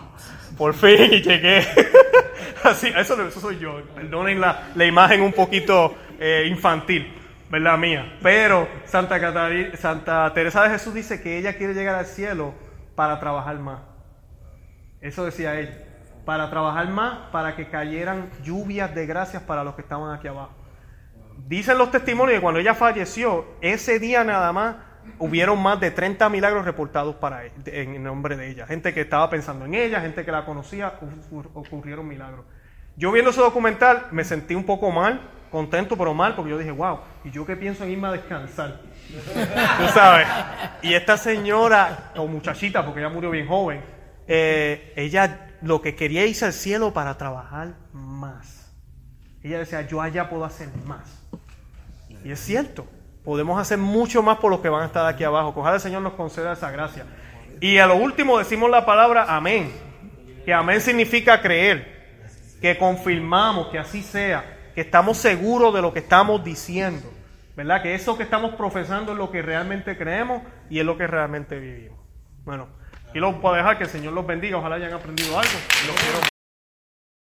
Por 0.57 0.75
fin 0.75 1.11
llegué. 1.23 1.67
Así, 2.65 2.89
eso, 2.89 3.21
eso 3.27 3.41
soy 3.41 3.59
yo. 3.59 3.81
Perdonen 3.95 4.41
la, 4.41 4.71
la 4.75 4.85
imagen 4.85 5.23
un 5.23 5.33
poquito 5.33 5.95
eh, 6.19 6.47
infantil, 6.49 7.13
¿verdad? 7.51 7.79
Mía. 7.79 8.19
Pero 8.23 8.69
Santa, 8.85 9.19
Catari- 9.21 9.77
Santa 9.77 10.33
Teresa 10.35 10.65
de 10.65 10.71
Jesús 10.71 10.95
dice 10.95 11.23
que 11.23 11.39
ella 11.39 11.57
quiere 11.57 11.75
llegar 11.75 11.95
al 11.95 12.07
cielo 12.07 12.55
para 12.97 13.21
trabajar 13.21 13.59
más. 13.59 13.81
Eso 15.01 15.25
decía 15.25 15.59
ella. 15.59 15.85
Para 16.25 16.51
trabajar 16.51 16.89
más, 16.89 17.31
para 17.31 17.55
que 17.57 17.69
cayeran 17.69 18.31
lluvias 18.43 18.95
de 18.95 19.07
gracias 19.07 19.43
para 19.45 19.65
los 19.65 19.75
que 19.77 19.83
estaban 19.83 20.15
aquí 20.15 20.27
abajo. 20.29 20.51
Dicen 21.47 21.79
los 21.79 21.91
testimonios 21.93 22.37
que 22.39 22.43
cuando 22.43 22.59
ella 22.61 22.75
falleció, 22.75 23.47
ese 23.61 23.99
día 24.01 24.25
nada 24.25 24.53
más 24.53 24.77
hubieron 25.19 25.63
más 25.63 25.81
de 25.81 25.91
30 25.91 26.29
milagros 26.29 26.65
reportados 26.65 27.17
para 27.17 27.45
e- 27.47 27.53
en 27.67 28.03
nombre 28.03 28.37
de 28.37 28.49
ella. 28.51 28.67
Gente 28.67 28.93
que 28.95 29.03
estaba 29.03 29.29
pensando 29.31 29.65
en 29.65 29.75
ella, 29.75 30.01
gente 30.01 30.25
que 30.25 30.33
la 30.33 30.45
conocía, 30.45 30.95
ocur- 31.01 31.51
ocurrieron 31.55 32.07
milagros. 32.07 32.45
Yo 32.97 33.13
viendo 33.13 33.31
ese 33.31 33.41
documental 33.41 34.07
me 34.11 34.25
sentí 34.25 34.55
un 34.55 34.65
poco 34.65 34.91
mal, 34.91 35.21
contento 35.51 35.97
pero 35.97 36.15
mal, 36.15 36.35
porque 36.35 36.51
yo 36.51 36.59
dije, 36.59 36.71
wow, 36.73 36.99
¿y 37.25 37.31
yo 37.31 37.47
qué 37.47 37.57
pienso 37.57 37.85
en 37.85 37.91
irme 37.91 38.09
a 38.09 38.13
descansar? 38.13 38.81
Tú 39.79 39.89
sabes. 39.95 40.27
Y 40.83 40.95
esta 40.95 41.17
señora, 41.17 42.11
o 42.17 42.27
muchachita, 42.27 42.85
porque 42.85 43.01
ella 43.01 43.09
murió 43.09 43.31
bien 43.31 43.47
joven, 43.47 43.81
eh, 44.27 44.93
ella 44.97 45.51
lo 45.63 45.81
que 45.81 45.95
quería 45.95 46.27
irse 46.27 46.45
al 46.45 46.53
cielo 46.53 46.93
para 46.93 47.17
trabajar 47.17 47.75
más. 47.93 48.71
Ella 49.43 49.59
decía, 49.61 49.83
yo 49.83 50.03
allá 50.03 50.29
puedo 50.29 50.45
hacer 50.45 50.69
más. 50.85 51.23
Y 52.25 52.33
es 52.33 52.41
cierto, 52.41 52.87
podemos 53.29 53.61
hacer 53.61 53.77
mucho 53.77 54.23
más 54.23 54.39
por 54.39 54.51
los 54.51 54.61
que 54.61 54.71
van 54.71 54.85
a 54.85 54.87
estar 54.87 55.05
aquí 55.05 55.23
abajo. 55.23 55.53
Ojalá 55.55 55.75
el 55.75 55.83
Señor 55.83 56.01
nos 56.01 56.15
conceda 56.15 56.55
esa 56.55 56.71
gracia. 56.71 57.05
Y 57.61 57.77
a 57.77 57.87
lo 57.87 57.97
último 57.97 58.39
decimos 58.39 58.71
la 58.71 58.87
palabra 58.87 59.27
amén. 59.29 59.71
Que 60.47 60.55
amén 60.55 60.81
significa 60.81 61.43
creer. 61.43 62.57
Que 62.63 62.79
confirmamos 62.79 63.67
que 63.67 63.79
así 63.79 64.03
sea. 64.03 64.71
Que 64.75 64.81
estamos 64.81 65.19
seguros 65.19 65.75
de 65.75 65.83
lo 65.83 65.93
que 65.93 65.99
estamos 65.99 66.43
diciendo. 66.43 67.13
¿Verdad? 67.55 67.83
Que 67.83 67.95
eso 67.95 68.17
que 68.17 68.23
estamos 68.23 68.55
profesando 68.55 69.13
es 69.13 69.19
lo 69.19 69.31
que 69.31 69.43
realmente 69.43 69.99
creemos 69.99 70.41
y 70.71 70.79
es 70.79 70.87
lo 70.87 70.97
que 70.97 71.07
realmente 71.07 71.59
vivimos. 71.59 71.99
Bueno, 72.47 72.69
y 73.13 73.19
lo 73.19 73.43
puedo 73.43 73.57
dejar 73.57 73.77
que 73.77 73.85
el 73.85 73.91
Señor 73.91 74.15
los 74.15 74.27
bendiga. 74.27 74.57
Ojalá 74.57 74.77
hayan 74.77 74.95
aprendido 74.95 75.39
algo. 75.39 75.53
Los 75.87 75.97
quiero. 75.97 76.38